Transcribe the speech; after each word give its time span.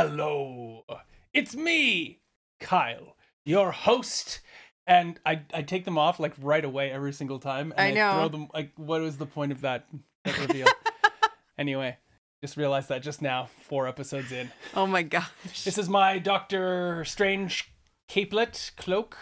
Hello, 0.00 0.86
it's 1.34 1.54
me, 1.54 2.22
Kyle, 2.58 3.16
your 3.44 3.70
host. 3.70 4.40
And 4.86 5.20
I, 5.26 5.42
I 5.52 5.60
take 5.60 5.84
them 5.84 5.98
off 5.98 6.18
like 6.18 6.32
right 6.40 6.64
away 6.64 6.90
every 6.90 7.12
single 7.12 7.38
time. 7.38 7.74
And 7.76 7.98
I 7.98 8.00
know. 8.00 8.14
throw 8.14 8.28
them 8.28 8.48
like, 8.54 8.72
what 8.76 9.02
was 9.02 9.18
the 9.18 9.26
point 9.26 9.52
of 9.52 9.60
that, 9.60 9.86
that 10.24 10.38
reveal? 10.38 10.68
anyway, 11.58 11.98
just 12.42 12.56
realized 12.56 12.88
that 12.88 13.02
just 13.02 13.20
now, 13.20 13.50
four 13.60 13.86
episodes 13.86 14.32
in. 14.32 14.50
Oh 14.74 14.86
my 14.86 15.02
gosh. 15.02 15.64
This 15.64 15.76
is 15.76 15.90
my 15.90 16.18
Doctor 16.18 17.04
Strange 17.04 17.70
capelet 18.08 18.74
cloak 18.78 19.18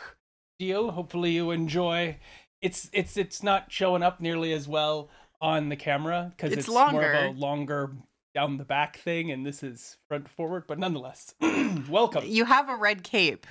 deal. 0.60 0.92
Hopefully 0.92 1.32
you 1.32 1.51
enjoy. 1.51 2.18
It's 2.62 2.88
it's 2.92 3.16
it's 3.16 3.42
not 3.42 3.73
showing 3.73 4.04
up 4.04 4.20
nearly 4.20 4.52
as 4.52 4.68
well 4.68 5.10
on 5.40 5.70
the 5.70 5.76
camera 5.76 6.32
because 6.37 6.52
It's 6.52 6.68
it's, 6.68 6.68
more 6.68 7.02
of 7.02 7.34
a 7.34 7.37
longer 7.37 7.96
down 8.34 8.56
the 8.59 8.64
back 8.64 8.98
thing, 8.98 9.30
and 9.30 9.45
this 9.45 9.62
is 9.62 9.96
front 10.09 10.28
forward. 10.28 10.64
But 10.66 10.78
nonetheless, 10.78 11.34
welcome. 11.88 12.24
You 12.27 12.45
have 12.45 12.68
a 12.68 12.77
red 12.77 13.02
cape. 13.02 13.46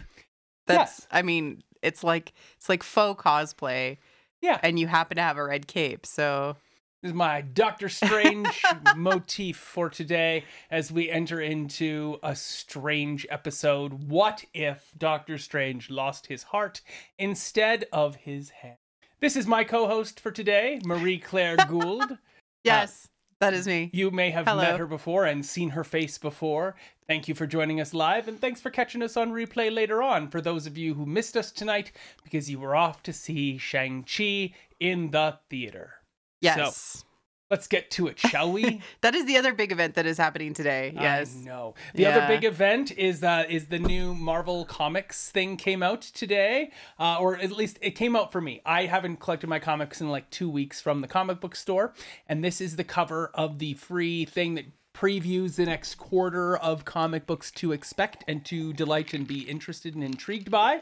That's 0.66 1.08
I 1.12 1.22
mean, 1.22 1.64
it's 1.82 2.04
like 2.04 2.34
it's 2.58 2.70
like 2.70 2.84
faux 2.84 3.22
cosplay 3.22 3.98
Yeah, 4.42 4.60
and 4.62 4.80
you 4.80 4.88
happen 4.88 5.16
to 5.18 5.22
have 5.24 5.38
a 5.38 5.44
red 5.44 5.68
cape. 5.68 6.06
So 6.06 6.58
This 7.02 7.10
is 7.12 7.16
my 7.16 7.42
Doctor 7.42 7.88
Strange 7.90 8.62
motif 8.96 9.58
for 9.58 9.90
today 9.90 10.44
as 10.70 10.92
we 10.92 11.10
enter 11.10 11.40
into 11.40 12.18
a 12.22 12.36
strange 12.36 13.26
episode. 13.30 14.10
What 14.10 14.44
if 14.54 14.92
Doctor 14.98 15.38
Strange 15.38 15.90
lost 15.90 16.28
his 16.28 16.44
heart 16.44 16.82
instead 17.18 17.86
of 17.94 18.16
his 18.16 18.50
head? 18.50 18.78
This 19.20 19.36
is 19.36 19.48
my 19.48 19.64
co 19.64 19.88
host 19.88 20.20
for 20.20 20.32
today, 20.32 20.80
Marie 20.84 21.18
Claire 21.20 21.58
Gould. 21.70 22.18
yes, 22.64 23.08
that 23.40 23.54
is 23.54 23.68
me. 23.68 23.90
You 23.94 24.12
may 24.12 24.32
have 24.32 24.46
Hello. 24.46 24.62
met 24.62 24.80
her 24.80 24.88
before 24.88 25.26
and 25.26 25.46
seen 25.46 25.70
her 25.70 25.84
face 25.84 26.18
before. 26.18 26.76
Thank 27.08 27.28
you 27.28 27.36
for 27.36 27.48
joining 27.48 27.80
us 27.80 27.94
live, 27.94 28.28
and 28.28 28.40
thanks 28.40 28.60
for 28.60 28.70
catching 28.70 29.02
us 29.02 29.16
on 29.16 29.32
replay 29.32 29.74
later 29.74 30.04
on. 30.04 30.30
For 30.30 30.42
those 30.42 30.68
of 30.68 30.78
you 30.78 30.94
who 30.94 31.06
missed 31.06 31.38
us 31.38 31.52
tonight 31.52 31.92
because 32.24 32.50
you 32.50 32.60
were 32.60 32.76
off 32.76 33.02
to 33.04 33.14
see 33.14 33.58
Shang-Chi 33.58 34.54
in 34.80 35.12
the 35.12 35.40
theater. 35.50 35.94
Yes. 36.42 37.06
Let's 37.50 37.68
get 37.68 37.90
to 37.92 38.08
it, 38.08 38.20
shall 38.20 38.52
we? 38.52 38.82
that 39.02 39.16
is 39.16 39.26
the 39.26 39.38
other 39.38 39.54
big 39.54 39.72
event 39.72 39.96
that 39.96 40.06
is 40.06 40.18
happening 40.18 40.54
today. 40.54 40.94
Yes. 40.94 41.34
No. 41.34 41.76
The 41.96 42.06
other 42.06 42.28
big 42.28 42.44
event 42.44 42.92
is 42.98 43.22
that 43.22 43.50
is 43.50 43.68
the 43.68 43.80
new 43.80 44.14
Marvel 44.14 44.66
Comics 44.66 45.32
thing 45.32 45.56
came 45.56 45.82
out 45.82 46.02
today, 46.02 46.72
uh, 47.00 47.18
or 47.20 47.38
at 47.38 47.52
least 47.52 47.80
it 47.82 47.92
came 47.92 48.18
out 48.18 48.34
for 48.34 48.42
me. 48.42 48.62
I 48.66 48.86
haven't 48.86 49.22
collected 49.22 49.48
my 49.48 49.60
comics 49.60 50.02
in 50.02 50.10
like 50.10 50.30
two 50.30 50.50
weeks 50.50 50.82
from 50.82 51.00
the 51.00 51.08
comic 51.08 51.40
book 51.40 51.56
store, 51.56 51.94
and 52.28 52.44
this 52.44 52.60
is 52.60 52.76
the 52.76 52.84
cover 52.84 53.32
of 53.34 53.60
the 53.60 53.76
free 53.76 54.26
thing 54.26 54.56
that 54.56 54.66
previews 54.94 55.56
the 55.56 55.66
next 55.66 55.96
quarter 55.96 56.58
of 56.58 56.84
comic 56.84 57.26
books 57.26 57.52
to 57.52 57.72
expect 57.72 58.24
and 58.28 58.44
to 58.44 58.74
delight 58.74 59.14
and 59.14 59.28
be 59.28 59.42
interested 59.42 59.96
and 59.96 60.04
intrigued 60.04 60.52
by. 60.52 60.82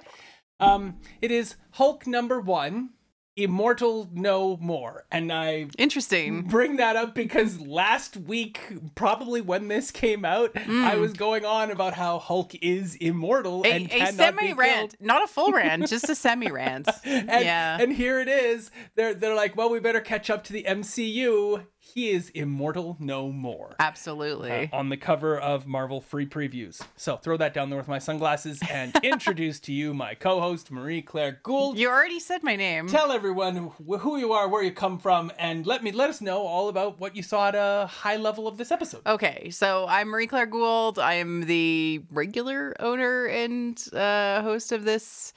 Um, 0.59 0.99
it 1.21 1.31
is 1.31 1.55
Hulk 1.71 2.07
number 2.07 2.39
one, 2.39 2.91
Immortal 3.37 4.09
No 4.13 4.57
More, 4.57 5.05
and 5.11 5.31
I 5.31 5.67
Interesting. 5.77 6.43
bring 6.43 6.77
that 6.77 6.95
up 6.95 7.13
because 7.13 7.59
last 7.59 8.15
week, 8.15 8.59
probably 8.95 9.41
when 9.41 9.67
this 9.67 9.91
came 9.91 10.23
out, 10.23 10.51
I 10.55 10.59
mm. 10.59 10.99
was 10.99 11.13
going 11.13 11.43
on 11.43 11.69
about 11.69 11.93
how 11.93 12.19
Hulk 12.19 12.55
is 12.55 12.95
immortal 12.95 13.63
A, 13.65 13.71
and 13.71 13.85
a 13.85 13.89
cannot 13.89 14.13
semi 14.13 14.47
be 14.47 14.53
rant, 14.53 14.95
not 15.01 15.23
a 15.23 15.27
full 15.27 15.51
rant, 15.51 15.87
just 15.89 16.09
a 16.09 16.15
semi 16.15 16.49
rant. 16.49 16.87
And, 17.03 17.45
yeah. 17.45 17.77
and 17.79 17.91
here 17.91 18.19
it 18.19 18.27
is. 18.27 18.71
They're 18.95 19.13
they're 19.13 19.35
like, 19.35 19.55
well, 19.55 19.69
we 19.69 19.79
better 19.79 20.01
catch 20.01 20.29
up 20.29 20.43
to 20.45 20.53
the 20.53 20.63
MCU. 20.63 21.65
He 21.93 22.09
is 22.09 22.29
immortal 22.31 22.97
no 22.99 23.31
more. 23.31 23.75
Absolutely. 23.79 24.69
On 24.73 24.89
the 24.89 24.97
cover 24.97 25.39
of 25.39 25.67
Marvel 25.67 26.01
free 26.01 26.25
previews. 26.25 26.81
So 26.97 27.15
throw 27.15 27.37
that 27.37 27.53
down 27.53 27.69
there 27.69 27.77
with 27.77 27.87
my 27.87 27.99
sunglasses 27.99 28.59
and 28.71 28.91
introduce 29.03 29.59
to 29.61 29.71
you 29.71 29.93
my 29.93 30.15
co-host 30.15 30.71
Marie 30.71 31.03
Claire 31.03 31.39
Gould. 31.43 31.77
you 31.77 31.87
already 31.87 32.19
said 32.19 32.43
my 32.43 32.55
name. 32.55 32.87
Tell 32.87 33.11
everyone 33.11 33.71
who 33.99 34.17
you 34.17 34.33
are, 34.33 34.49
where 34.49 34.63
you 34.63 34.71
come 34.71 34.97
from, 34.97 35.31
and 35.37 35.67
let 35.67 35.83
me 35.83 35.91
let 35.91 36.09
us 36.09 36.21
know 36.21 36.39
all 36.41 36.69
about 36.69 36.99
what 36.99 37.15
you 37.15 37.21
saw 37.21 37.49
at 37.49 37.55
a 37.55 37.85
high 37.85 38.17
level 38.17 38.47
of 38.47 38.57
this 38.57 38.71
episode. 38.71 39.01
Okay, 39.05 39.51
so 39.51 39.85
I'm 39.87 40.07
Marie 40.07 40.27
Claire 40.27 40.47
Gould. 40.47 40.97
I 40.97 41.13
am 41.13 41.41
the 41.45 42.01
regular 42.09 42.75
owner 42.79 43.25
and 43.27 43.81
uh, 43.93 44.41
host 44.41 44.71
of 44.71 44.85
this 44.85 45.33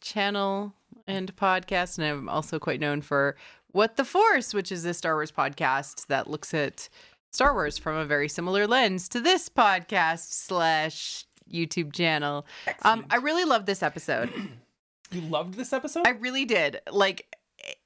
channel 0.00 0.72
and 1.08 1.34
podcast, 1.34 1.98
and 1.98 2.06
I'm 2.06 2.28
also 2.28 2.58
quite 2.58 2.80
known 2.80 3.02
for 3.02 3.36
What 3.72 3.96
the 3.96 4.04
Force, 4.04 4.54
which 4.54 4.72
is 4.72 4.84
a 4.84 4.94
Star 4.94 5.14
Wars 5.14 5.30
podcast 5.30 6.06
that 6.06 6.28
looks 6.28 6.54
at 6.54 6.88
Star 7.30 7.52
Wars 7.52 7.76
from 7.76 7.96
a 7.96 8.04
very 8.04 8.28
similar 8.28 8.66
lens 8.66 9.08
to 9.10 9.20
this 9.20 9.48
podcast 9.48 10.32
slash 10.32 11.24
YouTube 11.52 11.92
channel. 11.92 12.46
Um, 12.82 13.04
I 13.10 13.16
really 13.16 13.44
love 13.44 13.66
this 13.66 13.82
episode. 13.82 14.32
You 15.10 15.22
loved 15.22 15.54
this 15.54 15.72
episode? 15.72 16.06
I 16.06 16.10
really 16.10 16.44
did. 16.44 16.80
Like, 16.90 17.34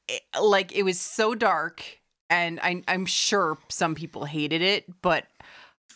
it, 0.08 0.22
like 0.40 0.72
it 0.72 0.82
was 0.82 1.00
so 1.00 1.36
dark, 1.36 1.84
and 2.28 2.58
I, 2.60 2.82
I'm 2.88 3.06
sure 3.06 3.58
some 3.68 3.94
people 3.94 4.24
hated 4.24 4.60
it, 4.60 4.86
but 5.02 5.26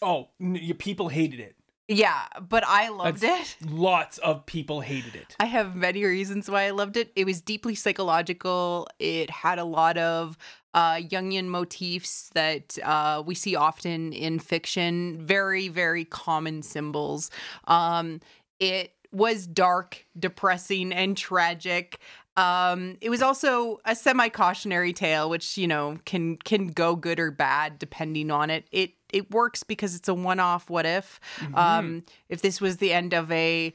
oh, 0.01 0.29
n- 0.41 0.75
people 0.79 1.09
hated 1.09 1.41
it. 1.41 1.57
Yeah, 1.89 2.27
but 2.49 2.65
I 2.67 2.89
loved 2.89 3.21
That's- 3.21 3.57
it. 3.61 3.71
Lots 3.71 4.19
of 4.19 4.45
people 4.47 4.81
hated 4.81 5.15
it. 5.15 5.37
I 5.39 5.47
have 5.47 5.77
many 5.77 6.05
reasons 6.05 6.51
why 6.51 6.65
I 6.65 6.71
loved 6.71 6.97
it. 6.97 7.13
It 7.15 7.25
was 7.25 7.41
deeply 7.41 7.75
psychological. 7.75 8.89
It 8.99 9.31
had 9.31 9.59
a 9.59 9.65
lot 9.65 9.97
of 9.97 10.37
uh, 10.75 10.97
Jungian 10.97 11.47
motifs 11.47 12.31
that 12.35 12.77
uh, 12.83 13.23
we 13.25 13.35
see 13.35 13.55
often 13.55 14.13
in 14.13 14.39
fiction. 14.41 15.25
Very, 15.25 15.69
very 15.69 16.05
common 16.05 16.63
symbols. 16.63 17.31
Um, 17.69 18.21
it 18.59 18.93
was 19.13 19.47
dark, 19.47 20.05
depressing, 20.19 20.93
and 20.93 21.17
tragic. 21.17 22.01
Um, 22.37 22.99
it 23.01 23.09
was 23.09 23.23
also 23.23 23.81
a 23.87 23.95
semi-cautionary 23.95 24.93
tale, 24.93 25.31
which 25.31 25.57
you 25.57 25.67
know 25.67 25.99
can 26.05 26.37
can 26.37 26.67
go 26.69 26.95
good 26.95 27.19
or 27.19 27.31
bad 27.31 27.79
depending 27.79 28.31
on 28.31 28.51
it. 28.51 28.67
It 28.73 28.91
it 29.13 29.31
works 29.31 29.63
because 29.63 29.95
it's 29.95 30.09
a 30.09 30.15
one-off. 30.15 30.69
What 30.71 30.87
if? 30.87 31.21
Um, 31.55 32.05
if 32.29 32.43
this 32.43 32.61
was 32.61 32.79
the 32.79 32.93
end 32.93 33.13
of 33.15 33.31
a 33.33 33.73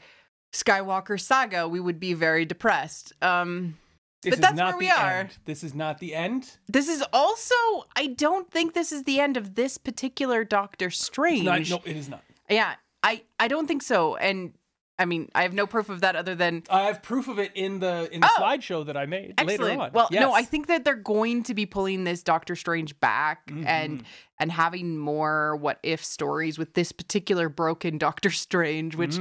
Skywalker 0.53 1.19
saga, 1.19 1.67
we 1.67 1.79
would 1.79 1.99
be 1.99 2.13
very 2.13 2.45
depressed. 2.45 3.13
Um, 3.21 3.77
This 4.21 4.31
but 4.31 4.39
is 4.39 4.41
that's 4.41 4.57
not 4.57 4.67
where 4.73 4.77
we 4.77 4.89
are. 4.89 5.11
End. 5.21 5.37
This 5.45 5.63
is 5.63 5.73
not 5.73 5.99
the 5.99 6.13
end. 6.13 6.57
this 6.67 6.87
is 6.87 7.03
also, 7.13 7.55
I 7.95 8.07
don't 8.07 8.51
think 8.51 8.73
this 8.73 8.91
is 8.91 9.03
the 9.03 9.19
end 9.19 9.37
of 9.37 9.55
this 9.55 9.77
particular 9.77 10.43
Doctor 10.43 10.89
Strange. 10.91 11.43
not, 11.45 11.67
no, 11.69 11.81
it 11.85 11.95
is 11.97 12.09
not. 12.09 12.23
Yeah, 12.49 12.75
I, 13.01 13.23
I 13.39 13.47
don't 13.47 13.65
think 13.67 13.81
so. 13.81 14.15
And 14.17 14.53
I 15.01 15.05
mean, 15.05 15.29
I 15.33 15.41
have 15.41 15.53
no 15.53 15.65
proof 15.65 15.89
of 15.89 16.01
that 16.01 16.15
other 16.15 16.35
than 16.35 16.63
I 16.69 16.83
have 16.83 17.01
proof 17.01 17.27
of 17.27 17.39
it 17.39 17.51
in 17.55 17.79
the 17.79 18.07
in 18.13 18.21
the 18.21 18.29
Oh! 18.37 18.41
slideshow 18.41 18.85
that 18.85 18.95
I 18.95 19.05
made 19.05 19.33
later 19.39 19.63
excellent. 19.63 19.81
on. 19.81 19.91
Well, 19.93 20.07
no, 20.11 20.31
I 20.33 20.43
think 20.43 20.67
that 20.67 20.85
they're 20.85 20.95
going 20.95 21.43
to 21.43 21.53
be 21.53 21.65
pulling 21.65 22.03
this 22.03 22.21
Doctor 22.23 22.55
Strange 22.55 22.97
back 22.99 23.41
and 23.65 24.01
Mhm. 24.01 24.05
and 24.39 24.51
having 24.51 24.97
more 24.97 25.55
what 25.57 25.79
if 25.83 26.05
stories 26.05 26.57
with 26.57 26.73
this 26.75 26.91
particular 26.91 27.49
broken 27.49 27.97
Doctor 27.97 28.29
Strange, 28.45 28.95
which 28.95 29.17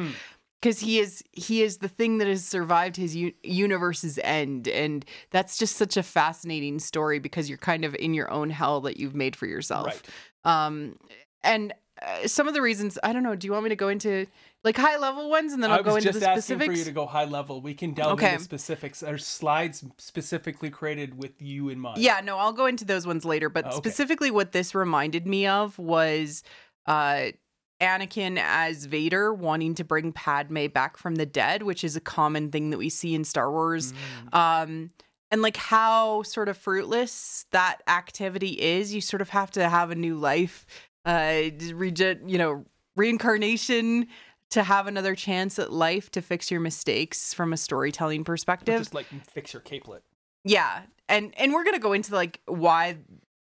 because 0.61 0.81
he 0.81 0.99
is 0.99 1.25
he 1.33 1.63
is 1.63 1.79
the 1.79 1.89
thing 1.89 2.19
that 2.19 2.29
has 2.29 2.45
survived 2.45 2.97
his 2.97 3.17
u- 3.17 3.33
universe's 3.43 4.19
end 4.23 4.69
and 4.69 5.07
that's 5.31 5.57
just 5.57 5.77
such 5.77 5.97
a 5.97 6.03
fascinating 6.03 6.79
story 6.79 7.19
because 7.19 7.49
you're 7.49 7.57
kind 7.57 7.85
of 7.85 7.95
in 7.95 8.13
your 8.13 8.31
own 8.31 8.51
hell 8.51 8.83
that 8.83 8.99
you've 8.99 9.15
made 9.15 9.35
for 9.35 9.47
yourself 9.47 9.87
right. 9.87 10.03
um 10.45 10.99
and 11.43 11.73
uh, 12.07 12.27
some 12.27 12.49
of 12.49 12.55
the 12.55 12.63
reasons 12.63 12.99
i 13.03 13.13
don't 13.13 13.23
know 13.23 13.35
do 13.35 13.47
you 13.47 13.53
want 13.53 13.65
me 13.65 13.69
to 13.71 13.77
go 13.77 13.89
into 13.89 14.27
like 14.65 14.77
high 14.77 14.97
level 14.99 15.31
ones 15.31 15.53
and 15.53 15.63
then 15.63 15.71
I 15.71 15.77
i'll 15.77 15.83
go 15.83 15.97
into 15.97 16.13
the 16.13 16.21
specific. 16.21 16.37
was 16.37 16.51
into 16.51 16.55
just 16.59 16.61
asking 16.61 16.75
for 16.75 16.79
you 16.79 16.85
to 16.85 16.93
go 16.93 17.07
high 17.07 17.25
level. 17.25 17.61
We 17.63 17.73
can 17.75 17.93
delve 17.95 18.13
Okay. 18.15 18.33
into 18.33 18.45
specifics. 18.45 19.01
There's 19.01 19.27
slides 19.27 19.83
specifically 19.99 20.69
created 20.71 21.17
with 21.17 21.41
you 21.41 21.69
in 21.71 21.81
mind. 21.81 21.99
yeah 21.99 22.21
no 22.23 22.37
i'll 22.39 22.53
go 22.53 22.67
into 22.67 22.85
those 22.85 23.07
ones 23.07 23.25
later 23.25 23.49
but 23.49 23.65
Oh, 23.65 23.69
okay. 23.69 23.77
specifically 23.77 24.31
what 24.31 24.53
this 24.53 24.75
reminded 24.75 25.27
me 25.27 25.47
of 25.47 25.79
was 25.79 26.43
uh 26.87 27.27
Anakin 27.81 28.39
as 28.39 28.85
Vader 28.85 29.33
wanting 29.33 29.75
to 29.77 29.85
bring 29.85 30.13
Padme 30.13 30.67
back 30.67 30.99
from 30.99 31.15
the 31.15 31.25
dead, 31.25 31.63
which 31.63 31.83
is 31.83 31.97
a 31.97 32.01
common 32.01 32.51
thing 32.51 32.69
that 32.71 32.77
we 32.79 32.91
see 32.91 33.15
in 33.15 33.25
Star 33.25 33.51
Wars. 33.51 33.95
Mm. 34.33 34.37
um 34.37 34.91
and 35.33 35.43
like 35.43 35.57
how 35.57 36.23
sort 36.25 36.49
of 36.49 36.57
fruitless 36.59 37.47
that 37.53 37.79
activity 37.87 38.61
is 38.61 38.93
you 38.93 39.01
sort 39.01 39.23
of 39.23 39.29
have 39.31 39.51
to 39.53 39.69
have 39.69 39.91
a 39.91 39.95
new 39.95 40.17
life 40.17 40.67
uh 41.05 41.43
regen- 41.75 42.29
you 42.29 42.39
know 42.39 42.65
reincarnation 42.97 44.07
to 44.51 44.63
have 44.63 44.87
another 44.87 45.15
chance 45.15 45.59
at 45.59 45.73
life 45.73 46.11
to 46.11 46.21
fix 46.21 46.51
your 46.51 46.61
mistakes 46.61 47.33
from 47.33 47.53
a 47.53 47.57
storytelling 47.57 48.23
Or 48.23 48.25
perspective 48.25 48.79
Just 48.79 48.95
like 48.95 49.07
fix 49.29 49.53
your 49.53 49.61
capelet. 49.63 50.03
yeah 50.45 50.83
and 51.09 51.33
and 51.39 51.53
we're 51.53 51.65
gonna 51.65 51.79
go 51.79 51.93
into 51.93 52.15
like 52.15 52.41
why 52.47 52.99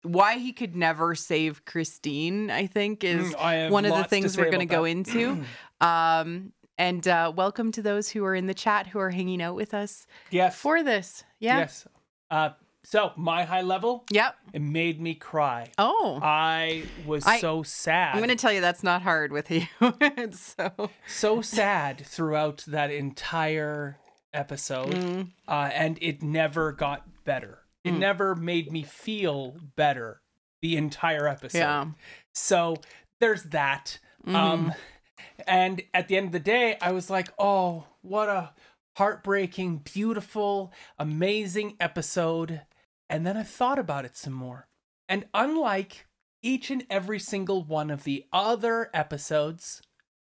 why 0.04 0.38
he 0.38 0.52
could 0.52 0.75
never 0.75 1.16
save 1.16 1.63
christine 1.66 2.52
i 2.52 2.68
think 2.68 3.04
is 3.04 3.34
Mm, 3.34 3.40
I 3.40 3.69
one 3.69 3.86
of 3.86 3.96
the 3.96 4.04
things 4.06 4.38
we're 4.38 4.51
to 4.51 4.66
go 4.66 4.84
that. 4.84 4.90
into 4.90 5.44
um 5.81 6.51
and 6.78 7.08
uh 7.08 7.31
welcome 7.36 7.72
to 7.74 7.81
those 7.81 8.10
who 8.10 8.24
are 8.25 8.36
in 8.36 8.48
the 8.48 8.54
chat 8.54 8.88
who 8.88 9.00
are 9.00 9.10
hanging 9.12 9.42
out 9.42 9.56
with 9.56 9.74
us 9.74 10.06
yes. 10.30 10.56
for 10.58 10.84
this 10.84 11.24
yeah 11.40 11.60
Yes. 11.60 11.88
Uh, 12.31 12.50
So 12.86 13.12
my 13.18 13.44
high 13.46 13.62
level, 13.64 14.06
Yep. 14.12 14.36
it 14.54 14.62
made 14.62 15.02
me 15.02 15.16
cry. 15.16 15.72
Oh. 15.78 16.20
I 16.22 16.84
was 17.06 17.26
I- 17.26 17.40
so 17.40 17.64
sad. 17.64 18.12
I'm 18.14 18.20
going 18.20 18.30
to 18.30 18.36
tell 18.36 18.54
you 18.54 18.62
that's 18.62 18.84
not 18.84 19.02
hard 19.02 19.32
with 19.32 19.50
you. 19.52 19.64
so, 20.32 20.92
so 21.08 21.42
sad 21.42 22.06
throughout 22.06 22.64
that 22.68 22.92
entire 22.92 23.98
episode, 24.34 24.92
mm, 24.94 25.32
uh, 25.48 25.70
and 25.74 25.98
it 26.02 26.22
never 26.22 26.72
got 26.72 27.04
better. 27.26 27.60
It 27.84 27.94
Mm. 27.94 28.00
never 28.00 28.36
made 28.36 28.72
me 28.72 28.84
feel 28.84 29.56
better 29.76 30.22
the 30.62 30.76
entire 30.78 31.28
episode. 31.28 31.58
yeah. 31.60 31.86
So 32.34 32.78
there's 33.20 33.44
that. 33.46 34.00
Mhm. 34.28 34.36
Um, 34.36 34.74
and 35.48 35.82
at 35.94 36.08
the 36.08 36.18
end 36.18 36.28
of 36.28 36.32
the 36.34 36.40
day, 36.40 36.78
I 36.82 36.92
was 36.92 37.10
like, 37.10 37.30
oh, 37.40 37.86
what 38.02 38.30
a 38.30 38.54
heartbreaking, 38.98 39.78
beautiful, 39.80 40.72
amazing 40.98 41.76
episode. 41.80 42.62
And 43.10 43.25
then 43.25 43.38
I 43.38 43.44
thought 43.44 43.80
about 43.80 44.06
it 44.06 44.18
some 44.18 44.34
more. 44.34 44.68
And 45.07 45.25
unlike 45.34 46.07
each 46.42 46.72
and 46.72 46.86
every 46.90 47.19
single 47.19 47.63
one 47.63 47.90
of 47.90 48.04
the 48.04 48.25
other 48.34 48.90
episodes, 48.94 49.81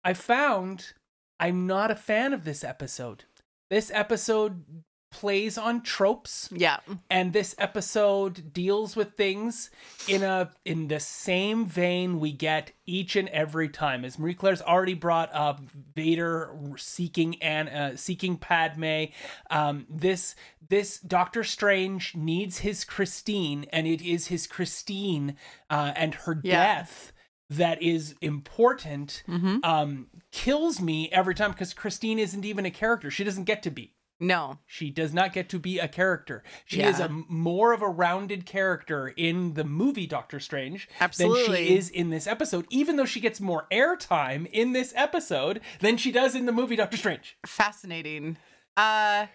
I 0.05 0.14
found 0.14 0.93
I'm 1.38 1.67
not 1.67 1.90
a 1.90 1.96
fan 1.96 2.32
of 2.32 2.44
this 2.44 2.64
episode. 2.64 3.25
This 3.69 3.90
episode 3.93 4.84
plays 5.11 5.56
on 5.56 5.82
tropes. 5.82 6.49
Yeah. 6.53 6.79
and 7.11 7.32
this 7.32 7.55
episode 7.58 8.53
deals 8.53 8.97
with 8.97 9.14
things 9.17 9.70
in 10.08 10.23
a 10.23 10.50
in 10.64 10.88
the 10.88 11.00
same 11.00 11.64
vein 11.67 12.20
we 12.20 12.32
get 12.32 12.73
each 12.87 13.17
and 13.17 13.29
every 13.31 13.69
time. 13.69 14.05
As 14.05 14.19
marie 14.19 14.35
claire's 14.35 14.62
already 14.62 14.94
brought 14.94 15.31
up 15.32 15.61
vader 15.94 16.55
seeking 16.76 17.41
and 17.43 17.69
uh, 17.69 17.97
seeking 17.97 18.37
padme 18.37 19.05
um, 19.50 19.87
this 19.88 20.35
this 20.69 20.99
doctor 21.00 21.44
strange 21.44 22.14
needs 22.14 22.58
his 22.58 22.85
christine 22.85 23.64
and 23.73 23.87
it 23.87 24.03
is 24.03 24.26
his 24.26 24.47
christine 24.47 25.37
uh, 25.70 25.93
and 25.97 26.14
her 26.14 26.41
Yeah. 26.43 26.56
death 26.82 27.12
that 27.49 27.81
is 27.81 28.14
important 28.20 29.23
hmm 29.26 29.58
um 29.62 30.08
kills 30.32 30.81
me 30.81 31.08
every 31.12 31.35
time 31.35 31.53
because 31.53 31.73
christine 31.73 32.19
isn't 32.19 32.44
even 32.44 32.67
a 32.67 32.70
character. 32.70 33.11
She 33.11 33.25
doesn't 33.25 33.44
get 33.44 33.62
to 33.62 33.70
be 33.70 33.94
No. 34.19 34.59
she 34.67 34.91
does 34.91 35.13
not 35.13 35.33
get 35.33 35.49
to 35.51 35.59
be 35.59 35.79
a 35.79 35.89
character. 35.89 36.43
She 36.65 36.83
is 36.83 37.01
a 37.01 37.09
more 37.09 37.73
of 37.73 37.83
a 37.83 37.89
rounded 37.89 38.47
character 38.47 39.09
in 39.09 39.55
the 39.55 39.65
movie 39.65 40.07
Doctor 40.07 40.41
Strange 40.41 40.89
than 40.99 41.35
she 41.35 41.75
is 41.77 41.91
in 41.91 42.11
this 42.11 42.27
episode, 42.27 42.67
even 42.71 42.97
though 42.97 43.05
she 43.05 43.21
gets 43.21 43.41
more 43.41 43.67
airtime 43.71 44.47
in 44.53 44.73
this 44.73 44.93
episode 44.97 45.61
than 45.81 45.97
she 45.97 46.13
does 46.13 46.35
in 46.35 46.47
the 46.47 46.53
movie 46.53 46.77
Doctor 46.77 46.97
Strange. 46.97 47.37
Fascinating. 47.47 48.37
Uh 48.77 49.27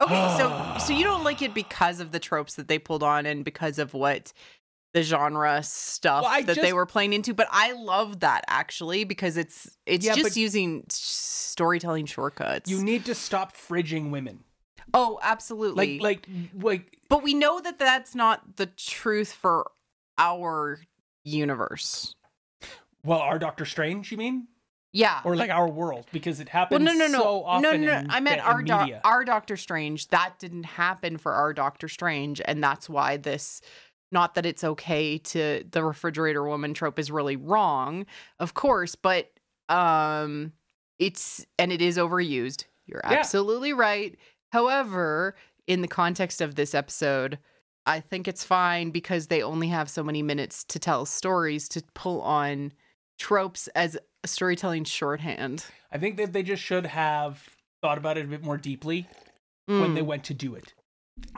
okay, 0.00 0.34
so 0.38 0.76
so 0.86 0.92
you 0.92 1.04
don't 1.04 1.24
like 1.24 1.42
it 1.42 1.54
because 1.54 2.00
of 2.00 2.12
the 2.12 2.18
tropes 2.20 2.54
that 2.54 2.68
they 2.68 2.78
pulled 2.78 3.02
on 3.02 3.26
and 3.26 3.44
because 3.44 3.78
of 3.78 3.94
what 3.94 4.32
the 4.92 5.02
genre 5.02 5.62
stuff 5.62 6.24
Well, 6.24 6.42
that 6.42 6.56
they 6.60 6.72
were 6.72 6.86
playing 6.86 7.12
into, 7.12 7.32
but 7.34 7.46
I 7.50 7.72
love 7.72 8.20
that 8.20 8.44
actually 8.48 9.04
because 9.04 9.36
it's 9.36 9.76
it's 9.86 10.04
Yeah, 10.04 10.14
just 10.14 10.36
using 10.36 10.84
storytelling 10.88 12.06
shortcuts. 12.06 12.70
You 12.70 12.82
need 12.82 13.04
to 13.04 13.14
stop 13.14 13.56
fridging 13.56 14.10
women. 14.10 14.44
oh, 14.92 15.18
absolutely. 15.22 15.98
Like, 16.00 16.26
like, 16.26 16.28
like. 16.60 16.98
but 17.08 17.22
we 17.22 17.34
know 17.34 17.60
that 17.60 17.78
that's 17.78 18.14
not 18.14 18.56
the 18.56 18.66
truth 18.66 19.32
for 19.32 19.70
our 20.18 20.80
universe. 21.24 22.14
Well, 23.04 23.20
our 23.20 23.38
Doctor 23.38 23.64
Strange, 23.64 24.10
you 24.12 24.18
mean, 24.18 24.48
Yeah. 24.92 25.20
or 25.24 25.36
like 25.36 25.50
our 25.50 25.68
world, 25.68 26.06
because 26.12 26.40
it 26.40 26.48
well, 26.52 26.60
happens 26.62 26.84
no, 26.84 26.92
no, 26.92 27.06
no, 27.06 27.18
so 27.18 27.44
often. 27.44 27.62
no, 27.62 27.76
no, 27.76 28.00
no. 28.02 28.06
I 28.10 28.20
meant 28.20 28.44
our 28.46 28.60
in 28.60 28.66
doc 28.66 28.90
our 29.04 29.24
Doctor 29.24 29.56
Strange. 29.56 30.08
That 30.08 30.34
didn't 30.38 30.64
happen 30.64 31.16
for 31.16 31.32
our 31.32 31.52
Doctor 31.54 31.88
Strange, 31.88 32.40
and 32.44 32.62
that's 32.62 32.88
why 32.88 33.16
this. 33.16 33.60
Not 34.12 34.34
that 34.34 34.44
it's 34.46 34.64
okay 34.64 35.18
to 35.18 35.64
the 35.70 35.84
refrigerator 35.84 36.44
woman 36.44 36.74
trope 36.74 36.98
is 36.98 37.10
really 37.10 37.36
wrong, 37.36 38.06
of 38.38 38.54
course, 38.54 38.94
but 38.94 39.30
um, 39.68 40.52
it's 40.98 41.46
and 41.58 41.72
it 41.72 41.80
is 41.80 41.96
overused. 41.96 42.64
You're 42.86 43.00
Yeah. 43.04 43.18
absolutely 43.18 43.72
right. 43.72 44.18
However, 44.52 45.36
in 45.68 45.80
the 45.82 45.88
context 45.88 46.40
of 46.40 46.56
this 46.56 46.74
episode, 46.74 47.38
I 47.86 48.00
think 48.00 48.26
it's 48.26 48.42
fine 48.44 48.90
because 48.90 49.28
they 49.28 49.42
only 49.42 49.68
have 49.68 49.88
so 49.88 50.02
many 50.02 50.22
minutes 50.22 50.64
to 50.64 50.78
tell 50.78 51.06
stories 51.06 51.68
to 51.70 51.82
pull 51.94 52.20
on 52.22 52.72
tropes 53.18 53.68
as 53.68 53.96
a 54.24 54.28
storytelling 54.28 54.84
shorthand. 54.84 55.64
I 55.92 55.98
think 55.98 56.16
that 56.16 56.32
they 56.32 56.42
just 56.42 56.62
should 56.62 56.86
have 56.86 57.48
thought 57.80 57.96
about 57.98 58.18
it 58.18 58.24
a 58.24 58.28
bit 58.28 58.42
more 58.42 58.56
deeply 58.58 59.08
when 59.66 59.92
Mm. 59.92 59.94
they 59.94 60.02
went 60.02 60.24
to 60.24 60.34
do 60.34 60.54
it. 60.56 60.74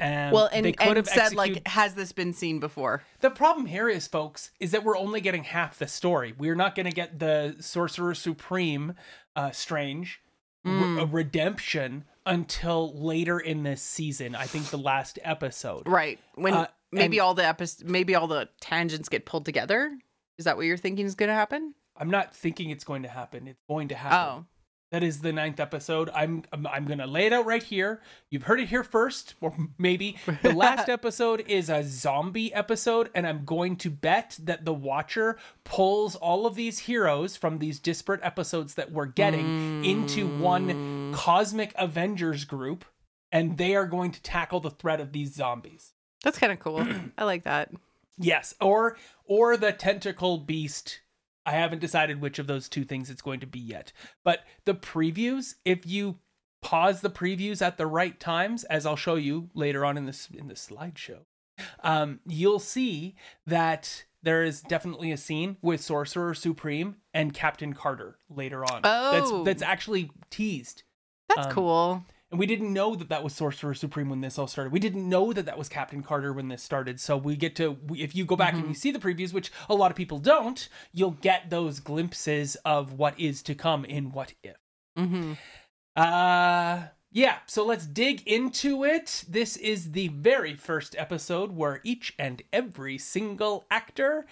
And 0.01 0.33
well, 0.33 0.49
and, 0.53 0.65
they 0.67 0.73
could 0.73 0.89
and 0.89 0.97
have 0.97 1.07
said 1.07 1.19
executed 1.33 1.37
like, 1.65 1.69
has 1.69 1.95
this 1.95 2.13
been 2.13 2.33
seen 2.33 2.59
before? 2.61 3.03
The 3.21 3.31
problem 3.31 3.67
here 3.67 3.89
is, 3.89 4.07
folks, 4.07 4.51
is 4.59 4.71
that 4.73 4.85
we're 4.85 4.97
only 4.97 5.21
getting 5.21 5.45
half 5.45 5.79
the 5.79 5.87
story. 5.87 6.35
We're 6.37 6.55
not 6.55 6.75
going 6.75 6.87
to 6.87 6.93
get 6.93 7.19
the 7.19 7.57
Sorcerer 7.61 8.15
Supreme, 8.15 8.95
uh, 9.37 9.51
Strange, 9.53 10.21
re- 10.65 10.73
Mm. 10.73 11.03
uh, 11.03 11.07
redemption 11.07 12.05
until 12.25 12.93
later 12.97 13.39
in 13.39 13.63
this 13.65 13.83
season. 13.83 14.35
I 14.35 14.47
think 14.47 14.67
the 14.67 14.79
last 14.79 15.19
episode. 15.23 15.87
Right. 15.89 16.19
When 16.35 16.55
Uh, 16.55 16.67
maybe 16.93 17.19
and- 17.19 17.25
all 17.25 17.35
the 17.35 17.47
episodes, 17.47 17.85
maybe 17.89 18.15
all 18.15 18.27
the 18.29 18.49
tangents 18.61 19.09
get 19.09 19.27
pulled 19.27 19.45
together. 19.45 19.99
Is 20.39 20.45
that 20.47 20.57
what 20.57 20.67
you're 20.67 20.77
thinking 20.77 21.05
is 21.07 21.15
going 21.15 21.29
to 21.29 21.35
happen? 21.35 21.75
I'm 21.97 22.11
not 22.11 22.35
thinking 22.35 22.71
it's 22.71 22.85
going 22.85 23.03
to 23.03 23.09
happen. 23.09 23.47
It's 23.47 23.61
going 23.69 23.89
to 23.89 23.95
happen. 23.95 24.45
Oh, 24.45 24.47
That 24.93 25.03
is 25.03 25.23
the 25.23 25.33
ninth 25.33 25.59
episode. 25.59 26.11
I'm 26.15 26.45
I'm, 26.53 26.67
I'm 26.67 26.85
going 26.85 26.99
to 26.99 27.07
lay 27.07 27.25
it 27.27 27.33
out 27.33 27.47
right 27.47 27.63
here. 27.63 28.03
You've 28.29 28.43
heard 28.43 28.61
it 28.61 28.69
here 28.69 28.85
first, 28.85 29.35
or 29.41 29.55
maybe 29.79 30.19
the 30.43 30.53
last 30.53 30.89
episode 30.91 31.43
is 31.49 31.71
a 31.71 31.83
zombie 31.83 32.53
episode, 32.53 33.09
and 33.15 33.27
I'm 33.27 33.47
going 33.47 33.77
to 33.77 33.91
bet 33.91 34.37
that 34.43 34.67
the 34.67 34.75
Watcher 34.75 35.39
pulls 35.65 36.15
all 36.15 36.45
of 36.47 36.57
these 36.57 36.81
heroes 36.81 37.37
from 37.37 37.59
these 37.59 37.79
disparate 37.81 38.21
episodes 38.23 38.75
that 38.75 38.93
we're 38.93 39.07
getting 39.07 39.83
into 39.85 40.27
one 40.39 40.69
Mm. 40.69 41.15
cosmic 41.15 41.73
Avengers 41.77 42.45
group, 42.45 42.85
and 43.33 43.57
they 43.57 43.75
are 43.75 43.87
going 43.87 44.11
to 44.13 44.23
tackle 44.23 44.61
the 44.61 44.71
threat 44.71 45.01
of 45.01 45.13
these 45.13 45.35
zombies. 45.35 45.95
that's 46.23 46.39
kind 46.39 46.53
of 46.53 46.61
cool. 46.61 46.87
I 47.19 47.25
like 47.25 47.45
that. 47.45 47.71
Yes, 48.19 48.55
or 48.61 48.99
or 49.25 49.57
the 49.57 49.73
tentacle 49.73 50.37
beast. 50.37 51.01
I 51.45 51.53
haven't 51.53 51.81
decided 51.81 52.21
which 52.21 52.39
of 52.39 52.47
those 52.47 52.69
two 52.69 52.85
things 52.85 53.11
it's 53.11 53.23
going 53.23 53.41
to 53.41 53.47
be 53.47 53.59
yet. 53.59 53.93
But 54.25 54.41
the 54.65 54.75
previews, 54.75 55.55
if 55.65 55.87
you 55.87 56.19
pause 56.63 57.01
the 57.01 57.11
previews 57.11 57.61
at 57.61 57.79
the 57.79 57.87
right 57.87 58.19
times, 58.21 58.65
as 58.65 58.87
I'll 58.87 58.97
show 58.97 59.17
you 59.17 59.51
later 59.55 59.85
on 59.85 59.97
in 59.97 60.07
this 60.07 60.29
in 60.33 60.47
the 60.49 60.55
slideshow, 60.55 61.21
um, 61.83 62.21
you'll 62.27 62.59
see 62.61 63.17
that 63.47 64.05
there 64.23 64.45
is 64.45 64.63
definitely 64.63 65.11
a 65.11 65.17
scene 65.17 65.57
with 65.63 65.81
Sorcerer 65.81 66.35
Supreme 66.35 66.97
and 67.13 67.35
Captain 67.35 67.73
Carter 67.73 68.19
later 68.31 68.65
on. 68.65 68.83
Oh. 68.85 69.11
that's 69.45 69.45
that's 69.61 69.63
actually 69.63 70.11
teased. 70.31 70.85
That's 71.29 71.49
Um, 71.49 71.53
cool. 71.53 72.05
And 72.33 72.39
we 72.39 72.47
didn't 72.47 72.73
know 72.73 72.95
that 72.95 73.11
that 73.11 73.23
was 73.23 73.35
Sorcerer 73.35 73.75
Supreme 73.75 74.09
when 74.09 74.23
this 74.23 74.39
all 74.39 74.47
started. 74.47 74.73
We 74.73 74.81
didn't 74.81 75.07
know 75.07 75.35
that 75.35 75.45
that 75.45 75.59
was 75.59 75.69
Captain 75.69 76.03
Carter 76.03 76.33
when 76.33 76.49
this 76.49 76.63
started. 76.63 76.99
So 76.99 77.15
we 77.15 77.37
get 77.37 77.55
to, 77.57 77.77
if 77.91 78.17
you 78.17 78.25
go 78.25 78.37
back 78.37 78.55
and 78.55 78.67
you 78.67 78.75
see 78.75 78.91
the 78.91 78.99
previews, 78.99 79.35
which 79.35 79.53
a 79.69 79.75
lot 79.75 79.91
of 79.91 79.99
people 79.99 80.19
don't, 80.19 80.67
you'll 80.95 81.11
get 81.11 81.51
those 81.51 81.79
glimpses 81.79 82.57
of 82.65 82.95
what 82.95 83.21
is 83.21 83.43
to 83.43 83.55
come 83.55 83.85
in 83.85 84.13
What 84.13 84.33
If. 84.43 84.57
Mm-hmm. 84.99 85.35
Uh, 85.95 86.85
yeah, 87.11 87.37
so 87.45 87.67
let's 87.67 87.87
dig 87.87 88.27
into 88.27 88.83
it. 88.83 89.25
This 89.29 89.59
is 89.59 89.93
the 89.93 90.09
very 90.09 90.55
first 90.55 90.97
episode 90.97 91.53
where 91.53 91.81
each 91.85 92.15
and 92.19 92.41
every 92.51 92.97
single 92.97 93.67
actor 93.71 94.25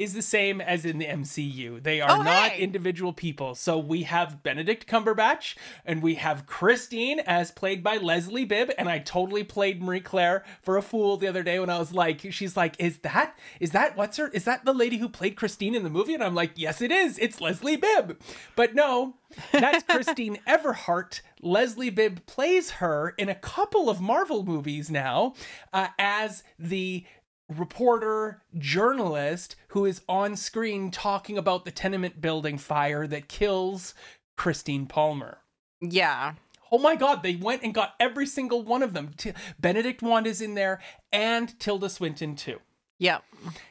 is 0.00 0.14
the 0.14 0.22
same 0.22 0.60
as 0.60 0.84
in 0.86 0.96
the 0.98 1.04
MCU. 1.04 1.82
They 1.82 2.00
are 2.00 2.10
Oh, 2.10 2.22
not 2.22 2.52
hey! 2.52 2.60
individual 2.62 3.12
people. 3.12 3.54
So 3.54 3.78
we 3.78 4.04
have 4.04 4.42
Benedict 4.42 4.86
Cumberbatch 4.86 5.56
and 5.84 6.02
we 6.02 6.14
have 6.14 6.46
Christine 6.46 7.20
as 7.20 7.50
played 7.50 7.82
by 7.82 7.98
Leslie 7.98 8.46
Bibb 8.46 8.70
and 8.78 8.88
I 8.88 8.98
totally 8.98 9.44
played 9.44 9.82
Marie 9.82 10.00
Claire 10.00 10.42
for 10.62 10.76
a 10.78 10.82
fool 10.82 11.18
the 11.18 11.28
other 11.28 11.42
day 11.42 11.60
when 11.60 11.68
I 11.68 11.78
was 11.78 11.92
like 11.92 12.32
she's 12.32 12.56
like 12.56 12.76
is 12.78 12.98
that 12.98 13.38
is 13.60 13.72
that 13.72 13.96
what's 13.96 14.16
her 14.16 14.28
is 14.28 14.44
that 14.44 14.64
the 14.64 14.72
lady 14.72 14.96
who 14.96 15.08
played 15.08 15.36
Christine 15.36 15.74
in 15.74 15.82
the 15.84 15.90
movie 15.90 16.14
and 16.14 16.24
I'm 16.24 16.34
like 16.34 16.52
yes 16.56 16.80
it 16.80 16.90
is. 16.90 17.18
It's 17.18 17.40
Leslie 17.40 17.76
Bibb. 17.76 18.18
But 18.56 18.74
no, 18.74 19.16
that's 19.52 19.82
Christine 19.84 20.38
Everhart. 20.48 21.20
Leslie 21.42 21.90
Bibb 21.90 22.24
plays 22.24 22.70
her 22.72 23.14
in 23.18 23.28
a 23.28 23.34
couple 23.34 23.90
of 23.90 24.00
Marvel 24.00 24.44
movies 24.46 24.90
now 24.90 25.34
uh, 25.74 25.88
as 25.98 26.42
the 26.58 27.04
reporter 27.48 28.42
journalist 28.56 29.56
who 29.70 29.84
is 29.84 30.02
on 30.08 30.36
screen 30.36 30.90
talking 30.90 31.38
about 31.38 31.64
the 31.64 31.70
tenement 31.70 32.20
building 32.20 32.58
fire 32.58 33.06
that 33.06 33.28
kills 33.28 33.94
Christine 34.36 34.86
Palmer. 34.86 35.38
Yeah. 35.80 36.34
Oh 36.72 36.78
my 36.78 36.96
god, 36.96 37.22
they 37.22 37.36
went 37.36 37.62
and 37.62 37.74
got 37.74 37.94
every 37.98 38.26
single 38.26 38.62
one 38.62 38.82
of 38.82 38.94
them. 38.94 39.10
T- 39.16 39.32
Benedict 39.58 40.02
Wong 40.02 40.26
is 40.26 40.40
in 40.40 40.54
there 40.54 40.80
and 41.12 41.58
Tilda 41.58 41.88
Swinton 41.88 42.36
too. 42.36 42.58
Yep. 42.98 43.22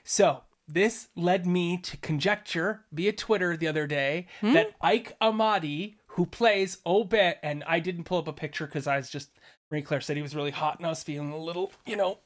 So 0.03 0.41
this 0.68 1.10
led 1.15 1.46
me 1.46 1.77
to 1.77 1.98
conjecture 1.98 2.86
via 2.91 3.12
Twitter 3.12 3.58
the 3.58 3.68
other 3.68 3.88
day 3.88 4.27
hmm? 4.41 4.53
that 4.53 4.75
Ike 4.82 5.15
Amadi, 5.22 5.98
who 6.08 6.25
plays 6.25 6.77
Obed, 6.86 7.36
and 7.44 7.63
I 7.65 7.79
didn't 7.79 8.06
pull 8.06 8.20
up 8.20 8.27
a 8.27 8.34
picture 8.34 8.65
because 8.65 8.88
I 8.88 8.98
was 8.98 9.10
just 9.10 9.32
Marie 9.72 9.82
Claire 9.82 10.01
said 10.01 10.15
he 10.15 10.24
was 10.24 10.36
really 10.36 10.51
hot 10.51 10.77
and 10.77 10.86
I 10.86 10.89
was 10.89 11.03
feeling 11.03 11.32
a 11.32 11.38
little, 11.38 11.72
you 11.86 11.96
know, 11.96 12.20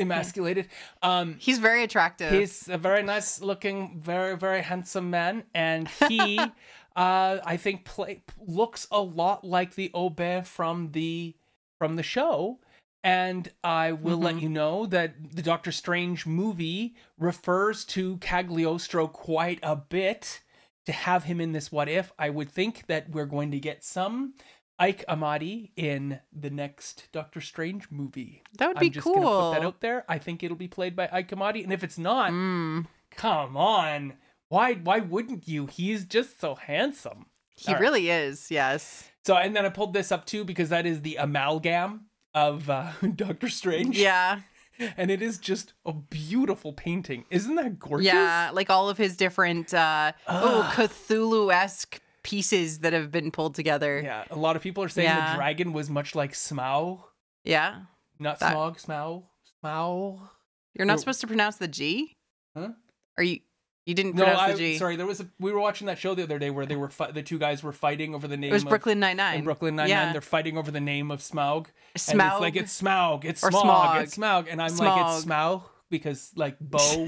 emasculated. 0.00 0.68
Um, 1.02 1.36
He's 1.38 1.58
very 1.58 1.82
attractive. 1.84 2.32
He's 2.32 2.68
a 2.68 2.78
very 2.78 3.02
nice 3.02 3.40
looking, 3.40 4.00
very, 4.00 4.36
very 4.36 4.62
handsome 4.62 5.10
man. 5.10 5.44
And 5.54 5.88
he, 6.08 6.38
uh, 6.96 7.38
I 7.44 7.56
think, 7.56 7.84
play, 7.84 8.22
looks 8.38 8.86
a 8.90 9.00
lot 9.00 9.44
like 9.44 9.74
the 9.74 9.90
Aubert 9.94 10.46
from 10.46 10.92
the 10.92 11.34
from 11.78 11.96
the 11.96 12.02
show. 12.02 12.58
And 13.02 13.50
I 13.64 13.92
will 13.92 14.18
let 14.18 14.34
Mhm. 14.34 14.42
you 14.42 14.48
know 14.50 14.84
that 14.86 15.34
the 15.34 15.40
Doctor 15.42 15.72
Strange 15.72 16.26
movie 16.26 16.94
refers 17.18 17.84
to 17.86 18.18
Cagliostro 18.18 19.08
quite 19.08 19.58
a 19.62 19.76
bit. 19.76 20.40
To 20.86 20.92
have 20.92 21.24
him 21.24 21.40
in 21.42 21.52
this 21.52 21.70
What 21.70 21.88
If, 21.90 22.10
I 22.18 22.30
would 22.30 22.50
think 22.50 22.86
that 22.86 23.10
we're 23.10 23.26
going 23.26 23.50
to 23.52 23.60
get 23.60 23.84
some 23.84 24.32
Ike 24.80 25.04
Amadi 25.08 25.70
in 25.76 26.18
the 26.32 26.50
next 26.50 27.08
Doctor 27.12 27.40
Strange 27.40 27.88
movie. 27.90 28.42
that 28.58 28.66
would 28.68 28.78
be 28.78 28.86
I'm 28.86 28.92
just 28.92 29.04
cool. 29.04 29.14
gonna 29.14 29.26
put 29.54 29.60
that 29.60 29.66
out 29.66 29.80
there. 29.80 30.04
I 30.08 30.18
think 30.18 30.42
it'll 30.42 30.56
be 30.56 30.68
played 30.68 30.96
by 30.96 31.08
Ike 31.12 31.32
Amadi, 31.32 31.62
and 31.62 31.72
if 31.72 31.84
it's 31.84 31.98
not, 31.98 32.32
Mm, 32.32 32.86
come 33.10 33.56
on, 33.56 34.14
why 34.48 34.74
why 34.74 34.98
wouldn't 35.00 35.46
you? 35.46 35.66
He's 35.66 36.04
just 36.04 36.40
so 36.40 36.54
handsome. 36.54 37.26
he 37.56 37.68
All 37.68 37.74
right. 37.74 37.80
really 37.80 38.10
is. 38.10 38.50
Yes. 38.50 39.10
So, 39.26 39.36
and 39.36 39.54
then 39.54 39.66
I 39.66 39.68
pulled 39.68 39.92
this 39.92 40.10
up 40.10 40.24
too 40.24 40.44
because 40.44 40.70
that 40.70 40.86
is 40.86 41.02
the 41.02 41.16
amalgam 41.16 42.06
of 42.34 42.70
uh, 42.70 42.92
Doctor 43.16 43.48
Strange. 43.50 43.98
Yeah. 43.98 44.40
and 44.96 45.10
it 45.10 45.20
is 45.20 45.36
just 45.36 45.74
a 45.84 45.92
beautiful 45.92 46.72
painting. 46.72 47.26
Isn't 47.30 47.54
that 47.56 47.78
gorgeous? 47.78 48.06
Yeah. 48.06 48.50
Like 48.54 48.70
all 48.70 48.88
of 48.88 48.96
his 48.96 49.14
different 49.16 49.74
uh 49.74 50.12
oh. 50.26 50.72
Cthulhu 50.74 51.52
esque 51.52 52.00
pieces 52.22 52.80
that 52.80 52.92
have 52.92 53.10
been 53.10 53.30
pulled 53.30 53.54
together. 53.54 54.00
Yeah, 54.02 54.24
a 54.30 54.36
lot 54.36 54.56
of 54.56 54.62
people 54.62 54.82
are 54.84 54.88
saying 54.88 55.08
Yeah. 55.08 55.32
the 55.32 55.36
dragon 55.36 55.72
was 55.72 55.88
much 55.90 56.14
like 56.14 56.32
Smaug, 56.32 57.02
Yeah. 57.44 57.80
not 58.18 58.38
That- 58.40 58.54
Smaug, 58.54 58.84
Smaug, 58.84 59.24
Smaug. 59.64 60.28
You're 60.74 60.86
not 60.86 60.94
No. 60.94 60.98
supposed 60.98 61.20
to 61.22 61.26
pronounce 61.26 61.56
the 61.56 61.68
G? 61.68 62.16
Huh? 62.56 62.70
Are 63.16 63.22
you 63.24 63.40
you 63.86 63.94
didn't 63.94 64.14
No, 64.14 64.24
pronounce 64.24 64.40
I 64.40 64.52
the 64.52 64.58
G? 64.58 64.78
sorry. 64.78 64.94
There 64.96 65.06
was 65.06 65.20
a 65.20 65.28
we 65.40 65.50
were 65.52 65.58
watching 65.58 65.86
that 65.88 65.98
show 65.98 66.14
the 66.14 66.22
other 66.22 66.38
day 66.38 66.50
where 66.50 66.66
they 66.66 66.76
were 66.76 66.90
fi- 66.90 67.10
the 67.10 67.22
two 67.22 67.38
guys 67.38 67.62
were 67.62 67.72
fighting 67.72 68.14
over 68.14 68.28
the 68.28 68.36
name. 68.36 68.50
It 68.50 68.52
was 68.52 68.62
of, 68.62 68.68
Brooklyn 68.68 69.00
Nine 69.00 69.12
in 69.12 69.16
Nine. 69.16 69.44
Brooklyn 69.44 69.74
Nine 69.74 69.88
Nine. 69.88 70.06
Yeah. 70.08 70.12
They're 70.12 70.20
fighting 70.20 70.56
over 70.58 70.70
the 70.70 70.80
name 70.80 71.10
of 71.10 71.20
Smaug. 71.20 71.66
And 71.94 72.20
Smaug. 72.20 72.32
it's 72.32 72.40
like 72.40 72.56
it's 72.56 72.80
Smaug, 72.82 73.24
it's 73.24 73.40
Smaug, 73.40 73.50
Smog. 73.62 74.02
it's 74.02 74.16
Smaug, 74.16 74.46
and 74.50 74.62
I'm 74.62 74.76
like 74.76 75.00
it's 75.16 75.24
Smaug 75.24 75.62
because 75.90 76.30
like 76.36 76.56
bow 76.60 77.04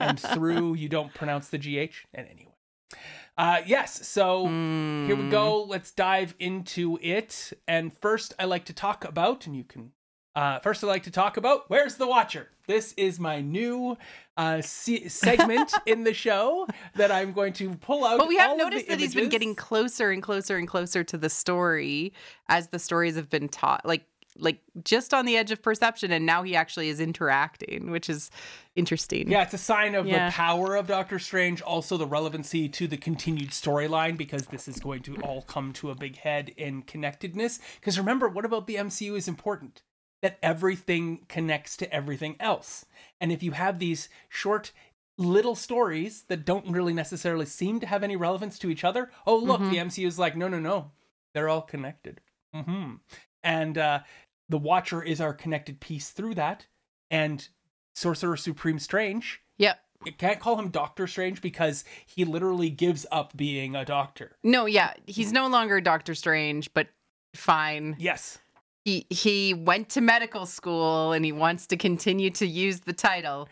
and 0.00 0.18
through 0.18 0.74
you 0.74 0.88
don't 0.88 1.12
pronounce 1.14 1.48
the 1.48 1.58
gh. 1.58 1.92
And 2.14 2.26
anyway, 2.26 2.54
uh, 3.40 3.62
yes. 3.66 4.06
So 4.06 4.44
here 4.46 5.16
we 5.16 5.22
Mm. 5.24 5.30
go. 5.30 5.62
Let's 5.62 5.90
dive 5.92 6.34
into 6.38 6.98
it. 7.00 7.52
And 7.66 7.90
first, 7.96 8.34
I 8.38 8.44
like 8.44 8.64
to 8.66 8.72
talk 8.74 9.04
about, 9.04 9.46
and 9.46 9.56
you 9.56 9.64
can. 9.64 9.92
Uh, 10.36 10.58
first, 10.60 10.84
I 10.84 10.86
like 10.86 11.02
to 11.04 11.10
talk 11.10 11.36
about 11.36 11.68
where's 11.68 11.96
the 11.96 12.06
Watcher. 12.06 12.48
This 12.66 12.92
is 12.96 13.18
my 13.18 13.40
new 13.40 13.96
uh, 14.36 14.60
se- 14.62 15.08
segment 15.08 15.72
in 15.86 16.04
the 16.04 16.14
show 16.14 16.68
that 16.94 17.10
I'm 17.10 17.32
going 17.32 17.52
to 17.54 17.74
pull 17.76 18.04
out. 18.04 18.18
But 18.18 18.28
we 18.28 18.36
have 18.36 18.56
noticed 18.56 18.86
that 18.88 19.00
he's 19.00 19.14
been 19.14 19.28
getting 19.28 19.54
closer 19.56 20.10
and 20.10 20.22
closer 20.22 20.56
and 20.56 20.68
closer 20.68 21.02
to 21.02 21.18
the 21.18 21.28
story 21.30 22.12
as 22.48 22.68
the 22.68 22.78
stories 22.78 23.16
have 23.16 23.28
been 23.28 23.48
taught. 23.48 23.84
Like 23.84 24.04
like 24.36 24.60
just 24.84 25.12
on 25.12 25.26
the 25.26 25.36
edge 25.36 25.50
of 25.50 25.60
perception 25.62 26.12
and 26.12 26.24
now 26.24 26.42
he 26.42 26.54
actually 26.56 26.88
is 26.88 27.00
interacting, 27.00 27.90
which 27.90 28.08
is 28.08 28.30
interesting. 28.76 29.30
Yeah, 29.30 29.42
it's 29.42 29.54
a 29.54 29.58
sign 29.58 29.94
of 29.94 30.06
Yeah. 30.06 30.28
the 30.28 30.32
power 30.32 30.76
of 30.76 30.86
Doctor 30.86 31.18
Strange, 31.18 31.60
also 31.62 31.96
the 31.96 32.06
relevancy 32.06 32.68
to 32.68 32.86
the 32.86 32.96
continued 32.96 33.50
storyline, 33.50 34.16
because 34.16 34.46
this 34.46 34.68
is 34.68 34.78
going 34.78 35.02
to 35.02 35.16
all 35.22 35.42
come 35.42 35.72
to 35.74 35.90
a 35.90 35.94
big 35.94 36.16
head 36.18 36.50
in 36.56 36.82
connectedness. 36.82 37.58
Because 37.76 37.98
remember, 37.98 38.28
what 38.28 38.44
about 38.44 38.66
the 38.66 38.76
MCU 38.76 39.16
is 39.16 39.26
important? 39.28 39.82
That 40.22 40.38
everything 40.42 41.24
connects 41.28 41.76
to 41.78 41.92
everything 41.92 42.36
else. 42.38 42.84
And 43.20 43.32
if 43.32 43.42
you 43.42 43.52
have 43.52 43.78
these 43.78 44.08
short, 44.28 44.70
little 45.18 45.54
stories 45.54 46.22
that 46.28 46.44
don't 46.46 46.70
really 46.70 46.94
necessarily 46.94 47.44
seem 47.46 47.80
to 47.80 47.86
have 47.86 48.02
any 48.02 48.16
relevance 48.16 48.58
to 48.60 48.70
each 48.70 48.84
other, 48.84 49.10
oh, 49.26 49.36
look, 49.36 49.60
Mhm. 49.60 49.70
the 49.70 49.78
MCU 49.78 50.06
is 50.06 50.18
like, 50.18 50.36
no, 50.36 50.48
no, 50.48 50.58
no, 50.60 50.92
they're 51.34 51.48
all 51.48 51.62
connected. 51.62 52.20
hmm 52.54 52.94
And 53.42 53.78
uh, 53.78 54.00
the 54.48 54.58
Watcher 54.58 55.02
is 55.02 55.20
our 55.20 55.32
connected 55.32 55.80
piece 55.80 56.10
through 56.10 56.34
that. 56.34 56.66
And 57.10 57.48
Sorcerer 57.94 58.36
Supreme 58.36 58.78
Strange 58.78 59.40
Yep. 59.58 59.78
you 60.06 60.12
can't 60.12 60.40
call 60.40 60.58
him 60.58 60.70
Doctor 60.70 61.06
Strange 61.06 61.42
because 61.42 61.84
he 62.06 62.24
literally 62.24 62.70
gives 62.70 63.04
up 63.12 63.36
being 63.36 63.74
a 63.76 63.84
doctor. 63.84 64.36
No, 64.42 64.64
yeah, 64.66 64.94
he's 65.06 65.32
no 65.32 65.48
longer 65.48 65.80
Doctor 65.80 66.14
Strange, 66.14 66.72
but 66.72 66.86
fine. 67.34 67.96
Yes. 67.98 68.38
He 68.86 69.06
he 69.10 69.52
went 69.52 69.90
to 69.90 70.00
medical 70.00 70.46
school 70.46 71.12
and 71.12 71.24
he 71.24 71.32
wants 71.32 71.66
to 71.66 71.76
continue 71.76 72.30
to 72.30 72.46
use 72.46 72.80
the 72.80 72.94
title. 72.94 73.48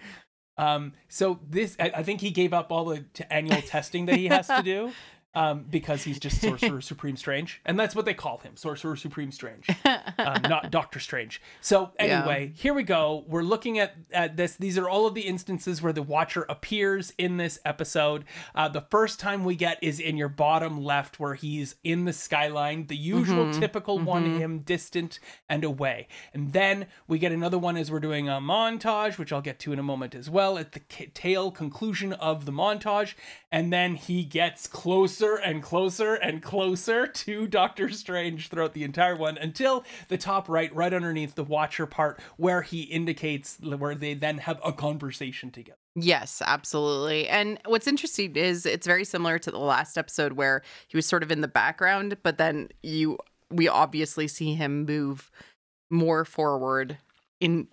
Um, 0.57 0.95
so 1.09 1.38
this, 1.49 1.76
I, 1.78 1.92
I 1.97 2.02
think 2.02 2.21
he 2.23 2.30
gave 2.30 2.52
up 2.54 2.73
all 2.73 2.87
the 2.87 3.04
t- 3.12 3.25
annual 3.30 3.61
testing 3.62 4.07
that 4.07 4.16
he 4.16 4.26
has 4.26 4.47
to 4.47 4.62
do 4.64 4.92
um, 5.35 5.65
because 5.71 6.03
he's 6.05 6.19
just 6.19 6.41
Sorcerer 6.41 6.81
Supreme 6.93 7.17
Strange, 7.17 7.61
and 7.65 7.79
that's 7.79 7.95
what 7.95 8.05
they 8.05 8.15
call 8.15 8.39
him, 8.39 8.57
Sorcerer 8.57 8.97
Supreme 8.97 9.31
Strange, 9.31 9.69
um, 9.85 10.43
not 10.43 10.71
Doctor 10.73 10.99
Strange. 11.01 11.41
So 11.61 11.93
Yeah. 12.01 12.21
anyway, 12.21 12.53
here 12.57 12.75
we 12.75 12.83
go. 12.83 13.25
We're 13.29 13.43
looking 13.43 13.79
at 13.79 13.95
at 14.13 14.37
this. 14.37 14.57
These 14.57 14.79
are 14.79 14.89
all 14.89 15.07
of 15.07 15.15
the 15.15 15.23
instances 15.23 15.81
where 15.83 15.93
the 15.93 16.03
Watcher 16.03 16.45
appears 16.49 17.13
in 17.19 17.37
this 17.37 17.59
episode. 17.65 18.25
Uh, 18.55 18.69
the 18.69 18.81
first 18.91 19.21
time 19.21 19.45
we 19.45 19.55
get 19.55 19.79
is 19.83 20.01
in 20.01 20.17
your 20.17 20.29
bottom 20.29 20.83
left, 20.83 21.21
where 21.21 21.35
he's 21.35 21.77
in 21.85 22.05
the 22.05 22.13
skyline, 22.13 22.87
the 22.87 22.97
usual 22.97 23.47
Mhm. 23.47 23.59
typical 23.61 23.99
one, 23.99 24.25
Mhm. 24.27 24.39
him 24.39 24.59
distant 24.61 25.19
and 25.49 25.63
away. 25.65 26.09
And 26.35 26.53
then 26.53 26.87
we 27.07 27.19
get 27.19 27.33
another 27.33 27.59
one 27.59 27.77
as 27.77 27.91
we're 27.91 28.01
doing 28.01 28.29
a 28.29 28.41
montage, 28.41 29.19
which 29.19 29.33
I'll 29.33 29.41
get 29.43 29.59
to 29.61 29.73
in 29.73 29.79
a 29.79 29.83
moment 29.83 30.15
as 30.15 30.29
well, 30.31 30.59
at 30.59 30.73
the 30.73 30.81
tail 30.81 31.51
conclusion 31.51 32.13
of 32.15 32.45
the 32.47 32.53
montage. 32.53 33.15
And 33.53 33.73
then 33.73 33.95
he 33.97 34.25
gets 34.25 34.67
closer 35.19 35.37
and 35.37 35.63
closer 35.63 36.15
and 36.15 36.43
closer 36.43 37.07
to 37.07 37.47
Doctor 37.49 37.89
Strange 37.89 38.49
throughout 38.49 38.73
the 38.73 38.85
entire 38.85 39.17
one 39.17 39.37
until 39.39 39.85
the 40.07 40.17
top 40.17 40.49
right, 40.49 40.73
right 40.75 40.93
underneath 40.93 41.35
the 41.35 41.43
Watcher 41.43 41.87
part, 41.87 42.21
where 42.37 42.63
he 42.63 42.83
indicates 42.83 43.59
where 43.61 43.97
they 43.97 44.15
then 44.15 44.39
have 44.39 44.61
a 44.65 44.73
conversation 44.73 45.51
together. 45.51 45.79
Yes, 45.97 46.41
absolutely. 46.45 47.29
And 47.29 47.59
what's 47.67 47.89
interesting 47.89 48.37
is 48.37 48.65
it's 48.65 48.87
very 48.87 49.05
similar 49.05 49.41
to 49.41 49.51
the 49.51 49.59
last 49.59 49.99
episode 49.99 50.35
where 50.35 50.63
he 50.87 50.97
was 50.97 51.07
sort 51.07 51.25
of 51.25 51.33
in 51.33 51.41
the 51.41 51.49
background, 51.49 52.17
but 52.23 52.39
then 52.39 52.69
you 52.83 53.19
we 53.51 53.67
obviously 53.67 54.29
see 54.29 54.55
him 54.55 54.85
move 54.85 55.31
more 55.91 56.25
forward 56.25 56.99
in 57.41 57.67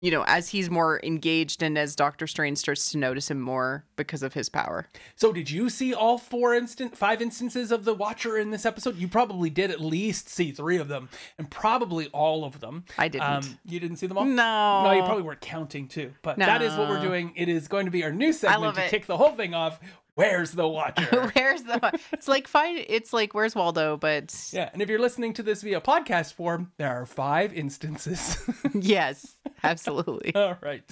you 0.00 0.10
know, 0.10 0.24
as 0.26 0.48
he's 0.48 0.70
more 0.70 1.00
engaged 1.02 1.62
and 1.62 1.76
as 1.76 1.96
Doctor 1.96 2.26
Strange 2.26 2.58
starts 2.58 2.92
to 2.92 2.98
notice 2.98 3.30
him 3.30 3.40
more 3.40 3.84
because 3.96 4.22
of 4.22 4.34
his 4.34 4.48
power. 4.48 4.86
So, 5.16 5.32
did 5.32 5.50
you 5.50 5.68
see 5.68 5.92
all 5.92 6.18
four 6.18 6.54
instant, 6.54 6.96
five 6.96 7.20
instances 7.20 7.72
of 7.72 7.84
the 7.84 7.94
Watcher 7.94 8.38
in 8.38 8.50
this 8.50 8.64
episode? 8.64 8.96
You 8.96 9.08
probably 9.08 9.50
did 9.50 9.70
at 9.70 9.80
least 9.80 10.28
see 10.28 10.52
three 10.52 10.76
of 10.76 10.88
them, 10.88 11.08
and 11.36 11.50
probably 11.50 12.06
all 12.08 12.44
of 12.44 12.60
them. 12.60 12.84
I 12.96 13.08
didn't. 13.08 13.24
Um, 13.24 13.58
you 13.64 13.80
didn't 13.80 13.96
see 13.96 14.06
them 14.06 14.18
all. 14.18 14.24
no. 14.24 14.84
No, 14.84 14.92
you 14.92 15.02
probably 15.02 15.22
weren't 15.24 15.40
counting 15.40 15.88
too. 15.88 16.12
But 16.22 16.38
that 16.38 16.62
is 16.62 16.76
what 16.76 16.88
we're 16.88 17.02
doing. 17.02 17.32
It 17.34 17.48
is 17.48 17.66
going 17.68 17.86
to 17.86 17.90
be 17.90 18.04
our 18.04 18.12
new 18.12 18.32
segment 18.32 18.76
to 18.76 18.84
it. 18.84 18.90
kick 18.90 19.06
the 19.06 19.16
whole 19.16 19.32
thing 19.32 19.54
off. 19.54 19.80
Where's 20.18 20.50
the 20.50 20.66
Watcher? 20.66 21.30
Where's 21.36 21.62
the 21.62 22.00
It's 22.12 22.26
like 22.26 22.48
fine 22.48 22.82
it's 22.88 23.12
like 23.12 23.34
where's 23.34 23.54
Waldo, 23.54 23.96
but 23.96 24.34
yeah, 24.52 24.68
and 24.72 24.82
if 24.82 24.88
you're 24.88 24.98
listening 24.98 25.32
to 25.34 25.44
this 25.44 25.62
via 25.62 25.80
podcast 25.80 26.34
form, 26.34 26.72
there 26.76 26.88
are 26.88 27.06
five 27.06 27.54
instances. 27.54 28.36
yes, 28.74 29.36
absolutely. 29.62 30.34
all 30.34 30.56
right. 30.60 30.82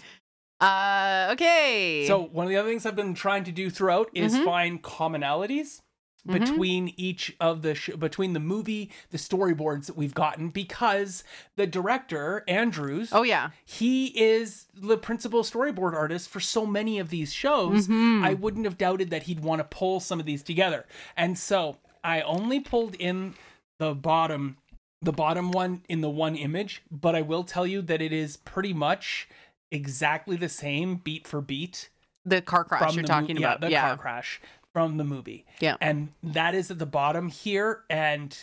Uh 0.60 1.30
okay. 1.32 2.04
So 2.06 2.22
one 2.22 2.46
of 2.46 2.50
the 2.50 2.56
other 2.56 2.68
things 2.68 2.86
I've 2.86 2.94
been 2.94 3.14
trying 3.14 3.42
to 3.44 3.52
do 3.52 3.68
throughout 3.68 4.10
is 4.14 4.32
Mhm. 4.32 4.44
find 4.44 4.82
commonalities 4.82 5.80
Mhm. 6.26 6.32
between 6.40 6.94
each 6.96 7.34
of 7.40 7.62
the 7.62 7.74
sh- 7.74 7.90
between 7.98 8.32
the 8.32 8.40
movie, 8.40 8.90
the 9.10 9.18
storyboards 9.18 9.86
that 9.86 9.96
we've 9.96 10.14
gotten, 10.14 10.48
because 10.50 11.24
the 11.56 11.66
director 11.66 12.44
Andrews, 12.48 13.10
Oh 13.12 13.22
yeah. 13.22 13.50
he 13.64 14.06
is 14.20 14.66
the 14.74 14.96
principal 14.98 15.42
storyboard 15.42 15.94
artist 15.94 16.28
for 16.28 16.40
so 16.40 16.66
many 16.66 16.98
of 16.98 17.10
these 17.10 17.32
shows. 17.32 17.88
Mhm. 17.88 18.24
I 18.24 18.34
wouldn't 18.34 18.64
have 18.64 18.78
doubted 18.78 19.10
that 19.10 19.24
he'd 19.24 19.40
want 19.40 19.60
to 19.60 19.64
pull 19.64 20.00
some 20.00 20.20
of 20.20 20.26
these 20.26 20.42
together, 20.42 20.86
and 21.16 21.38
so 21.38 21.78
I 22.04 22.20
only 22.22 22.60
pulled 22.60 22.94
in 22.96 23.34
the 23.78 23.94
bottom 23.94 24.56
the 25.02 25.12
bottom 25.12 25.50
one 25.52 25.82
in 25.90 26.00
the 26.00 26.08
one 26.10 26.34
image, 26.34 26.82
but 26.90 27.14
I 27.14 27.20
will 27.20 27.44
tell 27.44 27.66
you 27.66 27.82
that 27.82 28.00
it 28.00 28.12
is 28.14 28.38
pretty 28.38 28.72
much 28.72 29.28
exactly 29.70 30.36
the 30.36 30.48
same 30.48 30.96
beat 30.96 31.26
for 31.26 31.40
beat 31.40 31.90
the 32.24 32.40
car 32.40 32.64
crash 32.64 32.94
you're 32.94 33.04
talking 33.04 33.36
mo- 33.36 33.40
yeah, 33.42 33.48
about. 33.50 33.60
the 33.60 33.70
yeah. 33.70 33.82
car 33.88 33.96
crash 33.98 34.40
from 34.76 34.98
the 34.98 35.04
movie. 35.04 35.46
Yeah. 35.58 35.78
And 35.80 36.10
that 36.22 36.54
is 36.54 36.70
at 36.70 36.78
the 36.78 36.84
bottom 36.84 37.30
here 37.30 37.84
and 37.88 38.36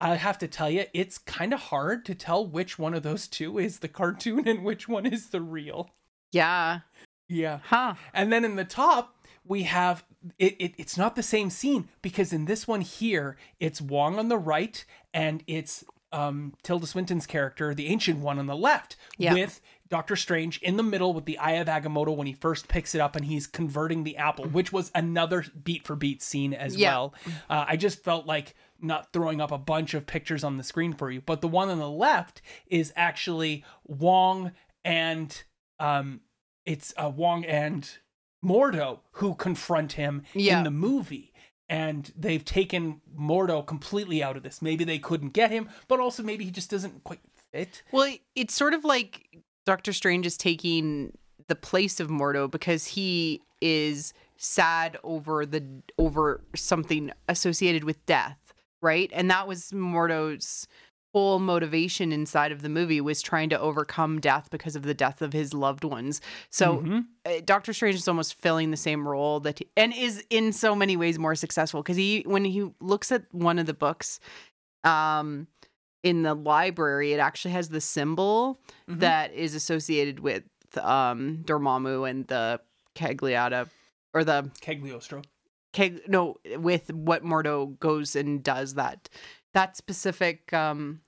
I 0.00 0.14
have 0.14 0.38
to 0.38 0.48
tell 0.48 0.70
you 0.70 0.86
it's 0.94 1.18
kind 1.18 1.52
of 1.52 1.60
hard 1.60 2.06
to 2.06 2.14
tell 2.14 2.46
which 2.46 2.78
one 2.78 2.94
of 2.94 3.02
those 3.02 3.28
two 3.28 3.58
is 3.58 3.80
the 3.80 3.88
cartoon 3.88 4.48
and 4.48 4.64
which 4.64 4.88
one 4.88 5.04
is 5.04 5.26
the 5.28 5.42
real. 5.42 5.90
Yeah. 6.32 6.80
Yeah. 7.28 7.58
Huh. 7.64 7.96
And 8.14 8.32
then 8.32 8.46
in 8.46 8.56
the 8.56 8.64
top 8.64 9.26
we 9.44 9.64
have 9.64 10.04
it, 10.38 10.56
it 10.58 10.72
it's 10.78 10.96
not 10.96 11.16
the 11.16 11.22
same 11.22 11.50
scene 11.50 11.88
because 12.00 12.32
in 12.32 12.46
this 12.46 12.66
one 12.66 12.80
here 12.80 13.36
it's 13.60 13.82
Wong 13.82 14.18
on 14.18 14.28
the 14.28 14.38
right 14.38 14.82
and 15.12 15.44
it's 15.46 15.84
um 16.12 16.54
Tilda 16.62 16.86
Swinton's 16.86 17.26
character, 17.26 17.74
the 17.74 17.88
ancient 17.88 18.20
one 18.20 18.38
on 18.38 18.46
the 18.46 18.56
left 18.56 18.96
Yeah. 19.18 19.34
with 19.34 19.60
Doctor 19.94 20.16
Strange 20.16 20.58
in 20.58 20.76
the 20.76 20.82
middle 20.82 21.12
with 21.12 21.24
the 21.24 21.38
Eye 21.38 21.52
of 21.52 21.68
Agamotto 21.68 22.16
when 22.16 22.26
he 22.26 22.32
first 22.32 22.66
picks 22.66 22.96
it 22.96 23.00
up 23.00 23.14
and 23.14 23.24
he's 23.24 23.46
converting 23.46 24.02
the 24.02 24.16
apple, 24.16 24.46
which 24.46 24.72
was 24.72 24.90
another 24.92 25.44
beat 25.62 25.86
for 25.86 25.94
beat 25.94 26.20
scene 26.20 26.52
as 26.52 26.74
Yeah. 26.74 26.90
well. 26.90 27.14
Uh, 27.48 27.64
I 27.68 27.76
just 27.76 28.02
felt 28.02 28.26
like 28.26 28.56
not 28.80 29.12
throwing 29.12 29.40
up 29.40 29.52
a 29.52 29.56
bunch 29.58 29.94
of 29.94 30.04
pictures 30.04 30.42
on 30.42 30.56
the 30.56 30.64
screen 30.64 30.94
for 30.94 31.12
you, 31.12 31.20
but 31.20 31.42
the 31.42 31.46
one 31.46 31.68
on 31.68 31.78
the 31.78 31.88
left 31.88 32.42
is 32.66 32.92
actually 32.96 33.64
Wong 33.84 34.50
and 34.84 35.44
um, 35.78 36.22
it's 36.66 36.92
uh, 36.96 37.08
Wong 37.14 37.44
and 37.44 37.88
Mordo 38.44 38.98
who 39.12 39.36
confront 39.36 39.92
him 39.92 40.24
Yeah. 40.34 40.58
in 40.58 40.64
the 40.64 40.72
movie. 40.72 41.32
And 41.68 42.12
they've 42.16 42.44
taken 42.44 43.00
Mordo 43.16 43.64
completely 43.64 44.24
out 44.24 44.36
of 44.36 44.42
this. 44.42 44.60
Maybe 44.60 44.82
they 44.82 44.98
couldn't 44.98 45.34
get 45.34 45.52
him, 45.52 45.68
but 45.86 46.00
also 46.00 46.24
maybe 46.24 46.44
he 46.44 46.50
just 46.50 46.68
doesn't 46.70 47.04
quite 47.04 47.20
fit. 47.52 47.84
Well, 47.92 48.12
it's 48.34 48.52
sort 48.54 48.74
of 48.74 48.84
like 48.84 49.43
Doctor 49.66 49.92
Strange 49.92 50.26
is 50.26 50.36
taking 50.36 51.16
the 51.48 51.54
place 51.54 52.00
of 52.00 52.08
Mordo 52.08 52.50
because 52.50 52.86
he 52.86 53.42
is 53.60 54.12
sad 54.36 54.98
over 55.04 55.46
the 55.46 55.64
over 55.98 56.42
something 56.54 57.10
associated 57.28 57.84
with 57.84 58.04
death, 58.06 58.52
right? 58.82 59.10
And 59.12 59.30
that 59.30 59.46
was 59.48 59.70
Mordo's 59.72 60.66
whole 61.14 61.38
motivation 61.38 62.10
inside 62.12 62.50
of 62.50 62.60
the 62.62 62.68
movie 62.68 63.00
was 63.00 63.22
trying 63.22 63.48
to 63.48 63.58
overcome 63.60 64.20
death 64.20 64.48
because 64.50 64.74
of 64.74 64.82
the 64.82 64.94
death 64.94 65.22
of 65.22 65.32
his 65.32 65.54
loved 65.54 65.84
ones. 65.84 66.20
So 66.50 66.78
Mhm. 66.80 67.06
uh, 67.24 67.40
Doctor 67.44 67.72
Strange 67.72 67.94
is 67.94 68.08
almost 68.08 68.34
filling 68.34 68.72
the 68.72 68.76
same 68.76 69.06
role 69.06 69.38
that 69.40 69.60
he, 69.60 69.68
and 69.76 69.94
is 69.94 70.24
in 70.28 70.52
so 70.52 70.74
many 70.74 70.96
ways 70.96 71.18
more 71.18 71.36
successful 71.36 71.82
because 71.82 71.96
he 71.96 72.22
when 72.26 72.44
he 72.44 72.68
looks 72.80 73.12
at 73.12 73.32
one 73.32 73.58
of 73.60 73.66
the 73.66 73.74
books 73.74 74.18
um 74.82 75.46
in 76.04 76.22
the 76.22 76.34
library 76.34 77.12
it 77.12 77.18
actually 77.18 77.50
has 77.50 77.70
the 77.70 77.80
symbol 77.80 78.60
Mhm. 78.88 79.00
that 79.00 79.32
is 79.32 79.54
associated 79.56 80.20
with 80.20 80.44
um 80.80 81.38
Dormammu 81.44 82.08
and 82.08 82.26
the 82.28 82.60
Cagliata 82.94 83.68
or 84.12 84.22
the 84.22 84.50
Cagliostro. 84.60 85.22
Keg 85.72 86.02
no 86.08 86.36
with 86.58 86.92
what 86.92 87.24
Mordo 87.24 87.76
goes 87.80 88.14
and 88.14 88.42
does 88.44 88.74
that 88.74 89.08
that 89.54 89.76
specific 89.76 90.52
um 90.52 91.00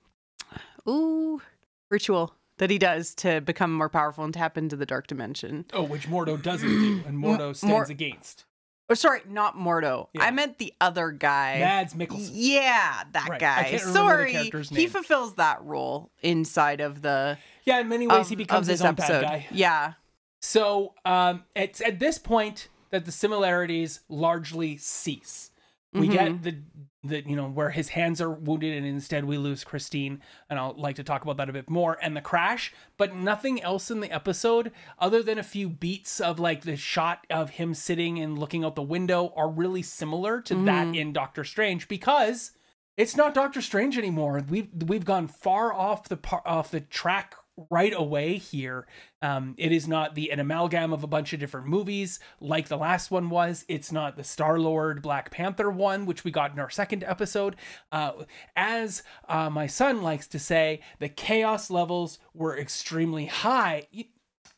ooh 0.87 1.41
ritual 1.91 2.33
that 2.57 2.69
he 2.69 2.77
does 2.79 3.13
to 3.15 3.39
become 3.41 3.71
more 3.73 3.87
powerful 3.89 4.23
and 4.23 4.33
tap 4.33 4.57
into 4.57 4.75
the 4.75 4.85
dark 4.85 5.05
dimension. 5.07 5.65
Oh, 5.73 5.83
which 5.83 6.07
Mordo 6.07 6.41
doesn't 6.41 6.67
do, 6.67 7.03
and 7.05 7.17
Mordo 7.23 7.55
stands 7.55 7.63
Mor- 7.71 7.83
against. 7.83 8.45
Oh, 8.89 8.93
sorry, 8.93 9.21
not 9.27 9.57
Mordo. 9.57 10.07
Yeah. 10.13 10.23
I 10.23 10.31
meant 10.31 10.59
the 10.59 10.73
other 10.79 11.11
guy. 11.11 11.57
Mads 11.59 11.93
Mikkelsen. 11.93 12.29
Yeah, 12.33 13.03
that 13.11 13.27
Right. 13.29 13.39
Guy. 13.39 13.63
can't 13.63 13.85
remember 13.85 14.25
the 14.31 14.49
Sorry, 14.61 14.77
he 14.81 14.87
fulfills 14.87 15.35
that 15.35 15.61
role 15.63 16.09
inside 16.21 16.79
of 16.79 17.01
the 17.01 17.37
Yeah, 17.65 17.79
in 17.79 17.89
many 17.89 18.07
ways, 18.07 18.21
of, 18.21 18.29
he 18.29 18.35
becomes 18.35 18.67
his 18.67 18.81
own 18.81 18.89
episode. 18.89 19.21
bad 19.23 19.29
guy. 19.41 19.47
Yeah, 19.51 19.93
So 20.39 20.93
um, 21.03 21.43
it's 21.55 21.81
at 21.81 21.99
this 21.99 22.17
point 22.17 22.69
that 22.91 23.03
the 23.05 23.11
similarities 23.11 23.99
largely 24.07 24.77
cease. 24.77 25.51
We 25.93 26.07
Mhm. 26.07 26.11
get 26.11 26.43
the 26.43 26.57
the 27.07 27.23
you 27.27 27.35
know 27.35 27.47
where 27.49 27.69
his 27.71 27.89
hands 27.89 28.21
are 28.21 28.29
wounded 28.29 28.75
and 28.77 28.85
instead 28.85 29.25
we 29.25 29.37
lose 29.37 29.63
Christine 29.63 30.21
and 30.49 30.59
I'll 30.59 30.73
like 30.77 30.95
to 30.97 31.03
talk 31.03 31.23
about 31.23 31.37
that 31.37 31.49
a 31.49 31.53
bit 31.53 31.69
more 31.69 31.97
and 32.01 32.15
the 32.15 32.21
crash 32.21 32.73
but 32.97 33.15
nothing 33.15 33.61
else 33.61 33.89
in 33.91 33.99
the 33.99 34.11
episode 34.11 34.71
other 34.99 35.21
than 35.23 35.37
a 35.37 35.43
few 35.43 35.69
beats 35.69 36.19
of 36.19 36.39
like 36.39 36.61
the 36.63 36.75
shot 36.75 37.25
of 37.29 37.51
him 37.51 37.73
sitting 37.73 38.19
and 38.19 38.37
looking 38.37 38.63
out 38.63 38.75
the 38.75 38.81
window 38.81 39.33
are 39.35 39.49
really 39.49 39.81
similar 39.81 40.41
to 40.41 40.55
that 40.65 40.87
Mhm. 40.87 40.97
in 40.97 41.13
Doctor 41.13 41.43
Strange 41.43 41.87
because 41.87 42.51
it's 42.95 43.15
not 43.15 43.33
Doctor 43.35 43.61
Strange 43.61 43.97
anymore. 43.97 44.43
We've 44.49 44.69
we've 44.87 45.05
gone 45.05 45.27
far 45.27 45.71
off 45.73 46.09
the 46.09 46.17
par- 46.17 46.41
off 46.45 46.71
the 46.71 46.81
track 46.81 47.35
right 47.69 47.93
away 47.95 48.37
here. 48.37 48.87
Um, 49.21 49.55
it 49.57 49.71
is 49.71 49.87
not 49.87 50.15
the 50.15 50.31
an 50.31 50.39
amalgam 50.39 50.93
of 50.93 51.03
a 51.03 51.07
bunch 51.07 51.33
of 51.33 51.39
different 51.39 51.67
movies 51.67 52.19
like 52.39 52.67
the 52.67 52.77
last 52.77 53.11
one 53.11 53.29
was. 53.29 53.65
It's 53.67 53.91
not 53.91 54.15
the 54.15 54.23
Star 54.23 54.59
Lord 54.59 55.01
Black 55.01 55.31
Panther 55.31 55.69
one, 55.69 56.05
which 56.05 56.23
we 56.23 56.31
got 56.31 56.53
in 56.53 56.59
our 56.59 56.69
second 56.69 57.03
episode. 57.03 57.55
Uh, 57.91 58.11
as 58.55 59.03
uh, 59.27 59.49
my 59.49 59.67
son 59.67 60.01
likes 60.03 60.27
to 60.27 60.39
say, 60.39 60.81
the 60.99 61.09
chaos 61.09 61.69
levels 61.69 62.19
were 62.33 62.57
extremely 62.57 63.25
high. 63.25 63.87
You, 63.91 64.05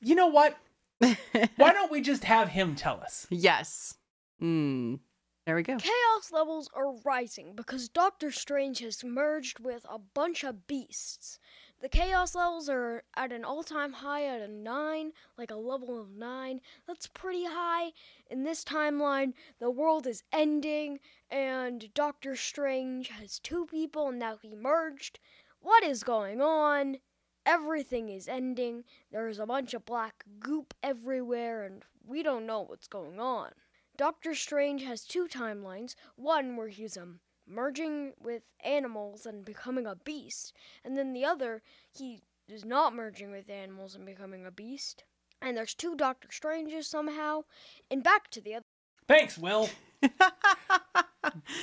you 0.01 0.15
know 0.15 0.27
what? 0.27 0.57
Why 0.99 1.73
don't 1.73 1.91
we 1.91 2.01
just 2.01 2.25
have 2.25 2.49
him 2.49 2.75
tell 2.75 2.99
us? 2.99 3.25
yes. 3.29 3.95
Mm. 4.41 4.99
There 5.45 5.55
we 5.55 5.63
go. 5.63 5.77
Chaos 5.77 6.31
levels 6.31 6.69
are 6.75 6.93
rising 7.03 7.55
because 7.55 7.89
Doctor 7.89 8.31
Strange 8.31 8.79
has 8.79 9.03
merged 9.03 9.59
with 9.59 9.83
a 9.89 9.97
bunch 9.97 10.43
of 10.43 10.67
beasts. 10.67 11.39
The 11.82 11.88
chaos 11.88 12.36
levels 12.36 12.68
are 12.68 13.04
at 13.15 13.32
an 13.32 13.46
all 13.46 13.63
time 13.63 13.94
high 13.94 14.26
at 14.26 14.42
a 14.42 14.50
9, 14.50 15.13
like 15.38 15.50
a 15.50 15.56
level 15.56 15.98
of 15.98 16.12
9. 16.12 16.60
That's 16.86 17.08
pretty 17.08 17.46
high. 17.46 17.94
In 18.30 18.44
this 18.44 18.65
timeline, 18.65 19.34
the 19.60 19.72
world 19.72 20.06
is 20.06 20.24
ending, 20.34 21.00
and 21.30 21.94
Doctor 21.94 22.36
Strange 22.36 23.08
has 23.08 23.39
two 23.39 23.65
people, 23.65 24.10
and 24.10 24.20
now 24.20 24.36
he 24.36 24.56
merged. 24.56 25.20
What 25.62 25.86
is 25.86 26.04
going 26.04 26.42
on? 26.42 26.98
Everything 27.46 28.10
is 28.10 28.28
ending. 28.28 28.84
There's 29.10 29.39
a 29.39 29.46
bunch 29.46 29.74
of 29.74 29.86
black 29.86 30.26
goop 30.38 30.74
everywhere, 30.84 31.63
and 31.63 31.86
we 32.06 32.24
don't 32.24 32.46
know 32.46 32.60
what's 32.60 32.89
going 32.89 33.22
on. 33.22 33.54
Doctor 33.96 34.36
Strange 34.36 34.84
has 34.84 35.06
two 35.06 35.30
timelines 35.30 35.96
one 36.18 36.58
where 36.58 36.68
he's 36.68 36.98
um, 36.98 37.22
merging 37.49 38.13
with 38.21 38.43
animals 38.63 39.25
and 39.25 39.43
becoming 39.43 39.85
a 39.85 39.95
beast, 39.95 40.53
and 40.85 40.95
then 40.97 41.13
the 41.13 41.25
other, 41.25 41.62
he 41.91 42.21
is 42.47 42.63
not 42.63 42.93
merging 42.95 43.31
with 43.31 43.49
animals 43.49 43.95
and 43.95 44.05
becoming 44.05 44.45
a 44.45 44.51
beast. 44.51 45.03
And 45.41 45.55
there's 45.57 45.73
two 45.73 45.95
Doctor 45.95 46.27
Stranges 46.31 46.88
somehow, 46.88 47.43
and 47.89 48.03
back 48.03 48.29
to 48.31 48.41
the 48.41 48.55
other. 48.55 48.65
Thanks, 49.07 49.38
Will. 49.38 49.69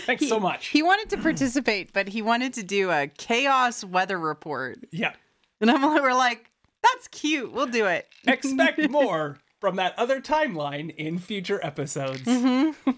Thanks 0.07 0.23
He- 0.23 0.29
so 0.29 0.39
much. 0.41 0.67
He 0.69 0.83
wanted 0.83 1.11
to 1.11 1.17
participate, 1.19 1.93
but 1.93 2.09
he 2.09 2.23
wanted 2.23 2.55
to 2.55 2.63
do 2.63 2.91
a 2.91 3.07
chaos 3.07 3.85
weather 3.85 4.19
report, 4.19 4.79
yeah. 4.91 5.13
and 5.61 5.71
I'm 5.71 5.83
like, 5.83 6.03
we're 6.03 6.13
like, 6.15 6.51
that's 6.83 7.09
cute. 7.09 7.53
We'll 7.53 7.67
do 7.67 7.87
it. 7.87 8.07
Expect 8.27 8.89
more 8.91 9.39
from 9.61 9.77
that 9.77 9.99
other 9.99 10.21
timeline 10.21 10.95
in 10.97 11.19
future 11.19 11.59
episodes. 11.65 12.23
hmm 12.25 12.71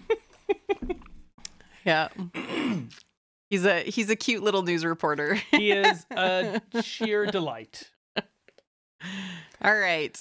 yeah. 1.89 2.79
he's 3.49 3.65
a 3.65 3.81
he's 3.83 4.09
a 4.09 4.15
cute 4.15 4.43
little 4.43 4.63
news 4.63 4.85
reporter. 4.85 5.35
He 5.51 5.71
is 5.71 6.05
a 6.11 6.61
sheer 6.81 7.25
delight. 7.25 7.89
All 9.61 9.75
right. 9.77 10.17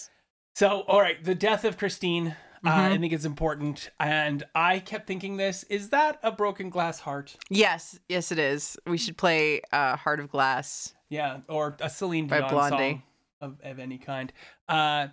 So, 0.55 0.81
all 0.89 1.01
right, 1.01 1.23
the 1.23 1.35
death 1.37 1.65
of 1.65 1.79
Christine, 1.79 2.29
uh, 2.67 2.71
I 2.71 2.89
Mhm. 2.91 3.01
think 3.01 3.13
is 3.13 3.25
important. 3.25 3.91
And 4.01 4.43
I 4.55 4.81
kept 4.81 5.07
thinking 5.07 5.37
this 5.37 5.63
is 5.65 5.91
that 5.91 6.19
a 6.23 6.33
broken 6.33 6.71
glass 6.71 6.99
heart? 7.01 7.37
Yes, 7.49 7.99
yes, 8.09 8.33
it 8.33 8.39
is. 8.41 8.77
We 8.87 8.99
should 8.99 9.17
play 9.17 9.61
uh, 9.71 9.97
Heart 9.97 10.21
of 10.21 10.29
Glass. 10.31 10.95
Yeah, 11.11 11.39
or 11.49 11.77
a 11.81 11.89
Celine 11.89 12.27
By 12.27 12.41
Dion 12.41 12.71
song 12.71 13.03
of, 13.41 13.59
of 13.63 13.79
any 13.79 13.99
kind. 13.99 14.33
Uh, 14.69 15.09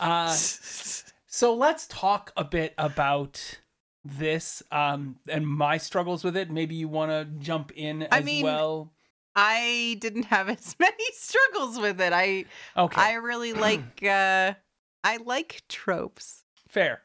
uh, 0.00 0.30
so 1.26 1.54
let's 1.54 1.86
talk 1.88 2.32
a 2.36 2.44
bit 2.44 2.72
about 2.78 3.58
this 4.08 4.62
um, 4.70 5.16
and 5.28 5.46
my 5.46 5.78
struggles 5.78 6.24
with 6.24 6.36
it. 6.36 6.50
Maybe 6.50 6.74
you 6.74 6.88
want 6.88 7.10
to 7.10 7.24
jump 7.42 7.72
in 7.76 8.02
as 8.02 8.08
I 8.12 8.20
mean, 8.20 8.44
well. 8.44 8.92
I 9.34 9.96
didn't 10.00 10.24
have 10.24 10.48
as 10.56 10.76
many 10.78 11.04
struggles 11.12 11.78
with 11.78 12.00
it. 12.00 12.12
I 12.12 12.46
Okay, 12.76 13.00
I 13.00 13.14
really 13.14 13.52
like 13.68 14.02
uh 14.02 14.54
I 15.04 15.16
like 15.24 15.62
tropes. 15.68 16.44
fair. 16.68 17.02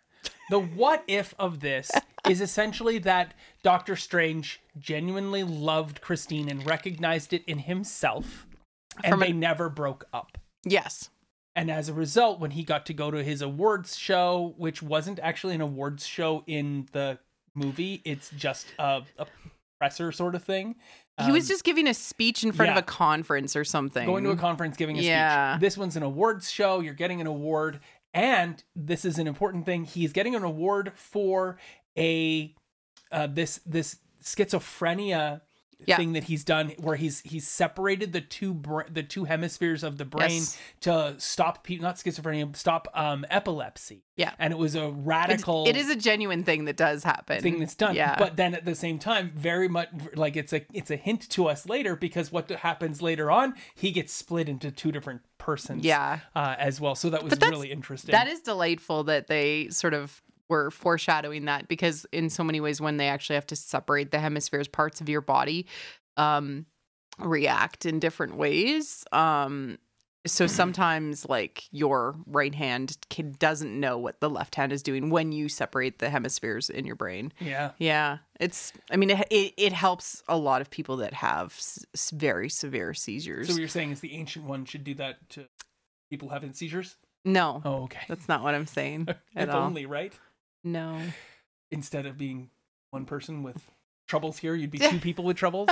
The 0.50 0.60
what 0.60 1.04
if 1.08 1.34
of 1.40 1.60
this 1.62 1.90
is 2.28 2.42
essentially 2.42 2.98
that 3.00 3.34
Doctor 3.64 3.96
Strange 3.96 4.60
genuinely 4.78 5.44
loved 5.44 6.02
Christine 6.02 6.50
and 6.50 6.66
recognized 6.66 7.32
it 7.32 7.44
in 7.46 7.60
himself, 7.60 8.46
and 9.04 9.14
From 9.14 9.20
they 9.22 9.32
never 9.32 9.70
broke 9.70 10.06
up. 10.12 10.38
Yes. 10.66 11.10
And 11.56 11.70
as 11.70 11.90
a 11.90 11.94
result, 11.94 12.40
when 12.40 12.52
he 12.52 12.64
got 12.64 12.86
to 12.86 12.94
go 12.94 13.12
to 13.12 13.24
his 13.24 13.42
awards 13.42 13.98
show, 13.98 14.54
which 14.58 14.82
wasn't 14.82 15.20
actually 15.20 15.56
an 15.56 15.62
awards 15.62 16.06
show 16.06 16.44
in 16.48 16.88
the 16.94 17.20
movie, 17.56 18.02
it's 18.06 18.30
just 18.32 18.68
a, 18.80 19.02
a 19.18 19.26
presser 19.78 20.12
sort 20.14 20.34
of 20.36 20.44
thing. 20.44 20.76
he 21.26 21.32
was 21.32 21.44
Um, 21.46 21.48
just 21.50 21.64
giving 21.66 21.88
a 21.88 21.94
speech 21.94 22.44
in 22.46 22.52
front 22.54 22.70
yeah. 22.70 22.78
of 22.78 22.84
a 22.84 22.86
conference 22.86 23.56
or 23.58 23.66
something. 23.66 24.06
going 24.06 24.24
to 24.24 24.30
a 24.32 24.36
conference 24.38 24.78
giving 24.78 24.98
a 24.98 25.02
Yeah. 25.02 25.54
speech. 25.56 25.62
This 25.62 25.78
one's 25.78 25.98
an 25.98 26.04
awards 26.04 26.50
show. 26.50 26.80
You're 26.80 26.94
getting 26.94 27.20
an 27.20 27.28
award, 27.28 27.82
and 28.14 28.64
this 28.76 29.04
is 29.04 29.20
an 29.20 29.28
important 29.28 29.66
thing. 29.66 29.84
He's 29.84 30.14
getting 30.14 30.36
an 30.36 30.44
award 30.44 30.94
for 30.96 31.58
a 31.98 32.56
uh, 33.12 33.28
this 33.28 33.60
this 33.66 33.98
schizophrenia 34.24 35.42
Yeah. 35.86 35.98
thing 35.98 36.14
that 36.14 36.26
he's 36.26 36.44
done 36.44 36.70
where 36.80 36.96
he's 36.96 37.22
he's 37.22 37.48
separated 37.48 38.14
the 38.14 38.22
two 38.22 38.54
br- 38.54 38.84
the 38.90 39.04
two 39.04 39.24
hemispheres 39.26 39.84
of 39.84 39.98
the 39.98 40.06
brain 40.06 40.30
Yes. 40.42 40.58
to 40.82 41.16
stop 41.18 41.64
people 41.64 41.84
not 41.84 41.96
schizophrenia 41.96 42.56
stop 42.56 42.88
um 42.94 43.26
epilepsy 43.30 44.04
Yeah. 44.16 44.34
and 44.40 44.54
it 44.54 44.58
was 44.58 44.76
a 44.76 44.90
radical 44.90 45.66
it 45.68 45.76
is 45.76 45.90
a 45.90 45.96
genuine 45.96 46.44
thing 46.44 46.66
that 46.66 46.78
does 46.78 47.04
happen. 47.04 47.42
thing 47.42 47.60
that's 47.60 47.76
done 47.76 47.96
Yeah. 47.96 48.16
but 48.18 48.36
then 48.38 48.54
at 48.54 48.66
the 48.66 48.76
same 48.76 49.00
time 49.00 49.32
very 49.36 49.68
much 49.68 49.90
like 50.16 50.36
it's 50.36 50.54
a 50.54 50.66
it's 50.74 50.92
a 50.92 50.96
hint 50.98 51.30
to 51.32 51.48
us 51.48 51.66
later 51.68 51.96
because 51.96 52.32
what 52.32 52.50
happens 52.50 53.02
later 53.02 53.32
on 53.32 53.56
he 53.76 53.92
gets 53.92 54.14
split 54.14 54.48
into 54.50 54.72
two 54.72 54.92
different 54.92 55.22
persons 55.38 55.84
Yeah. 55.84 56.20
uh, 56.36 56.56
as 56.60 56.80
well 56.80 56.96
so 56.96 57.10
that 57.10 57.24
was 57.24 57.34
really 57.42 57.72
interesting 57.72 58.12
That 58.12 58.28
is 58.28 58.42
delightful 58.42 59.04
that 59.06 59.28
they 59.28 59.70
sort 59.70 59.94
of 59.94 60.22
were 60.52 60.70
foreshadowing 60.70 61.46
that 61.46 61.68
because 61.68 62.06
in 62.12 62.30
so 62.30 62.44
many 62.44 62.60
ways 62.62 62.80
when 62.80 62.98
they 62.98 63.08
actually 63.08 63.36
have 63.36 63.48
to 63.48 63.56
separate 63.56 64.12
the 64.12 64.20
hemispheres 64.20 64.68
parts 64.68 65.02
of 65.02 65.10
your 65.10 65.22
body 65.22 65.66
um 66.18 66.66
react 67.20 67.86
in 67.86 68.00
different 68.00 68.36
ways. 68.36 69.04
Um 69.12 69.78
so 70.28 70.46
sometimes 70.46 71.28
like 71.28 71.64
your 71.72 72.14
right 72.28 72.54
hand 72.54 72.96
can, 73.10 73.32
doesn't 73.40 73.80
know 73.80 73.98
what 73.98 74.20
the 74.20 74.30
left 74.30 74.54
hand 74.54 74.72
is 74.72 74.84
doing 74.84 75.10
when 75.10 75.32
you 75.32 75.50
separate 75.50 75.98
the 75.98 76.12
hemispheres 76.12 76.70
in 76.70 76.86
your 76.86 76.96
brain. 76.96 77.34
Yeah. 77.40 77.72
Yeah. 77.80 78.20
It's 78.40 78.72
i 78.92 78.98
mean 78.98 79.10
it, 79.10 79.26
it, 79.32 79.54
it 79.58 79.74
helps 79.74 80.22
a 80.28 80.38
lot 80.38 80.62
of 80.62 80.70
people 80.70 80.98
that 80.98 81.14
have 81.16 81.54
s- 81.58 81.84
s- 81.96 82.12
very 82.12 82.50
severe 82.50 82.94
seizures. 82.94 83.48
So 83.48 83.54
what 83.54 83.60
you're 83.60 83.68
saying 83.68 83.92
is 83.92 84.00
the 84.00 84.14
ancient 84.14 84.46
one 84.46 84.66
should 84.66 84.84
do 84.84 84.94
that 84.96 85.28
to 85.30 85.48
people 86.12 86.30
having 86.30 86.54
seizures? 86.54 86.98
No. 87.26 87.62
Oh 87.66 87.84
okay. 87.86 88.02
That's 88.08 88.28
not 88.28 88.44
what 88.44 88.54
i'm 88.54 88.68
saying 88.68 89.08
at 89.36 89.50
if 89.50 89.56
all. 89.56 89.64
only 89.64 89.86
right 89.88 90.14
no 90.64 91.02
instead 91.72 92.06
of 92.06 92.18
being 92.18 92.50
one 92.92 93.06
person 93.06 93.44
with 93.44 93.72
troubles 94.08 94.38
here, 94.38 94.56
you'd 94.56 94.72
be 94.72 94.80
two 94.90 95.00
people 95.00 95.24
with 95.26 95.38
troubles. 95.38 95.70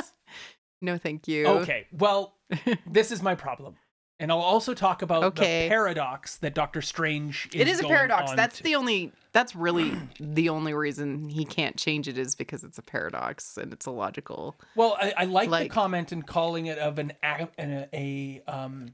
no 0.81 0.97
thank 0.97 1.27
you 1.27 1.45
Okay, 1.47 1.87
well, 1.91 2.35
this 2.89 3.11
is 3.11 3.21
my 3.21 3.35
problem. 3.35 3.75
And 4.21 4.33
I'll 4.33 4.39
also 4.39 4.73
talk 4.73 5.01
about 5.01 5.23
Okay. 5.23 5.63
the 5.63 5.69
paradox 5.69 6.35
that 6.39 6.53
Doctor 6.53 6.81
Strange 6.81 7.47
is 7.53 7.61
it 7.61 7.67
is 7.69 7.79
a 7.79 7.83
paradox 7.87 8.33
that's 8.33 8.57
to. 8.57 8.63
the 8.63 8.75
only 8.75 9.13
that's 9.31 9.55
really 9.55 9.93
the 10.19 10.49
only 10.49 10.73
reason 10.73 11.29
he 11.29 11.45
can't 11.45 11.77
change 11.77 12.09
it 12.09 12.17
is 12.17 12.35
because 12.35 12.65
it's 12.65 12.77
a 12.77 12.81
paradox 12.81 13.55
and 13.55 13.71
it's 13.71 13.87
illogical 13.87 14.59
Well, 14.75 14.97
I, 14.99 15.13
I 15.19 15.23
like, 15.23 15.49
the 15.49 15.69
comment 15.69 16.11
and 16.11 16.27
calling 16.27 16.65
it 16.65 16.77
of 16.79 16.99
an 16.99 17.13
a, 17.23 17.47
an- 17.57 17.87
a, 17.93 18.41
um 18.45 18.91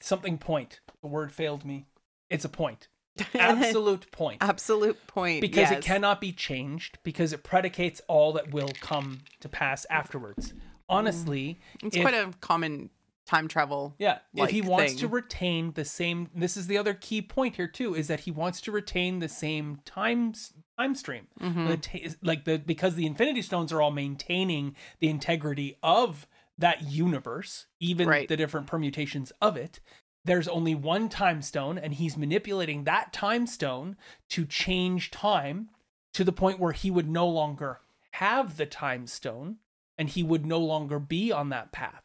something 0.00 0.36
point. 0.36 0.80
The 1.00 1.08
word 1.08 1.32
failed 1.32 1.64
me. 1.64 1.86
It's 2.28 2.44
a 2.44 2.50
point. 2.50 2.88
Absolute 3.34 4.10
point. 4.10 4.38
absolute 4.42 4.98
point 5.06 5.40
because 5.40 5.70
it 5.70 5.80
cannot 5.82 6.20
be 6.20 6.32
changed 6.32 6.98
because 7.02 7.32
it 7.32 7.42
predicates 7.42 8.00
all 8.08 8.32
that 8.34 8.52
will 8.52 8.70
come 8.80 9.20
to 9.40 9.48
pass 9.48 9.86
afterwards. 9.90 10.52
Honestly, 10.88 11.60
it's 11.82 11.96
if- 11.96 12.02
quite 12.02 12.14
a 12.14 12.30
common 12.40 12.90
time 13.26 13.46
travel 13.46 13.94
Yeah, 13.98 14.20
if 14.34 14.48
he 14.48 14.62
wants 14.62 14.94
to 14.96 15.06
retain 15.08 15.72
the 15.72 15.84
same, 15.84 16.30
this 16.34 16.56
is 16.56 16.66
the 16.66 16.78
other 16.78 16.94
key 16.94 17.20
point 17.20 17.56
here 17.56 17.68
too, 17.68 17.94
is 17.94 18.08
that 18.08 18.20
he 18.20 18.30
wants 18.30 18.60
to 18.62 18.72
retain 18.72 19.18
the 19.18 19.28
same 19.28 19.80
time 19.84 20.30
s- 20.30 20.54
time 20.78 20.94
stream. 20.94 21.26
Mhm. 21.38 21.78
Ta- 21.82 22.16
like 22.22 22.44
the 22.46 22.58
because 22.58 22.94
the 22.94 23.04
Infinity 23.04 23.42
Stones 23.42 23.70
are 23.70 23.82
all 23.82 23.90
maintaining 23.90 24.74
the 25.00 25.08
integrity 25.10 25.76
of 25.82 26.26
that 26.56 26.82
universe, 26.90 27.66
even 27.80 28.08
Right. 28.08 28.28
the 28.28 28.36
different 28.36 28.66
permutations 28.66 29.30
of 29.42 29.56
it. 29.58 29.80
There's 30.28 30.46
only 30.46 30.74
one 30.74 31.08
time 31.08 31.40
stone, 31.42 31.78
and 31.78 31.94
he's 31.94 32.16
manipulating 32.16 32.84
that 32.84 33.12
time 33.12 33.46
stone 33.46 33.96
to 34.28 34.44
change 34.44 35.10
time 35.10 35.70
to 36.12 36.22
the 36.22 36.32
point 36.32 36.58
where 36.60 36.72
he 36.72 36.90
would 36.90 37.08
no 37.08 37.26
longer 37.26 37.80
have 38.12 38.56
the 38.56 38.66
time 38.66 39.06
stone 39.06 39.56
and 39.96 40.08
he 40.08 40.22
would 40.22 40.44
no 40.46 40.58
longer 40.58 40.98
be 40.98 41.32
on 41.32 41.48
that 41.48 41.72
path. 41.72 42.02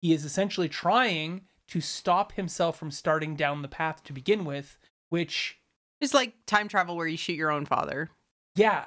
He 0.00 0.12
is 0.12 0.24
essentially 0.24 0.68
trying 0.68 1.42
to 1.68 1.80
stop 1.80 2.32
himself 2.32 2.78
from 2.78 2.90
starting 2.90 3.36
down 3.36 3.62
the 3.62 3.68
path 3.68 4.02
to 4.04 4.12
begin 4.12 4.44
with, 4.44 4.78
which, 5.08 5.58
is 6.00 6.14
like 6.14 6.34
time 6.46 6.68
travel 6.68 6.96
where 6.96 7.06
you 7.06 7.16
shoot 7.16 7.34
your 7.34 7.50
own 7.50 7.66
father 7.66 8.10
yeah. 8.54 8.84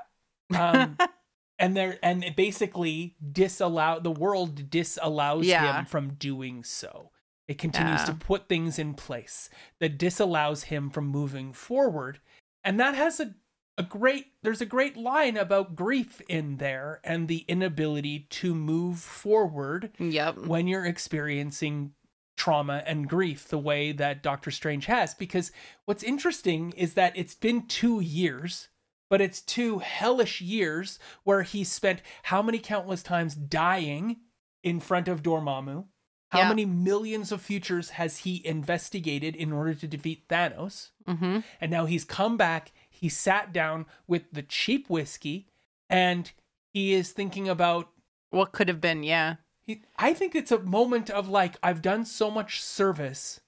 Um, 0.57 0.97
and 1.59 1.75
there 1.75 1.99
and 2.01 2.23
it 2.23 2.35
basically 2.35 3.15
disallow 3.31 3.99
the 3.99 4.11
world 4.11 4.69
disallows 4.69 5.45
Yeah. 5.45 5.79
him 5.79 5.85
from 5.85 6.13
doing 6.13 6.63
so. 6.63 7.11
It 7.47 7.57
continues 7.57 8.03
to 8.03 8.13
put 8.13 8.49
things 8.49 8.77
in 8.77 8.93
place 8.93 9.49
that 9.79 9.97
disallows 9.97 10.63
him 10.63 10.89
from 10.89 11.07
moving 11.07 11.53
forward. 11.53 12.19
And 12.63 12.79
that 12.79 12.95
has 12.95 13.19
a 13.19 13.35
a 13.77 13.83
great 13.83 14.25
there's 14.41 14.59
a 14.59 14.65
great 14.65 14.97
line 14.97 15.37
about 15.37 15.75
grief 15.75 16.19
in 16.27 16.57
there 16.57 16.99
and 17.03 17.27
the 17.27 17.45
inability 17.47 18.25
to 18.29 18.55
move 18.55 18.97
forward 18.97 19.91
yep 19.99 20.35
when 20.35 20.67
you're 20.67 20.85
experiencing 20.85 21.93
trauma 22.37 22.83
and 22.85 23.09
grief 23.09 23.47
the 23.47 23.57
way 23.57 23.91
that 23.91 24.23
Doctor 24.23 24.51
Strange 24.51 24.85
has. 24.85 25.13
Because 25.13 25.51
what's 25.85 26.03
interesting 26.03 26.71
is 26.71 26.93
that 26.93 27.13
it's 27.15 27.35
been 27.35 27.67
two 27.67 27.99
years, 27.99 28.69
but 29.09 29.21
it's 29.21 29.41
two 29.41 29.79
hellish 29.79 30.39
years 30.39 30.99
where 31.23 31.41
he 31.41 31.63
spent 31.63 32.01
how 32.23 32.41
many 32.41 32.59
countless 32.59 33.03
times 33.03 33.35
dying 33.35 34.17
in 34.63 34.79
front 34.79 35.07
of 35.07 35.23
Dormammu? 35.23 35.85
How 36.29 36.39
Yeah. 36.41 36.49
many 36.49 36.65
millions 36.65 37.31
of 37.31 37.41
futures 37.41 37.91
has 37.91 38.19
he 38.19 38.45
investigated 38.45 39.35
in 39.35 39.51
order 39.53 39.73
to 39.73 39.87
defeat 39.87 40.27
Thanos? 40.27 40.89
mm-hmm. 41.07 41.39
And 41.61 41.71
now 41.71 41.85
he's 41.85 42.03
come 42.03 42.35
back, 42.37 42.71
he 42.89 43.07
sat 43.09 43.53
down 43.53 43.85
with 44.07 44.23
the 44.31 44.41
cheap 44.43 44.89
whiskey, 44.89 45.47
and 45.89 46.31
he 46.73 46.93
is 46.93 47.11
thinking 47.11 47.47
about 47.47 47.89
what 48.29 48.51
could 48.51 48.67
have 48.67 48.81
been 48.81 49.03
yeah 49.03 49.35
he, 49.65 49.81
I 49.97 50.13
think 50.13 50.33
it's 50.35 50.51
a 50.51 50.59
moment 50.59 51.09
of 51.09 51.27
like, 51.27 51.55
I've 51.61 51.81
done 51.81 52.05
so 52.05 52.31
much 52.31 52.61
service. 52.63 53.41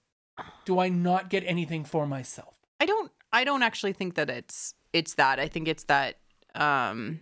Do 0.65 0.78
I 0.80 0.89
not 0.89 1.30
get 1.30 1.44
anything 1.46 1.86
for 1.86 2.06
myself? 2.06 2.56
I 2.80 2.86
don't 2.86 3.12
I 3.32 3.44
don't 3.46 3.63
actually 3.63 3.94
think 3.94 4.15
that 4.15 4.30
it's 4.30 4.74
it's 4.94 5.13
that. 5.15 5.39
I 5.39 5.48
think 5.48 5.68
it's 5.68 5.84
that 5.86 6.18
um 6.56 7.22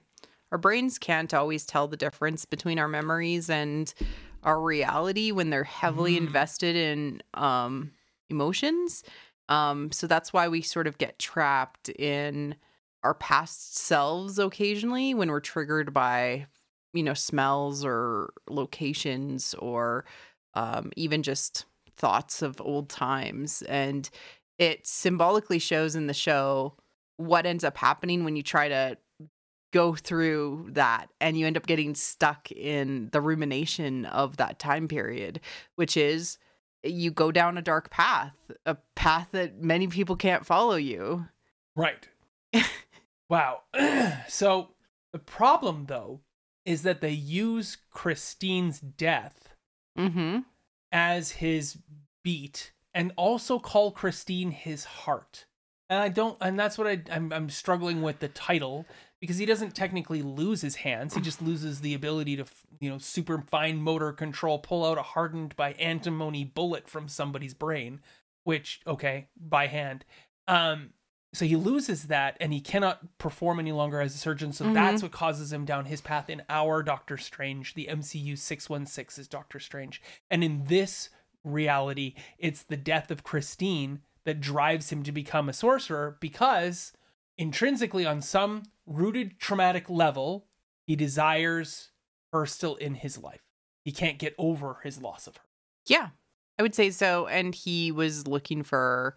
our 0.52 0.58
brains 0.58 0.98
can't 0.98 1.34
always 1.34 1.66
tell 1.66 1.88
the 1.88 1.98
difference 1.98 2.46
between 2.46 2.80
our 2.80 2.88
memories 2.88 3.50
and 3.50 3.94
our 4.44 4.62
reality 4.62 5.32
when 5.32 5.50
they're 5.50 5.64
heavily 5.64 6.14
Mm. 6.16 6.28
invested 6.28 6.76
in 6.76 7.22
um 7.34 7.92
emotions. 8.30 9.04
Um 9.50 9.92
so 9.92 10.08
that's 10.08 10.34
why 10.34 10.48
we 10.48 10.62
sort 10.62 10.88
of 10.88 10.98
get 10.98 11.20
trapped 11.20 11.90
in 11.90 12.56
our 13.04 13.14
past 13.14 13.78
selves 13.78 14.38
occasionally 14.40 15.14
when 15.14 15.30
we're 15.30 15.40
triggered 15.40 15.94
by 15.94 16.48
you 16.94 17.04
know 17.04 17.14
smells 17.14 17.86
or 17.86 18.34
locations 18.50 19.54
or 19.56 20.06
um 20.56 20.92
even 20.96 21.24
just 21.24 21.66
thoughts 21.96 22.42
of 22.42 22.60
old 22.62 22.90
times 22.90 23.62
and 23.64 24.10
it 24.60 24.86
symbolically 24.86 25.60
shows 25.60 25.96
in 25.96 26.08
the 26.08 26.14
show 26.14 26.76
what 27.18 27.46
ends 27.46 27.64
up 27.64 27.78
happening 27.78 28.24
when 28.24 28.36
you 28.36 28.44
try 28.44 28.68
to 28.68 28.98
go 29.78 29.96
through 29.96 30.68
that 30.72 31.10
and 31.22 31.38
you 31.38 31.46
end 31.46 31.58
up 31.58 31.68
getting 31.68 31.94
stuck 31.96 32.52
in 32.52 33.10
the 33.12 33.22
rumination 33.22 34.06
of 34.06 34.38
that 34.38 34.60
time 34.60 34.88
period 34.88 35.40
which 35.76 35.96
is 35.96 36.38
you 36.84 37.12
go 37.12 37.32
down 37.32 37.58
a 37.58 37.62
dark 37.62 37.90
path 37.90 38.36
a 38.66 38.76
path 38.96 39.28
that 39.32 39.62
many 39.62 39.88
people 39.88 40.16
can't 40.16 40.46
follow 40.46 40.76
you 40.76 41.26
Right. 41.78 42.10
wow. 43.30 43.62
so 44.28 44.70
the 45.14 45.20
problem, 45.20 45.86
though, 45.88 46.22
is 46.66 46.82
that 46.82 47.02
they 47.02 47.12
use 47.12 47.78
Christine's 47.92 48.80
death 48.80 49.50
mhm 49.98 50.44
as 50.92 51.32
his 51.32 51.78
beat 52.24 52.72
and 52.94 53.12
also 53.18 53.60
call 53.60 53.92
Christine 53.92 54.52
his 54.52 54.86
heart. 54.86 55.46
And 55.90 56.00
I 56.00 56.10
don't, 56.10 56.38
and 56.42 56.60
that's 56.60 56.78
what 56.78 56.88
I, 56.88 57.02
I'm, 57.12 57.32
I'm 57.32 57.50
struggling 57.50 58.02
with 58.02 58.20
the 58.20 58.28
title 58.28 58.86
because 59.22 59.38
he 59.38 59.46
doesn't 59.46 59.74
technically 59.76 60.22
lose 60.22 60.62
his 60.62 60.76
hands. 60.76 61.16
He 61.16 61.22
just 61.22 61.42
loses 61.42 61.80
the 61.82 61.94
ability 61.94 62.36
to, 62.38 62.46
you 62.80 62.90
know, 62.90 62.98
super 62.98 63.42
fine 63.50 63.82
motor 63.82 64.12
control, 64.12 64.60
pull 64.60 64.86
out 64.86 64.98
a 64.98 65.02
hardened 65.02 65.56
by 65.56 65.72
antimony 65.74 66.44
bullet 66.44 66.90
from 66.90 67.08
somebody's 67.08 67.54
brain, 67.54 68.02
which, 68.44 68.82
okay, 68.86 69.28
by 69.40 69.68
hand. 69.68 70.04
Um, 70.48 70.90
so 71.34 71.46
he 71.46 71.56
loses 71.56 72.04
that 72.08 72.38
and 72.40 72.54
he 72.54 72.60
cannot 72.62 73.18
perform 73.18 73.60
any 73.60 73.72
longer 73.72 74.02
as 74.02 74.14
a 74.14 74.18
surgeon. 74.18 74.52
So 74.54 74.66
Mhm. 74.66 74.74
that's 74.74 75.02
what 75.04 75.12
causes 75.12 75.52
him 75.54 75.66
down 75.66 75.86
his 75.86 76.02
path 76.02 76.30
in 76.30 76.42
our 76.50 76.84
Doctor 76.84 77.18
Strange. 77.18 77.74
The 77.76 77.88
MCU 77.88 78.36
616 78.38 79.22
is 79.22 79.28
Doctor 79.28 79.60
Strange. 79.60 80.02
And 80.30 80.44
in 80.44 80.66
this 80.66 81.10
reality, 81.44 82.14
it's 82.38 82.64
the 82.64 82.78
death 82.78 83.10
of 83.10 83.24
Christine 83.24 84.02
that 84.28 84.42
drives 84.42 84.92
him 84.92 85.04
to 85.04 85.12
become 85.14 85.48
a 85.48 85.54
sorcerer 85.54 86.18
because 86.20 86.92
intrinsically, 87.38 88.06
on 88.06 88.22
some 88.22 88.64
rooted 88.86 89.40
traumatic 89.40 89.90
level, 89.90 90.48
he 90.86 90.98
desires 90.98 91.92
her 92.34 92.46
still 92.46 92.76
in 92.76 92.96
his 92.96 93.18
life. 93.18 93.40
He 93.86 93.94
can't 93.94 94.20
get 94.20 94.36
over 94.38 94.80
his 94.84 95.02
loss 95.02 95.28
of 95.28 95.38
her. 95.38 95.44
Yeah, 95.86 96.10
I 96.60 96.62
would 96.62 96.76
say 96.76 96.90
so. 96.90 97.28
And 97.28 97.56
he 97.56 97.90
was 97.90 98.28
looking 98.28 98.64
for 98.64 99.16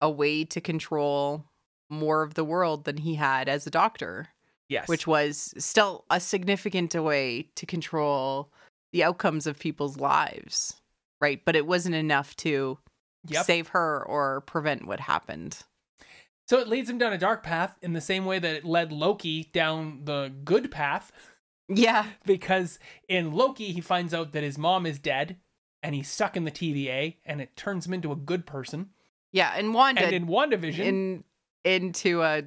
a 0.00 0.10
way 0.10 0.44
to 0.46 0.60
control 0.60 1.44
more 1.88 2.24
of 2.24 2.34
the 2.34 2.44
world 2.44 2.84
than 2.84 2.96
he 2.96 3.14
had 3.14 3.48
as 3.48 3.64
a 3.64 3.70
doctor. 3.70 4.26
Yes. 4.68 4.86
which 4.86 5.06
was 5.06 5.54
still 5.56 6.04
a 6.10 6.20
significant 6.20 6.94
way 6.94 7.48
to 7.54 7.64
control 7.64 8.52
the 8.92 9.02
outcomes 9.02 9.46
of 9.46 9.58
people's 9.58 9.96
lives, 9.96 10.74
right? 11.22 11.40
But 11.42 11.56
it 11.56 11.66
wasn't 11.66 11.94
enough 11.94 12.36
to 12.38 12.76
Yep. 13.30 13.44
save 13.44 13.68
her 13.68 14.04
or 14.06 14.40
prevent 14.42 14.86
what 14.86 15.00
happened. 15.00 15.58
So 16.46 16.58
it 16.58 16.68
leads 16.68 16.88
him 16.88 16.98
down 16.98 17.12
a 17.12 17.18
dark 17.18 17.42
path 17.42 17.76
in 17.82 17.92
the 17.92 18.00
same 18.00 18.24
way 18.24 18.38
that 18.38 18.54
it 18.56 18.64
led 18.64 18.90
Loki 18.92 19.50
down 19.52 20.00
the 20.04 20.32
good 20.44 20.70
path. 20.70 21.12
Yeah. 21.68 22.06
Because 22.24 22.78
in 23.08 23.32
Loki, 23.32 23.72
he 23.72 23.80
finds 23.82 24.14
out 24.14 24.32
that 24.32 24.42
his 24.42 24.56
mom 24.56 24.86
is 24.86 24.98
dead 24.98 25.36
and 25.82 25.94
he's 25.94 26.08
stuck 26.08 26.36
in 26.36 26.44
the 26.44 26.50
TVA 26.50 27.16
and 27.26 27.40
it 27.40 27.54
turns 27.56 27.86
him 27.86 27.92
into 27.94 28.12
a 28.12 28.16
good 28.16 28.46
person. 28.46 28.90
Yeah. 29.32 29.52
And 29.54 29.74
Wanda 29.74 30.02
And 30.02 30.14
in 30.14 30.26
WandaVision, 30.26 30.78
in 30.78 31.24
into 31.64 32.22
a 32.22 32.44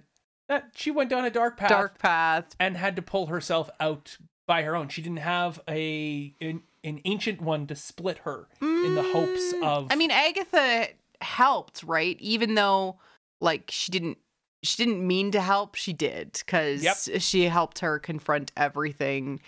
that 0.50 0.72
she 0.76 0.90
went 0.92 1.10
down 1.10 1.24
a 1.26 1.30
dark 1.30 1.56
path 1.58 1.70
dark 1.70 2.00
path. 2.00 2.56
and 2.60 2.76
had 2.76 2.96
to 2.96 3.02
pull 3.02 3.28
herself 3.28 3.70
out 3.80 4.18
by 4.48 4.64
her 4.64 4.76
own. 4.76 4.90
She 4.90 5.02
didn't 5.04 5.20
have 5.20 5.62
a 5.70 6.34
an, 6.42 6.64
an 6.84 7.00
ancient 7.06 7.42
one 7.42 7.68
to 7.68 7.76
split 7.76 8.20
her 8.20 8.48
in 8.62 8.96
the 8.96 9.04
hopes 9.04 9.54
Mm, 9.54 9.64
of 9.64 9.88
I 9.92 9.96
mean, 9.96 10.12
Agatha 10.12 10.88
helped, 11.22 11.84
right? 11.84 12.18
Even 12.20 12.56
though 12.56 12.98
like 13.40 13.70
she 13.72 13.92
didn't 13.92 14.18
she 14.64 14.84
didn't 14.84 15.06
mean 15.06 15.32
to 15.32 15.42
help, 15.42 15.76
she 15.76 15.92
did 15.94 16.34
because 16.34 16.84
Yep. 16.84 17.22
she 17.22 17.44
helped 17.46 17.80
her 17.80 17.98
confront 18.00 18.52
everything 18.56 19.40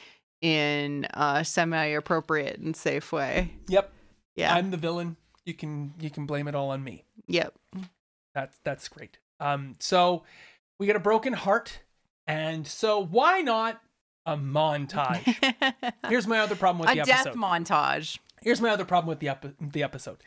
in 0.41 1.05
a 1.13 1.45
semi-appropriate 1.45 2.59
and 2.59 2.75
safe 2.75 3.11
way. 3.11 3.53
Yep, 3.67 3.91
Yeah. 4.35 4.53
I'm 4.53 4.71
the 4.71 4.77
villain. 4.77 5.15
You 5.45 5.53
can 5.53 5.93
you 5.99 6.09
can 6.09 6.25
blame 6.25 6.47
it 6.47 6.55
all 6.55 6.69
on 6.71 6.83
me. 6.83 7.03
yep. 7.27 7.53
That's 8.33 8.57
that's 8.63 8.87
great. 8.89 9.17
Um, 9.39 9.75
so 9.79 10.23
we 10.79 10.87
get 10.87 10.95
a 10.95 10.99
broken 10.99 11.33
heart, 11.33 11.79
and 12.27 12.65
so 12.65 13.03
why 13.03 13.41
not 13.41 13.79
a 14.25 14.37
montage? 14.37 15.35
Here's 16.07 16.27
my 16.27 16.39
other 16.39 16.55
problem 16.55 16.79
with 16.79 16.89
a 16.89 16.95
the 16.99 17.03
death 17.05 17.27
episode. 17.27 17.39
montage. 17.39 18.17
Here's 18.41 18.61
my 18.61 18.69
other 18.69 18.85
problem 18.85 19.07
with 19.09 19.19
the 19.19 19.29
epi- 19.29 19.53
the 19.61 19.83
episode. 19.83 20.17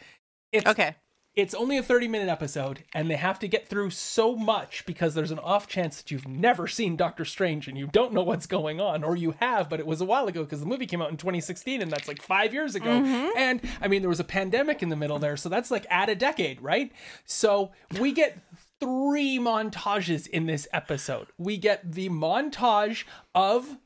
It's 0.53 0.67
Okay. 0.67 0.95
it's 1.35 1.53
only 1.55 1.77
a 1.77 1.83
30 1.83 2.09
minute 2.09 2.29
episode, 2.31 2.85
and 2.95 3.11
they 3.11 3.17
have 3.17 3.39
to 3.41 3.49
get 3.49 3.69
through 3.69 3.91
so 3.91 4.35
much 4.35 4.87
because 4.87 5.15
there's 5.15 5.31
an 5.31 5.39
off 5.41 5.67
chance 5.69 5.99
that 5.99 6.11
you've 6.11 6.27
never 6.27 6.67
seen 6.67 6.97
Doctor 6.97 7.27
Strange 7.27 7.69
and 7.69 7.77
you 7.77 7.89
don't 7.89 8.15
know 8.15 8.23
what's 8.23 8.47
going 8.47 8.81
on, 8.81 9.05
or 9.05 9.17
you 9.17 9.35
have, 9.41 9.69
but 9.69 9.81
it 9.81 9.87
was 9.87 10.01
a 10.01 10.07
while 10.07 10.29
ago 10.29 10.45
because 10.45 10.61
the 10.61 10.67
movie 10.67 10.87
came 10.87 11.03
out 11.03 11.11
in 11.11 11.19
2016, 11.19 11.83
and 11.83 11.91
that's 11.91 12.09
like 12.09 12.23
five 12.23 12.55
years 12.55 12.75
ago. 12.75 12.89
Mm-hmm. 12.89 13.37
And 13.37 13.61
I 13.83 13.89
mean, 13.89 14.01
there 14.01 14.09
was 14.09 14.21
a 14.21 14.25
pandemic 14.25 14.83
in 14.83 14.89
the 14.89 14.97
middle 14.97 15.19
there, 15.19 15.37
so 15.37 15.51
that's 15.51 15.71
like 15.71 15.85
add 15.91 16.09
a 16.09 16.15
decade, 16.15 16.63
right? 16.63 16.91
So 17.27 17.73
we 18.01 18.13
get 18.13 18.39
three 18.81 19.39
montages 19.39 20.27
in 20.27 20.47
this 20.47 20.67
episode. 20.73 21.27
We 21.37 21.59
get 21.59 21.93
the 21.93 22.09
montage 22.09 23.05
of. 23.35 23.77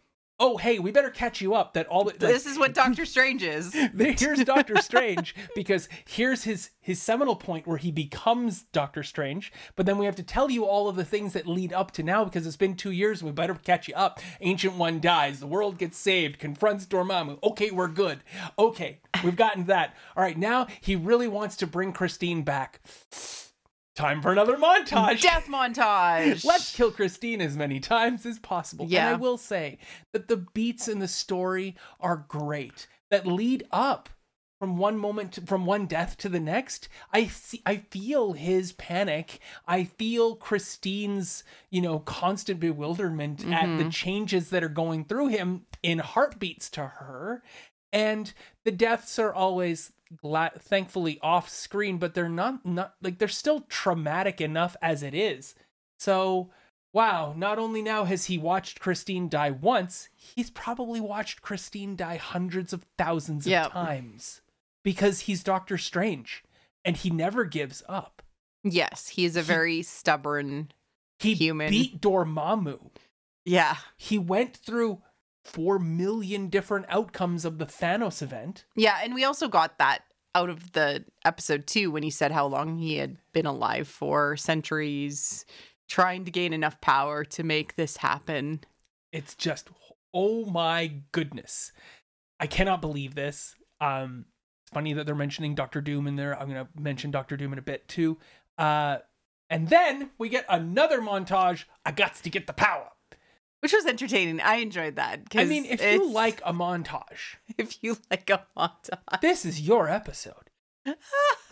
Oh, 0.42 0.56
hey, 0.56 0.78
we 0.78 0.90
better 0.90 1.10
catch 1.10 1.42
you 1.42 1.54
up 1.54 1.74
that 1.74 1.86
all 1.88 2.04
the, 2.04 2.12
like, 2.12 2.18
This 2.18 2.46
is 2.46 2.58
what 2.58 2.72
Doctor 2.72 3.04
Strange 3.04 3.42
is. 3.42 3.74
here's 3.98 4.42
Doctor 4.42 4.76
Strange 4.76 5.34
because 5.54 5.88
here's 6.06 6.44
his 6.44 6.70
his 6.80 7.00
seminal 7.00 7.36
point 7.36 7.66
where 7.66 7.76
he 7.76 7.92
becomes 7.92 8.62
Doctor 8.72 9.02
Strange. 9.02 9.52
But 9.76 9.84
then 9.84 9.98
we 9.98 10.06
have 10.06 10.16
to 10.16 10.22
tell 10.22 10.50
you 10.50 10.64
all 10.64 10.88
of 10.88 10.96
the 10.96 11.04
things 11.04 11.34
that 11.34 11.46
lead 11.46 11.74
up 11.74 11.90
to 11.92 12.02
now 12.02 12.24
because 12.24 12.46
it's 12.46 12.56
been 12.56 12.74
two 12.74 12.90
years 12.90 13.20
and 13.20 13.30
we 13.30 13.34
better 13.34 13.54
catch 13.54 13.86
you 13.86 13.94
up. 13.94 14.18
Ancient 14.40 14.74
One 14.74 14.98
dies, 14.98 15.40
the 15.40 15.46
world 15.46 15.76
gets 15.78 15.98
saved, 15.98 16.38
confronts 16.38 16.86
Dormammu. 16.86 17.38
Okay, 17.44 17.70
we're 17.70 17.88
good. 17.88 18.20
Okay, 18.58 19.00
we've 19.22 19.36
gotten 19.36 19.66
that. 19.66 19.94
All 20.16 20.22
right, 20.22 20.38
now 20.38 20.66
he 20.80 20.96
really 20.96 21.28
wants 21.28 21.54
to 21.56 21.66
bring 21.66 21.92
Christine 21.92 22.42
back. 22.42 22.80
Time 24.00 24.22
for 24.22 24.32
another 24.32 24.56
montage. 24.56 25.20
Death 25.20 25.46
montage. 25.46 26.42
Let's 26.42 26.74
kill 26.74 26.90
Christine 26.90 27.42
as 27.42 27.54
many 27.54 27.80
times 27.80 28.24
as 28.24 28.38
possible. 28.38 28.86
Yeah. 28.88 29.08
And 29.08 29.16
I 29.16 29.18
will 29.18 29.36
say 29.36 29.76
that 30.14 30.28
the 30.28 30.38
beats 30.38 30.88
in 30.88 31.00
the 31.00 31.08
story 31.08 31.76
are 32.00 32.24
great 32.26 32.86
that 33.10 33.26
lead 33.26 33.66
up 33.70 34.08
from 34.58 34.78
one 34.78 34.96
moment 34.96 35.32
to, 35.32 35.42
from 35.42 35.66
one 35.66 35.84
death 35.86 36.16
to 36.18 36.30
the 36.30 36.40
next. 36.40 36.88
I 37.12 37.26
see 37.26 37.60
I 37.66 37.76
feel 37.90 38.32
his 38.32 38.72
panic. 38.72 39.38
I 39.66 39.84
feel 39.84 40.34
Christine's, 40.34 41.44
you 41.70 41.82
know, 41.82 41.98
constant 41.98 42.58
bewilderment 42.58 43.40
at 43.40 43.66
the 43.66 43.82
mm-hmm. 43.82 43.88
changes 43.90 44.48
that 44.48 44.64
are 44.64 44.70
going 44.70 45.04
through 45.04 45.28
him 45.28 45.66
in 45.82 45.98
heartbeats 45.98 46.70
to 46.70 46.86
her. 46.86 47.42
And 47.92 48.32
the 48.64 48.70
deaths 48.70 49.18
are 49.18 49.34
always 49.34 49.92
gla- 50.16 50.52
thankfully 50.58 51.18
off 51.22 51.48
screen, 51.48 51.98
but 51.98 52.14
they're 52.14 52.28
not 52.28 52.64
not 52.64 52.94
like 53.02 53.18
they're 53.18 53.28
still 53.28 53.60
traumatic 53.68 54.40
enough 54.40 54.76
as 54.82 55.02
it 55.02 55.14
is. 55.14 55.54
So, 55.98 56.50
wow, 56.92 57.34
not 57.36 57.58
only 57.58 57.82
now 57.82 58.04
has 58.04 58.26
he 58.26 58.38
watched 58.38 58.80
Christine 58.80 59.28
die 59.28 59.50
once, 59.50 60.08
he's 60.14 60.50
probably 60.50 61.00
watched 61.00 61.42
Christine 61.42 61.96
die 61.96 62.16
hundreds 62.16 62.72
of 62.72 62.86
thousands 62.96 63.46
of 63.46 63.72
times 63.72 64.40
because 64.82 65.20
he's 65.20 65.42
Doctor 65.42 65.78
Strange 65.78 66.42
and 66.84 66.96
he 66.96 67.10
never 67.10 67.44
gives 67.44 67.82
up. 67.88 68.22
Yes, 68.64 69.08
he 69.08 69.24
is 69.24 69.36
a 69.36 69.42
very 69.42 69.82
stubborn. 69.82 70.70
He 71.18 71.34
Human. 71.34 71.70
beat 71.70 72.00
Dormammu. 72.00 72.90
Yeah. 73.44 73.76
He 73.96 74.18
went 74.18 74.56
through 74.56 75.02
4 75.50 75.78
million 75.80 76.48
different 76.48 76.86
outcomes 76.88 77.44
of 77.44 77.58
the 77.58 77.66
Thanos 77.66 78.22
event. 78.22 78.64
Yeah, 78.76 78.98
and 79.02 79.14
we 79.14 79.24
also 79.24 79.48
got 79.48 79.78
that 79.78 80.02
out 80.34 80.48
of 80.48 80.72
the 80.72 81.04
episode 81.24 81.66
too 81.66 81.90
when 81.90 82.04
he 82.04 82.10
said 82.10 82.30
how 82.30 82.46
long 82.46 82.78
he 82.78 82.96
had 82.96 83.16
been 83.32 83.46
alive 83.46 83.88
for 83.88 84.36
centuries, 84.36 85.44
trying 85.88 86.24
to 86.24 86.30
gain 86.30 86.52
enough 86.52 86.80
power 86.80 87.24
to 87.24 87.42
make 87.42 87.74
this 87.74 87.96
happen. 87.96 88.60
it's 89.12 89.34
just 89.34 89.68
oh 90.14 90.44
my 90.46 90.92
goodness. 91.12 91.72
I 92.38 92.46
cannot 92.46 92.80
believe 92.80 93.14
this. 93.16 93.56
Um 93.80 94.26
it's 94.62 94.72
funny 94.72 94.92
that 94.92 95.04
they're 95.06 95.14
mentioning 95.16 95.56
dr 95.56 95.80
doom 95.80 96.06
in 96.06 96.14
there. 96.14 96.38
I'm 96.38 96.46
gonna 96.46 96.68
mention 96.78 97.10
dr 97.10 97.36
doom 97.36 97.52
in 97.52 97.58
a 97.58 97.62
bit 97.62 97.88
too. 97.88 98.18
Uh 98.56 98.98
and 99.48 99.68
then 99.68 100.10
we 100.16 100.28
get 100.28 100.44
another 100.48 101.00
montage. 101.00 101.64
I 101.84 101.90
got 101.90 102.14
to 102.14 102.30
get 102.30 102.46
the 102.46 102.52
power 102.52 102.90
Which 103.60 103.72
was 103.74 103.84
entertaining. 103.86 104.40
I 104.40 104.56
enjoyed 104.56 104.96
that. 104.96 105.20
i 105.36 105.44
mean, 105.44 105.64
if 105.66 105.82
you 105.82 106.10
like 106.10 106.40
a 106.44 106.52
montage 106.52 107.36
if 107.58 107.82
you 107.82 107.98
like 108.10 108.28
a 108.30 108.46
montage. 108.56 109.20
this 109.20 109.44
is 109.44 109.60
your 109.60 109.88
episode 109.88 110.50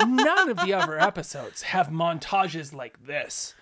none 0.06 0.48
of 0.48 0.56
the 0.58 0.72
other 0.74 0.98
episodes 1.10 1.62
have 1.62 1.88
montages 1.88 2.72
like 2.72 3.04
this 3.06 3.54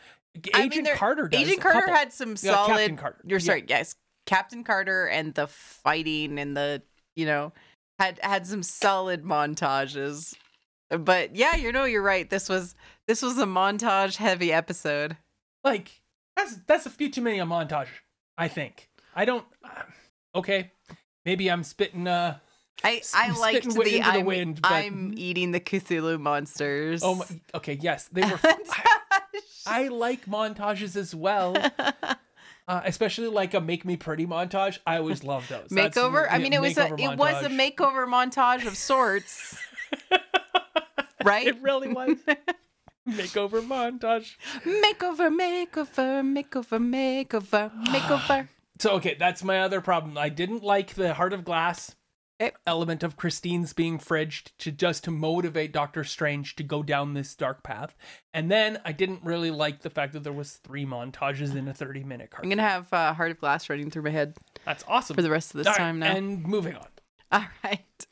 agent 0.54 0.86
I 0.86 0.90
mean, 0.90 0.96
carter 0.96 1.28
does 1.28 1.40
Agent 1.40 1.60
Carter 1.60 1.92
had 1.92 2.12
some 2.12 2.30
Yeah, 2.30 2.52
solid. 2.52 2.68
Captain 2.78 2.96
Carter. 2.96 3.20
You're 3.26 3.38
Yeah. 3.40 3.44
sorry, 3.44 3.64
yes, 3.68 3.94
Captain 4.26 4.62
Carter 4.64 5.06
and 5.08 5.34
the 5.34 5.46
fighting 5.46 6.38
and 6.38 6.56
the 6.56 6.82
you 7.16 7.26
know 7.26 7.52
had 7.98 8.20
had 8.22 8.46
some 8.46 8.62
solid 8.62 9.24
montages. 9.24 10.34
But 10.90 11.34
yeah, 11.34 11.56
you 11.56 11.72
know, 11.72 11.84
you're 11.84 12.02
right. 12.02 12.28
This 12.28 12.48
was 12.48 12.74
this 13.08 13.22
was 13.22 13.38
a 13.38 13.46
montage 13.46 14.16
heavy 14.16 14.52
episode. 14.52 15.16
like 15.64 16.00
that's 16.36 16.56
that's 16.66 16.86
a 16.86 16.90
few 16.90 17.10
too 17.10 17.22
many 17.22 17.38
a 17.38 17.44
montage 17.46 17.88
i 18.38 18.48
think. 18.48 18.88
I 19.14 19.24
don't 19.24 19.44
uh, 19.64 19.82
okay 20.34 20.72
maybe 21.24 21.48
i'm 21.50 21.64
spitting 21.64 22.06
uh 22.06 22.38
I 22.84 23.00
I 23.14 23.30
liked 23.38 23.70
the, 23.70 24.02
I'm, 24.02 24.26
wind, 24.26 24.60
but- 24.60 24.70
I'm 24.70 25.14
eating 25.16 25.50
the 25.52 25.60
Cthulhu 25.60 26.20
monsters. 26.20 27.02
oh 27.02 27.14
my, 27.16 27.24
okay 27.54 27.78
yes 27.80 28.08
they 28.12 28.20
were 28.20 28.38
I, 28.44 28.84
I 29.66 29.88
like 29.88 30.26
montages 30.26 30.96
as 30.96 31.14
well. 31.14 31.56
Uh, 32.68 32.82
especially 32.84 33.28
like 33.28 33.54
a 33.54 33.60
make 33.60 33.84
me 33.84 33.96
pretty 33.96 34.26
montage. 34.26 34.80
I 34.84 34.96
always 34.96 35.22
love 35.22 35.46
those. 35.48 35.68
That's- 35.70 35.94
makeover. 35.94 36.26
I 36.28 36.38
mean, 36.38 36.52
it 36.52 36.60
was 36.60 36.76
a 36.76 36.86
makeover 36.86 37.12
it 37.12 37.16
was 37.16 37.44
a 37.44 37.48
makeover 37.48 38.08
montage 38.08 38.66
of 38.66 38.76
sorts, 38.76 39.56
right? 41.24 41.46
it 41.46 41.62
really 41.62 41.86
was 41.86 42.16
makeover 43.08 43.60
montage 43.62 44.36
makeover, 44.64 45.30
makeover, 45.30 46.22
makeover, 46.22 46.80
makeover, 46.80 47.70
makeover. 47.86 48.48
so 48.78 48.90
okay 48.92 49.14
that's 49.18 49.42
my 49.44 49.60
other 49.60 49.80
problem 49.80 50.18
i 50.18 50.28
didn't 50.28 50.62
like 50.62 50.94
the 50.94 51.14
heart 51.14 51.32
of 51.32 51.44
glass 51.44 51.94
Okay. 52.38 52.52
element 52.66 53.02
of 53.02 53.16
christine's 53.16 53.72
being 53.72 53.98
fridged 53.98 54.50
to 54.58 54.70
just 54.70 55.04
to 55.04 55.10
motivate 55.10 55.72
doctor 55.72 56.04
strange 56.04 56.54
to 56.56 56.62
go 56.62 56.82
down 56.82 57.14
this 57.14 57.34
dark 57.34 57.62
path 57.62 57.96
and 58.34 58.50
then 58.50 58.78
i 58.84 58.92
didn't 58.92 59.20
really 59.24 59.50
like 59.50 59.80
the 59.80 59.88
fact 59.88 60.12
that 60.12 60.22
there 60.22 60.34
was 60.34 60.52
three 60.56 60.84
montages 60.84 61.56
in 61.56 61.66
a 61.66 61.72
30 61.72 62.04
minute 62.04 62.30
card. 62.30 62.44
I'm 62.44 62.50
gonna 62.50 62.60
have 62.62 62.92
uh, 62.92 63.14
Heart 63.14 63.30
of 63.30 63.38
Glass 63.40 63.70
running 63.70 63.90
through 63.90 64.02
my 64.02 64.10
head 64.10 64.36
that's 64.66 64.84
awesome 64.86 65.14
for 65.14 65.22
the 65.22 65.30
rest 65.30 65.54
of 65.54 65.58
this 65.58 65.66
right, 65.68 65.78
time 65.78 65.98
now. 65.98 66.14
and 66.14 66.42
moving 66.42 66.74
on 66.76 66.86
All 67.32 67.44
right. 67.64 68.05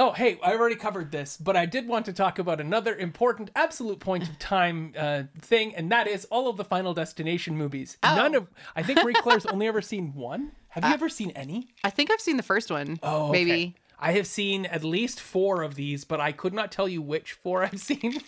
Oh, 0.00 0.12
hey, 0.12 0.38
I 0.44 0.52
already 0.52 0.76
covered 0.76 1.10
this, 1.10 1.36
but 1.36 1.56
I 1.56 1.66
did 1.66 1.88
want 1.88 2.06
to 2.06 2.12
talk 2.12 2.38
about 2.38 2.60
another 2.60 2.94
important 2.94 3.50
absolute 3.56 3.98
point 3.98 4.28
of 4.28 4.38
time 4.38 4.92
uh, 4.96 5.24
thing, 5.40 5.74
and 5.74 5.90
that 5.90 6.06
is 6.06 6.24
all 6.26 6.48
of 6.48 6.56
the 6.56 6.64
Final 6.64 6.94
Destination 6.94 7.56
movies. 7.56 7.98
Oh. 8.04 8.14
None 8.14 8.36
of, 8.36 8.46
I 8.76 8.84
think 8.84 9.02
Marie 9.02 9.14
Claire's 9.14 9.44
only 9.46 9.66
ever 9.66 9.82
seen 9.82 10.14
one. 10.14 10.52
Have 10.68 10.84
you 10.84 10.90
Uh, 10.90 10.94
ever 10.94 11.08
seen 11.08 11.30
any? 11.32 11.68
I 11.82 11.90
think 11.90 12.12
I've 12.12 12.20
seen 12.20 12.36
the 12.36 12.44
first 12.44 12.70
one. 12.70 13.00
Oh, 13.02 13.24
okay. 13.30 13.44
maybe. 13.44 13.74
I 13.98 14.12
have 14.12 14.28
seen 14.28 14.66
at 14.66 14.84
least 14.84 15.18
four 15.18 15.62
of 15.62 15.74
these, 15.74 16.04
but 16.04 16.20
I 16.20 16.30
could 16.30 16.54
not 16.54 16.70
tell 16.70 16.88
you 16.88 17.02
which 17.02 17.32
four 17.32 17.64
I've 17.64 17.80
seen. 17.90 18.20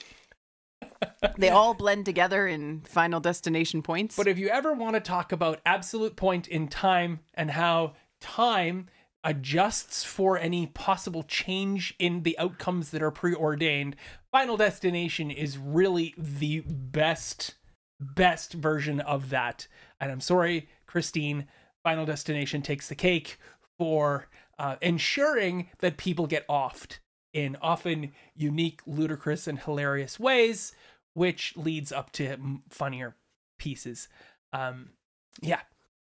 they 1.38 1.50
all 1.50 1.74
blend 1.74 2.04
together 2.04 2.48
in 2.48 2.80
Final 2.80 3.20
Destination 3.20 3.80
points. 3.82 4.16
But 4.16 4.26
if 4.26 4.38
you 4.38 4.48
ever 4.48 4.72
want 4.72 4.94
to 4.94 5.00
talk 5.00 5.30
about 5.30 5.60
absolute 5.64 6.16
point 6.16 6.48
in 6.48 6.66
time 6.66 7.20
and 7.34 7.52
how 7.52 7.92
time 8.20 8.88
adjusts 9.22 10.04
for 10.04 10.38
any 10.38 10.66
possible 10.66 11.22
change 11.22 11.94
in 11.98 12.22
the 12.22 12.38
outcomes 12.38 12.90
that 12.90 13.02
are 13.02 13.10
preordained, 13.10 13.96
Final 14.32 14.56
Destination 14.56 15.30
is 15.30 15.58
really 15.58 16.14
the 16.16 16.60
best 16.60 17.54
best 18.00 18.54
version 18.54 19.00
of 19.00 19.28
that. 19.30 19.66
And 20.00 20.10
I'm 20.10 20.22
sorry, 20.22 20.68
Christine, 20.86 21.46
Final 21.82 22.06
Destination 22.06 22.62
takes 22.62 22.88
the 22.88 22.94
cake 22.94 23.38
for 23.78 24.28
uh, 24.58 24.76
ensuring 24.80 25.68
that 25.80 25.98
people 25.98 26.26
get 26.26 26.46
offed 26.48 26.98
in 27.32 27.56
often 27.60 28.12
unique, 28.34 28.80
ludicrous, 28.86 29.46
and 29.46 29.58
hilarious 29.58 30.18
ways, 30.18 30.72
which 31.14 31.56
leads 31.56 31.92
up 31.92 32.10
to 32.12 32.36
funnier 32.70 33.16
pieces. 33.58 34.08
Um, 34.52 34.90
yeah. 35.40 35.60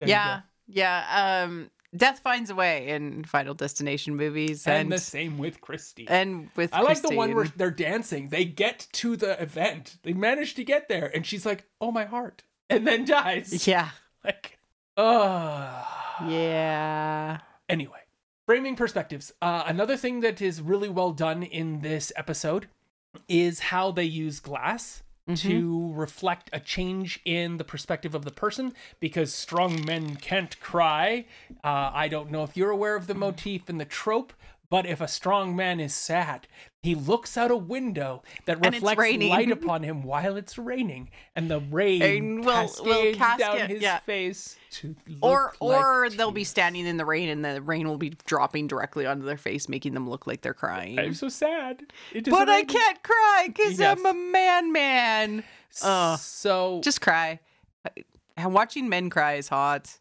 Yeah. 0.01 0.41
Yeah. 0.67 1.43
Um, 1.45 1.71
Death 1.97 2.21
finds 2.21 2.51
a 2.51 2.55
way 2.55 2.89
in 2.89 3.25
Final 3.25 3.53
Destination 3.55 4.15
movies, 4.17 4.67
and, 4.67 4.83
and 4.83 4.93
the 4.93 4.99
same 4.99 5.39
with 5.39 5.61
Christine. 5.61 6.07
And 6.09 6.49
with 6.55 6.73
I 6.73 6.85
Christine. 6.85 7.03
like 7.05 7.11
the 7.11 7.17
one 7.17 7.35
where 7.35 7.47
they're 7.57 7.71
dancing. 7.73 8.29
They 8.29 8.45
get 8.45 8.87
to 8.93 9.17
the 9.17 9.41
event. 9.43 9.97
They 10.05 10.13
manage 10.13 10.55
to 10.55 10.65
get 10.65 10.89
there, 10.89 11.11
and 11.15 11.27
she's 11.27 11.45
like, 11.45 11.65
"Oh 11.81 11.91
my 11.91 12.05
heart," 12.05 12.45
and 12.69 12.87
then 12.87 13.05
dies. 13.05 13.67
Yeah. 13.67 13.91
Like, 14.23 14.59
oh. 14.99 15.87
Yeah. 16.29 17.39
Anyway, 17.71 18.01
framing 18.45 18.77
perspectives. 18.77 19.33
Uh, 19.41 19.63
another 19.67 19.97
thing 19.97 20.21
that 20.21 20.43
is 20.43 20.61
really 20.61 20.91
well 20.91 21.13
done 21.13 21.43
in 21.43 21.81
this 21.81 22.13
episode 22.17 22.69
is 23.27 23.61
how 23.61 23.93
they 23.93 24.05
use 24.05 24.41
glass 24.41 25.03
mm-hmm. 25.35 25.49
to 25.49 25.93
reflect 25.95 26.51
a 26.53 26.61
change 26.61 27.21
in 27.25 27.57
the 27.57 27.65
perspective 27.65 28.15
of 28.15 28.25
the 28.25 28.31
person 28.31 28.73
because 28.99 29.35
strong 29.35 29.85
men 29.85 30.17
can't 30.17 30.59
cry. 30.61 31.27
Uh, 31.65 31.91
I 31.93 32.09
don't 32.09 32.31
know 32.31 32.43
if 32.43 32.57
you're 32.57 32.71
aware 32.71 32.97
of 32.97 33.07
the 33.07 33.15
motif 33.15 33.69
and 33.69 33.81
the 33.81 33.85
trope, 33.85 34.33
but 34.71 34.87
if 34.87 35.01
a 35.01 35.09
strong 35.09 35.57
man 35.57 35.81
is 35.81 35.93
sad, 35.93 36.47
he 36.81 36.95
looks 36.95 37.37
out 37.37 37.51
a 37.51 37.57
window 37.57 38.23
that 38.47 38.65
reflects 38.65 39.19
light 39.19 39.51
upon 39.53 39.83
him 39.83 40.05
while 40.05 40.37
it's 40.37 40.57
raining, 40.57 41.11
and 41.35 41.51
the 41.51 41.59
rain 41.59 42.43
will, 42.43 42.71
will 42.85 43.15
cascade 43.15 43.39
down 43.39 43.69
his 43.69 43.83
yeah. 43.83 43.99
face. 43.99 44.57
or 45.21 45.53
or 45.59 46.05
like 46.09 46.17
they'll 46.17 46.29
tears. 46.29 46.35
be 46.35 46.45
standing 46.45 46.87
in 46.87 46.97
the 46.97 47.05
rain, 47.05 47.29
and 47.29 47.45
the 47.45 47.61
rain 47.61 47.89
will 47.89 47.99
be 47.99 48.11
dropping 48.27 48.69
directly 48.69 49.05
onto 49.07 49.27
their 49.27 49.37
face, 49.37 49.69
making 49.69 49.93
them 49.93 50.09
look 50.09 50.29
like 50.29 50.41
they're 50.43 50.55
crying. 50.55 50.99
I'm 51.01 51.15
so 51.15 51.29
sad. 51.29 51.83
but 52.25 52.49
I 52.49 52.63
can't 52.63 53.03
cry 53.03 53.49
because 53.49 53.79
yes. 53.79 53.99
I'm 53.99 54.07
a 54.07 54.15
man, 54.15 54.73
man. 54.73 55.45
Uh, 55.83 56.17
so 56.17 56.81
just 56.83 57.01
cry. 57.01 57.41
Watching 58.39 58.89
men 58.89 59.11
cry 59.11 59.35
is 59.35 59.49
hot. 59.49 59.99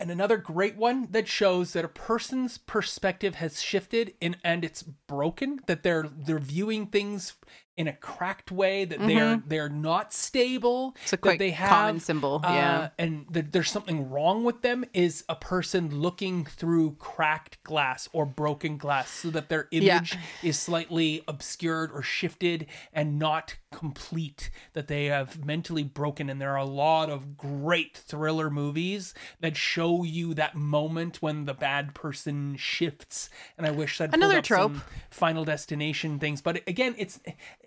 And 0.00 0.10
another 0.10 0.38
great 0.38 0.76
one 0.76 1.08
that 1.10 1.28
shows 1.28 1.74
that 1.74 1.84
a 1.84 1.88
person's 1.88 2.56
perspective 2.56 3.34
has 3.34 3.60
shifted 3.62 4.14
in, 4.18 4.36
and 4.42 4.64
it's 4.64 4.82
broken, 4.82 5.60
that 5.66 5.82
they're 5.82 6.08
they're 6.10 6.38
viewing 6.38 6.86
things 6.86 7.34
in 7.80 7.88
a 7.88 7.94
cracked 7.94 8.52
way 8.52 8.84
that 8.84 8.98
mm-hmm. 8.98 9.08
they're 9.08 9.42
they're 9.46 9.68
not 9.70 10.12
stable 10.12 10.94
it's 11.02 11.14
a 11.14 11.16
quite 11.16 11.38
they 11.38 11.50
have, 11.50 11.70
common 11.70 11.98
symbol 11.98 12.42
uh, 12.44 12.52
yeah. 12.52 12.88
and 12.98 13.24
that 13.30 13.52
there's 13.52 13.70
something 13.70 14.10
wrong 14.10 14.44
with 14.44 14.60
them 14.60 14.84
is 14.92 15.24
a 15.30 15.34
person 15.34 15.98
looking 15.98 16.44
through 16.44 16.94
cracked 16.98 17.62
glass 17.64 18.06
or 18.12 18.26
broken 18.26 18.76
glass 18.76 19.10
so 19.10 19.30
that 19.30 19.48
their 19.48 19.66
image 19.70 20.12
yeah. 20.12 20.20
is 20.42 20.58
slightly 20.58 21.24
obscured 21.26 21.90
or 21.90 22.02
shifted 22.02 22.66
and 22.92 23.18
not 23.18 23.56
complete 23.72 24.50
that 24.72 24.88
they 24.88 25.06
have 25.06 25.44
mentally 25.44 25.84
broken. 25.84 26.28
And 26.28 26.40
there 26.40 26.52
are 26.52 26.56
a 26.56 26.64
lot 26.64 27.08
of 27.08 27.36
great 27.36 27.96
thriller 27.96 28.50
movies 28.50 29.14
that 29.40 29.56
show 29.56 30.02
you 30.02 30.34
that 30.34 30.54
moment 30.54 31.22
when 31.22 31.44
the 31.44 31.54
bad 31.54 31.94
person 31.94 32.56
shifts. 32.56 33.30
And 33.56 33.66
i 33.66 33.70
wish 33.70 33.98
that 33.98 34.14
another 34.14 34.42
trope. 34.42 34.76
Final 35.10 35.44
destination 35.44 36.18
things. 36.18 36.42
But 36.42 36.68
again 36.68 36.94
it's 36.98 37.20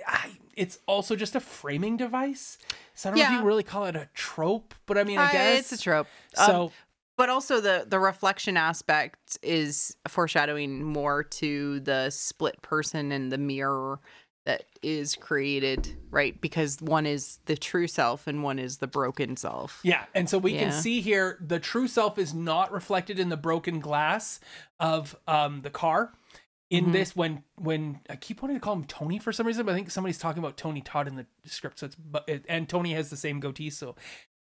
I, 0.07 0.31
it's 0.55 0.79
also 0.87 1.15
just 1.15 1.35
a 1.35 1.39
framing 1.39 1.97
device. 1.97 2.57
So 2.93 3.09
I 3.09 3.11
don't 3.11 3.19
yeah. 3.19 3.29
know 3.29 3.35
if 3.35 3.41
you 3.41 3.47
really 3.47 3.63
call 3.63 3.85
it 3.85 3.95
a 3.95 4.07
trope, 4.13 4.73
but 4.85 4.97
I 4.97 5.03
mean, 5.03 5.17
I 5.17 5.31
guess 5.31 5.71
it's 5.71 5.81
a 5.81 5.83
trope. 5.83 6.07
So, 6.35 6.65
um, 6.65 6.71
but 7.17 7.29
also 7.29 7.61
the 7.61 7.85
the 7.87 7.99
reflection 7.99 8.57
aspect 8.57 9.37
is 9.41 9.95
foreshadowing 10.07 10.83
more 10.83 11.23
to 11.23 11.79
the 11.81 12.09
split 12.09 12.61
person 12.61 13.11
and 13.11 13.31
the 13.31 13.37
mirror 13.37 13.99
that 14.45 14.65
is 14.81 15.15
created, 15.15 15.95
right? 16.11 16.39
Because 16.41 16.81
one 16.81 17.05
is 17.05 17.39
the 17.45 17.55
true 17.55 17.87
self 17.87 18.27
and 18.27 18.43
one 18.43 18.59
is 18.59 18.77
the 18.77 18.87
broken 18.87 19.37
self. 19.37 19.79
Yeah. 19.83 20.03
And 20.13 20.29
so 20.29 20.37
we 20.37 20.53
yeah. 20.53 20.63
can 20.63 20.71
see 20.73 20.99
here 20.99 21.37
the 21.39 21.59
true 21.59 21.87
self 21.87 22.17
is 22.17 22.33
not 22.33 22.71
reflected 22.71 23.19
in 23.19 23.29
the 23.29 23.37
broken 23.37 23.79
glass 23.79 24.41
of 24.79 25.15
um, 25.27 25.61
the 25.61 25.69
car 25.69 26.11
in 26.73 26.85
mm-hmm. 26.85 26.93
this 26.93 27.15
when 27.15 27.43
when 27.55 27.99
I 28.09 28.15
keep 28.15 28.41
wanting 28.41 28.57
to 28.57 28.61
call 28.61 28.73
him 28.73 28.85
Tony 28.85 29.19
for 29.19 29.31
some 29.31 29.45
reason, 29.45 29.63
but 29.63 29.73
I 29.73 29.75
think 29.75 29.91
somebody's 29.91 30.17
talking 30.17 30.39
about 30.39 30.57
Tony 30.57 30.81
Todd 30.81 31.07
in 31.07 31.15
the 31.15 31.25
script. 31.45 31.79
So 31.79 31.85
it's 31.85 31.95
but 31.95 32.27
and 32.49 32.67
Tony 32.67 32.93
has 32.93 33.11
the 33.11 33.15
same 33.15 33.39
goatee. 33.39 33.69
So 33.69 33.95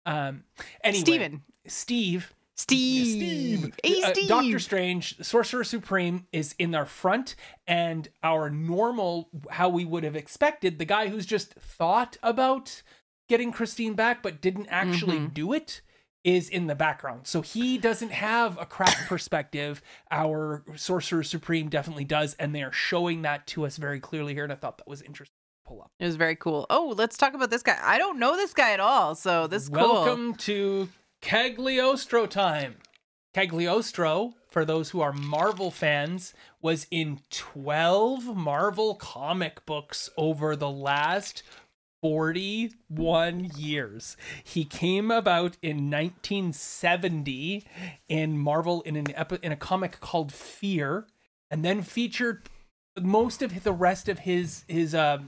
um 0.06 0.44
anyway, 0.84 1.02
Steven. 1.02 1.42
Steve. 1.66 2.34
Steve. 2.56 3.08
Steve. 3.08 3.74
Hey, 3.84 4.04
uh, 4.04 4.14
Doctor 4.28 4.60
Strange, 4.60 5.18
Sorcerer 5.24 5.64
Supreme 5.64 6.28
is 6.32 6.54
in 6.60 6.76
our 6.76 6.86
front, 6.86 7.36
and 7.66 8.10
our 8.22 8.50
normal, 8.50 9.30
how 9.50 9.70
we 9.70 9.86
would 9.86 10.04
have 10.04 10.18
expected, 10.18 10.78
the 10.78 10.84
guy 10.84 11.08
who's 11.08 11.26
just 11.26 11.54
thought 11.54 12.18
about 12.22 12.84
getting 13.30 13.54
Christine 13.54 13.94
back 13.94 14.22
but 14.22 14.42
didn't 14.42 14.68
actually 14.70 15.18
mm-hmm. 15.18 15.34
do 15.34 15.54
it 15.54 15.82
is 16.24 16.50
in 16.50 16.68
the 16.68 16.76
background. 16.76 17.28
So 17.28 17.42
he 17.42 17.78
doesn't 17.78 18.12
have 18.12 18.58
a 18.60 18.66
cracked 18.66 19.06
perspective. 19.08 19.82
Our 20.12 20.64
Sorcerer 20.76 21.24
Supreme 21.24 21.70
definitely 21.70 22.06
does, 22.06 22.36
and 22.36 22.54
they 22.54 22.64
are 22.64 22.72
showing 22.72 23.22
that 23.24 23.48
to 23.48 23.66
us 23.66 23.78
very 23.78 24.00
clearly 24.00 24.34
here. 24.34 24.44
And 24.44 24.54
I 24.54 24.56
thought 24.56 24.78
that 24.78 24.88
was 24.88 25.02
interesting. 25.02 25.36
Pull 25.66 25.82
up. 25.82 25.92
It 26.00 26.06
was 26.06 26.16
very 26.16 26.36
cool. 26.36 26.66
Oh, 26.70 26.94
let's 26.98 27.16
talk 27.18 27.34
about 27.34 27.52
this 27.52 27.62
guy. 27.62 27.78
I 27.82 27.98
don't 27.98 28.18
know 28.18 28.36
this 28.36 28.54
guy 28.54 28.72
at 28.72 28.80
all, 28.80 29.14
so 29.16 29.48
this 29.48 29.64
is 29.64 29.70
cool. 29.70 29.78
Welcome 29.78 30.34
to 30.36 30.90
Cagliostro 31.22 32.26
time. 32.26 32.78
Cagliostro, 33.34 34.34
for 34.50 34.66
those 34.66 34.90
who 34.90 35.02
are 35.02 35.14
Marvel 35.14 35.70
fans, 35.70 36.34
was 36.62 36.88
in 36.90 37.20
12 37.30 38.36
Marvel 38.36 38.96
comic 38.96 39.64
books 39.68 40.10
over 40.18 40.56
the 40.56 40.70
last 40.70 41.44
41 42.02 43.52
years. 43.58 44.18
He 44.44 44.66
came 44.66 45.12
about 45.12 45.58
in 45.62 45.90
1970 45.90 47.66
in 48.08 48.38
Marvel 48.38 48.82
in 48.84 48.96
an 48.96 49.16
epi- 49.16 49.40
in 49.42 49.52
a 49.52 49.58
comic 49.58 50.00
called 50.00 50.32
Fear 50.32 51.08
and 51.52 51.66
then 51.66 51.82
featured 51.82 52.50
most 53.00 53.42
of 53.42 53.64
the 53.64 53.74
rest 53.74 54.10
of 54.10 54.20
his 54.20 54.64
his 54.68 54.96
uh, 54.96 55.20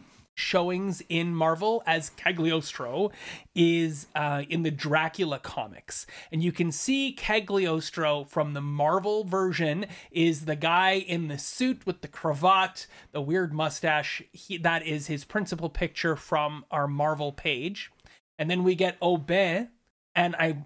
showings 0.41 1.01
in 1.07 1.35
Marvel 1.35 1.83
as 1.85 2.09
Cagliostro 2.09 3.11
is 3.55 4.07
uh, 4.15 4.43
in 4.49 4.63
the 4.63 4.71
Dracula 4.71 5.39
comics. 5.39 6.05
And 6.31 6.43
you 6.43 6.51
can 6.51 6.71
see 6.71 7.13
Cagliostro 7.13 8.23
from 8.25 8.53
the 8.53 8.61
Marvel 8.61 9.23
version 9.23 9.85
is 10.09 10.45
the 10.45 10.55
guy 10.55 10.93
in 10.93 11.27
the 11.27 11.37
suit 11.37 11.85
with 11.85 12.01
the 12.01 12.07
cravat, 12.07 12.87
the 13.11 13.21
weird 13.21 13.53
mustache. 13.53 14.23
He, 14.33 14.57
that 14.57 14.85
is 14.85 15.07
his 15.07 15.23
principal 15.23 15.69
picture 15.69 16.15
from 16.15 16.65
our 16.71 16.87
Marvel 16.87 17.31
page. 17.31 17.91
And 18.39 18.49
then 18.49 18.63
we 18.63 18.73
get 18.73 18.97
O'Bengh, 19.01 19.67
and 20.15 20.35
I 20.35 20.63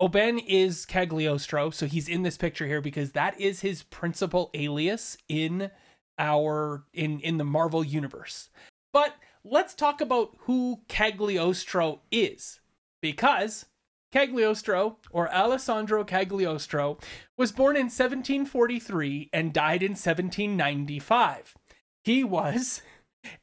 O'Bengh 0.00 0.38
is 0.46 0.86
Cagliostro, 0.86 1.70
so 1.70 1.86
he's 1.86 2.08
in 2.08 2.22
this 2.22 2.36
picture 2.36 2.66
here 2.66 2.80
because 2.80 3.12
that 3.12 3.38
is 3.40 3.60
his 3.60 3.82
principal 3.82 4.50
alias 4.54 5.18
in 5.28 5.70
our 6.18 6.84
in 6.92 7.20
in 7.20 7.36
the 7.36 7.44
Marvel 7.44 7.84
universe. 7.84 8.48
But 8.98 9.14
let's 9.44 9.74
talk 9.74 10.00
about 10.00 10.34
who 10.40 10.80
Cagliostro 10.88 12.00
is. 12.10 12.58
Because 13.00 13.66
Cagliostro, 14.10 14.98
or 15.12 15.32
Alessandro 15.32 16.02
Cagliostro, 16.02 16.98
was 17.36 17.52
born 17.52 17.76
in 17.76 17.84
1743 17.84 19.30
and 19.32 19.52
died 19.52 19.84
in 19.84 19.92
1795. 19.92 21.54
He 22.02 22.24
was 22.24 22.82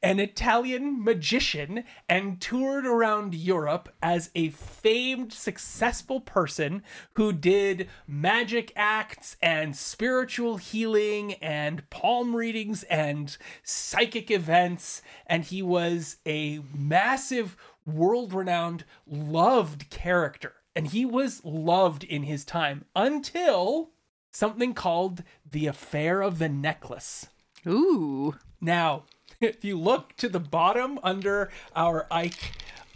an 0.02 0.20
Italian 0.20 1.02
magician 1.02 1.84
and 2.08 2.40
toured 2.40 2.86
around 2.86 3.34
Europe 3.34 3.88
as 4.02 4.30
a 4.34 4.50
famed, 4.50 5.32
successful 5.32 6.20
person 6.20 6.82
who 7.14 7.32
did 7.32 7.88
magic 8.06 8.72
acts 8.76 9.36
and 9.42 9.76
spiritual 9.76 10.56
healing 10.56 11.34
and 11.34 11.88
palm 11.90 12.34
readings 12.34 12.82
and 12.84 13.36
psychic 13.62 14.30
events. 14.30 15.02
And 15.26 15.44
he 15.44 15.62
was 15.62 16.16
a 16.26 16.60
massive, 16.74 17.56
world 17.86 18.32
renowned, 18.32 18.84
loved 19.06 19.90
character. 19.90 20.54
And 20.74 20.88
he 20.88 21.06
was 21.06 21.44
loved 21.44 22.04
in 22.04 22.24
his 22.24 22.44
time 22.44 22.84
until 22.94 23.92
something 24.30 24.74
called 24.74 25.22
the 25.50 25.66
Affair 25.66 26.20
of 26.20 26.38
the 26.38 26.48
Necklace. 26.48 27.26
Ooh. 27.66 28.34
Now, 28.60 29.04
if 29.40 29.64
you 29.64 29.78
look 29.78 30.16
to 30.16 30.28
the 30.28 30.40
bottom 30.40 30.98
under 31.02 31.50
our 31.74 32.06
Ike 32.10 32.52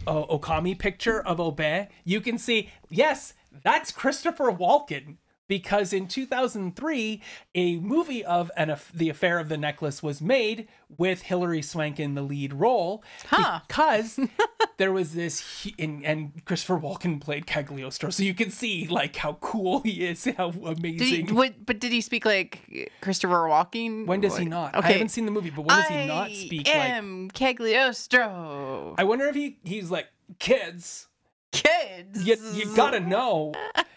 uh, 0.07 0.25
Okami 0.25 0.77
picture 0.77 1.21
of 1.21 1.39
Obey, 1.39 1.89
you 2.03 2.21
can 2.21 2.37
see, 2.37 2.69
yes, 2.89 3.33
that's 3.63 3.91
Christopher 3.91 4.51
Walken. 4.51 5.17
Because 5.51 5.91
in 5.91 6.07
2003, 6.07 7.21
a 7.55 7.75
movie 7.79 8.23
of 8.23 8.49
an, 8.55 8.73
The 8.93 9.09
Affair 9.09 9.37
of 9.37 9.49
the 9.49 9.57
Necklace 9.57 10.01
was 10.01 10.21
made 10.21 10.69
with 10.97 11.23
Hilary 11.23 11.61
Swank 11.61 11.99
in 11.99 12.15
the 12.15 12.21
lead 12.21 12.53
role. 12.53 13.03
Huh. 13.25 13.59
Because 13.67 14.17
there 14.77 14.93
was 14.93 15.13
this, 15.13 15.67
and, 15.77 16.05
and 16.05 16.45
Christopher 16.45 16.79
Walken 16.79 17.19
played 17.19 17.47
Cagliostro. 17.47 18.11
So 18.11 18.23
you 18.23 18.33
can 18.33 18.49
see 18.49 18.87
like 18.87 19.17
how 19.17 19.33
cool 19.41 19.81
he 19.81 20.07
is, 20.07 20.23
how 20.37 20.51
Did 20.51 20.77
amazing. 20.77 21.27
he, 21.27 21.33
what, 21.33 21.65
but 21.65 21.79
did 21.79 21.91
he 21.91 21.99
speak 21.99 22.23
like 22.23 22.89
Christopher 23.01 23.43
Walken? 23.49 24.05
when 24.05 24.21
does 24.21 24.37
he 24.37 24.45
not? 24.45 24.73
Okay. 24.73 24.87
I 24.87 24.91
haven't 24.93 25.09
seen 25.09 25.25
the 25.25 25.31
movie, 25.31 25.49
but 25.49 25.65
when 25.65 25.77
does 25.77 25.87
he 25.89 26.07
not 26.07 26.29
I 26.29 26.33
speak 26.33 26.67
like 26.67 26.77
am 26.77 27.29
Cagliostro. 27.29 28.95
I 28.97 29.03
wonder 29.03 29.25
if 29.25 29.35
he 29.35 29.57
he's 29.65 29.91
like 29.91 30.07
kids. 30.39 31.09
Kids. 31.51 32.25
You 32.25 32.37
you 32.53 32.75
gotta 32.75 32.99
know. 32.99 33.53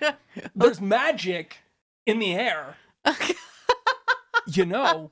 There's 0.55 0.81
magic 0.81 1.59
in 2.07 2.19
the 2.19 2.35
air. 2.35 2.77
You 4.47 4.67
know. 4.67 5.11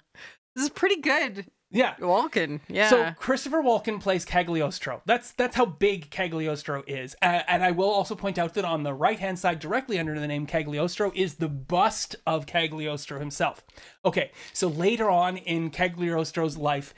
This 0.55 0.65
is 0.65 0.71
pretty 0.71 1.01
good. 1.01 1.47
Yeah. 1.71 1.95
Walken. 1.97 2.61
Yeah. 2.69 2.91
So 2.91 3.13
Christopher 3.17 3.63
Walken 3.63 3.99
plays 4.01 4.27
Cagliostro. 4.27 5.01
That's 5.07 5.33
that's 5.33 5.57
how 5.57 5.65
big 5.65 6.11
Cagliostro 6.11 6.85
is. 6.87 7.17
Uh, 7.23 7.41
and 7.49 7.65
I 7.65 7.71
will 7.71 7.89
also 7.89 8.15
point 8.15 8.39
out 8.39 8.53
that 8.55 8.67
on 8.67 8.83
the 8.83 8.93
right 8.93 9.19
hand 9.19 9.39
side, 9.39 9.59
directly 9.59 9.99
under 9.99 10.19
the 10.21 10.27
name 10.27 10.45
Cagliostro, 10.47 11.13
is 11.15 11.37
the 11.37 11.49
bust 11.49 12.17
of 12.27 12.47
Cagliostro 12.47 13.19
himself. 13.19 13.65
Okay, 14.05 14.33
so 14.53 14.69
later 14.69 15.09
on 15.09 15.39
in 15.39 15.71
Cagliostro's 15.71 16.59
life, 16.59 16.93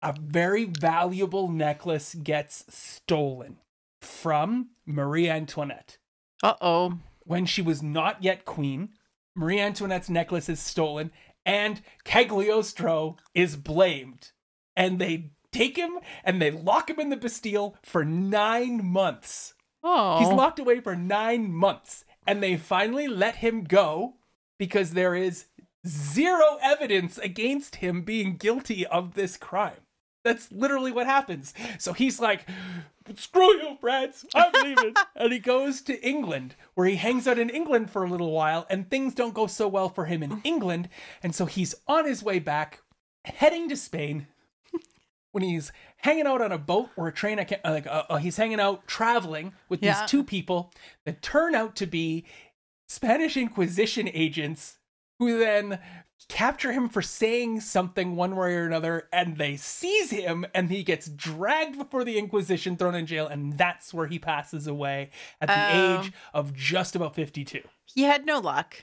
a 0.00 0.14
very 0.18 0.64
valuable 0.64 1.48
necklace 1.48 2.14
gets 2.14 2.64
stolen 2.74 3.58
from 4.06 4.70
Marie 4.86 5.28
Antoinette. 5.28 5.98
uh 6.42 6.54
oh. 6.60 6.98
when 7.24 7.46
she 7.46 7.62
was 7.62 7.82
not 7.82 8.22
yet 8.22 8.44
queen. 8.44 8.90
Marie 9.34 9.60
Antoinette's 9.60 10.08
necklace 10.08 10.48
is 10.48 10.60
stolen, 10.60 11.10
and 11.44 11.82
Cagliostro 12.04 13.16
is 13.34 13.56
blamed. 13.56 14.32
And 14.74 14.98
they 14.98 15.32
take 15.52 15.76
him 15.76 15.98
and 16.24 16.40
they 16.40 16.50
lock 16.50 16.90
him 16.90 17.00
in 17.00 17.10
the 17.10 17.16
Bastille 17.16 17.76
for 17.82 18.04
nine 18.04 18.84
months. 18.84 19.54
Oh. 19.82 20.18
He's 20.18 20.28
locked 20.28 20.58
away 20.58 20.80
for 20.80 20.96
nine 20.96 21.52
months. 21.52 22.04
And 22.26 22.42
they 22.42 22.56
finally 22.56 23.06
let 23.06 23.36
him 23.36 23.64
go 23.64 24.16
because 24.58 24.92
there 24.92 25.14
is 25.14 25.46
zero 25.86 26.58
evidence 26.60 27.18
against 27.18 27.76
him 27.76 28.02
being 28.02 28.36
guilty 28.36 28.84
of 28.86 29.14
this 29.14 29.36
crime. 29.36 29.85
That's 30.26 30.50
literally 30.50 30.90
what 30.90 31.06
happens. 31.06 31.54
So 31.78 31.92
he's 31.92 32.18
like, 32.18 32.46
screw 33.14 33.52
you, 33.62 33.76
France, 33.80 34.26
I'm 34.34 34.50
leaving. 34.64 34.94
and 35.16 35.32
he 35.32 35.38
goes 35.38 35.80
to 35.82 36.04
England, 36.04 36.56
where 36.74 36.88
he 36.88 36.96
hangs 36.96 37.28
out 37.28 37.38
in 37.38 37.48
England 37.48 37.92
for 37.92 38.02
a 38.02 38.10
little 38.10 38.32
while, 38.32 38.66
and 38.68 38.90
things 38.90 39.14
don't 39.14 39.34
go 39.34 39.46
so 39.46 39.68
well 39.68 39.88
for 39.88 40.06
him 40.06 40.24
in 40.24 40.40
England. 40.44 40.88
And 41.22 41.32
so 41.32 41.46
he's 41.46 41.76
on 41.86 42.06
his 42.06 42.24
way 42.24 42.40
back, 42.40 42.80
heading 43.24 43.68
to 43.68 43.76
Spain. 43.76 44.26
When 45.32 45.44
he's 45.44 45.70
hanging 45.98 46.26
out 46.26 46.40
on 46.40 46.50
a 46.50 46.56
boat 46.56 46.88
or 46.96 47.08
a 47.08 47.12
train, 47.12 47.38
I 47.38 47.44
can't 47.44 47.62
like. 47.62 47.86
Uh, 47.86 48.04
uh, 48.08 48.16
he's 48.16 48.38
hanging 48.38 48.58
out 48.58 48.86
traveling 48.88 49.52
with 49.68 49.82
Yeah. 49.82 50.00
these 50.00 50.10
two 50.10 50.24
people 50.24 50.72
that 51.04 51.20
turn 51.20 51.54
out 51.54 51.76
to 51.76 51.86
be 51.86 52.24
Spanish 52.88 53.36
Inquisition 53.36 54.08
agents 54.14 54.78
who 55.18 55.38
then 55.38 55.78
capture 56.28 56.72
him 56.72 56.88
for 56.88 57.02
saying 57.02 57.60
something 57.60 58.16
one 58.16 58.34
way 58.34 58.54
or 58.54 58.64
another 58.66 59.06
and 59.12 59.36
they 59.36 59.54
seize 59.56 60.10
him 60.10 60.46
and 60.54 60.70
he 60.70 60.82
gets 60.82 61.08
dragged 61.08 61.76
before 61.78 62.04
the 62.04 62.18
Inquisition, 62.18 62.76
thrown 62.76 62.94
in 62.94 63.06
jail, 63.06 63.26
and 63.28 63.52
that's 63.58 63.92
where 63.94 64.06
he 64.06 64.18
passes 64.18 64.66
away 64.66 65.10
at 65.40 65.48
the 65.48 65.54
Oh. 65.54 66.00
age 66.00 66.12
of 66.34 66.54
just 66.54 66.96
about 66.96 67.14
52. 67.14 67.60
he 67.84 68.02
had 68.02 68.26
no 68.26 68.38
luck. 68.38 68.82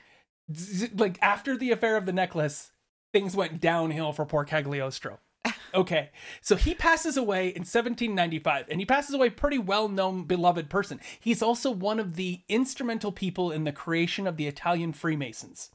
Like 0.94 1.18
after 1.22 1.56
the 1.56 1.70
affair 1.72 1.96
of 1.96 2.06
the 2.06 2.12
necklace, 2.12 2.72
things 3.12 3.34
went 3.36 3.60
downhill 3.60 4.12
for 4.12 4.24
poor 4.24 4.44
Cagliostro. 4.44 5.18
Okay, 5.74 6.10
so 6.40 6.54
he 6.54 6.72
passes 6.72 7.16
away 7.16 7.48
in 7.48 7.62
1795, 7.62 8.66
and 8.70 8.78
he 8.78 8.86
passes 8.86 9.12
away 9.12 9.28
pretty 9.28 9.58
well 9.58 9.88
known, 9.88 10.22
beloved 10.22 10.70
person. 10.70 11.00
He's 11.18 11.42
also 11.42 11.68
one 11.68 11.98
of 11.98 12.14
the 12.14 12.42
instrumental 12.48 13.10
people 13.10 13.50
in 13.50 13.64
the 13.64 13.72
creation 13.72 14.28
of 14.28 14.36
the 14.36 14.46
Italian 14.46 14.92
Freemasons. 14.92 15.70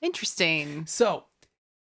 Interesting. 0.00 0.86
So, 0.86 1.24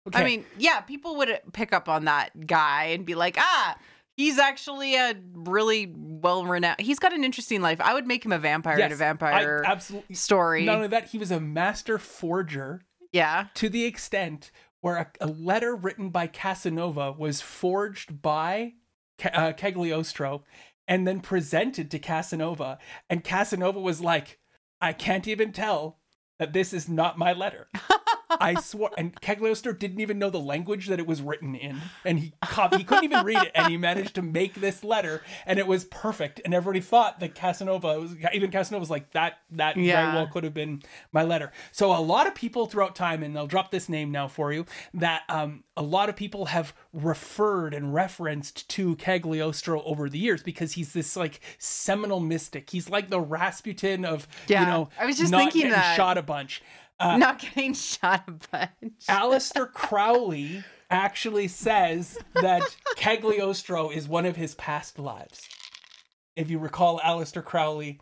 okay. 0.07 0.19
I 0.19 0.23
mean, 0.23 0.45
yeah, 0.57 0.81
people 0.81 1.17
would 1.17 1.39
pick 1.53 1.73
up 1.73 1.89
on 1.89 2.05
that 2.05 2.47
guy 2.47 2.85
and 2.85 3.05
be 3.05 3.15
like, 3.15 3.37
ah, 3.37 3.77
he's 4.17 4.37
actually 4.37 4.95
a 4.95 5.15
really 5.33 5.93
well 5.95 6.45
renowned. 6.45 6.79
He's 6.81 6.99
got 6.99 7.13
an 7.13 7.23
interesting 7.23 7.61
life. 7.61 7.79
I 7.81 7.93
would 7.93 8.07
make 8.07 8.25
him 8.25 8.31
a 8.31 8.39
vampire 8.39 8.79
in 8.79 8.91
a 8.91 8.95
vampire 8.95 9.63
I 9.65 9.71
absolutely. 9.71 10.15
story. 10.15 10.65
Not 10.65 10.75
only 10.75 10.87
that, 10.89 11.09
he 11.09 11.17
was 11.17 11.31
a 11.31 11.39
master 11.39 11.97
forger 11.97 12.83
yeah. 13.11 13.47
to 13.55 13.69
the 13.69 13.85
extent 13.85 14.51
where 14.81 14.97
a, 14.97 15.11
a 15.21 15.27
letter 15.27 15.75
written 15.75 16.09
by 16.09 16.27
Casanova 16.27 17.11
was 17.11 17.41
forged 17.41 18.21
by 18.21 18.73
uh, 19.33 19.53
Cagliostro 19.53 20.43
and 20.87 21.07
then 21.07 21.21
presented 21.21 21.91
to 21.91 21.99
Casanova. 21.99 22.79
And 23.09 23.23
Casanova 23.23 23.79
was 23.79 24.01
like, 24.01 24.39
I 24.81 24.93
can't 24.93 25.27
even 25.27 25.51
tell 25.51 25.99
that 26.39 26.53
this 26.53 26.73
is 26.73 26.89
not 26.89 27.19
my 27.19 27.33
letter. 27.33 27.69
I 28.39 28.55
swore, 28.61 28.91
and 28.97 29.19
Cagliostro 29.21 29.73
didn't 29.73 29.99
even 29.99 30.19
know 30.19 30.29
the 30.29 30.39
language 30.39 30.87
that 30.87 30.99
it 30.99 31.07
was 31.07 31.21
written 31.21 31.55
in, 31.55 31.77
and 32.05 32.19
he 32.19 32.33
cop- 32.41 32.75
he 32.75 32.83
couldn't 32.83 33.05
even 33.05 33.25
read 33.25 33.43
it, 33.43 33.51
and 33.55 33.67
he 33.67 33.77
managed 33.77 34.15
to 34.15 34.21
make 34.21 34.55
this 34.55 34.83
letter, 34.83 35.21
and 35.45 35.59
it 35.59 35.67
was 35.67 35.85
perfect. 35.85 36.41
And 36.45 36.53
everybody 36.53 36.79
thought 36.81 37.19
that 37.19 37.35
Casanova 37.35 37.99
was 37.99 38.15
even 38.33 38.51
Casanova 38.51 38.79
was 38.79 38.89
like 38.89 39.11
that. 39.11 39.39
That 39.51 39.75
very 39.75 39.85
well 40.13 40.27
could 40.27 40.43
have 40.43 40.53
been 40.53 40.81
my 41.11 41.23
letter. 41.23 41.51
So 41.71 41.91
a 41.95 41.99
lot 41.99 42.27
of 42.27 42.35
people 42.35 42.65
throughout 42.65 42.95
time, 42.95 43.23
and 43.23 43.37
I'll 43.37 43.47
drop 43.47 43.71
this 43.71 43.89
name 43.89 44.11
now 44.11 44.27
for 44.27 44.53
you, 44.53 44.65
that 44.93 45.23
um, 45.29 45.63
a 45.75 45.81
lot 45.83 46.09
of 46.09 46.15
people 46.15 46.45
have 46.45 46.73
referred 46.93 47.73
and 47.73 47.93
referenced 47.93 48.69
to 48.69 48.95
Cagliostro 48.97 49.81
over 49.83 50.09
the 50.09 50.19
years 50.19 50.43
because 50.43 50.73
he's 50.73 50.93
this 50.93 51.15
like 51.15 51.39
seminal 51.57 52.19
mystic. 52.19 52.69
He's 52.69 52.89
like 52.89 53.09
the 53.09 53.19
Rasputin 53.19 54.05
of 54.05 54.27
Yeah, 54.47 54.61
you 54.61 54.67
know 54.67 54.89
I 54.99 55.05
was 55.05 55.17
just 55.17 55.31
thinking 55.33 55.69
that. 55.69 55.95
shot 55.95 56.17
a 56.17 56.21
bunch. 56.21 56.61
Uh, 57.01 57.17
Not 57.17 57.39
getting 57.39 57.73
shot 57.73 58.23
a 58.27 58.31
bunch. 58.31 59.05
Aleister 59.09 59.69
Crowley 59.73 60.63
actually 60.89 61.47
says 61.47 62.17
that 62.35 62.61
Cagliostro 62.95 63.89
is 63.89 64.07
one 64.07 64.25
of 64.25 64.35
his 64.35 64.53
past 64.55 64.99
lives. 64.99 65.47
If 66.35 66.49
you 66.51 66.59
recall 66.59 66.99
Aleister 66.99 67.43
Crowley, 67.43 67.99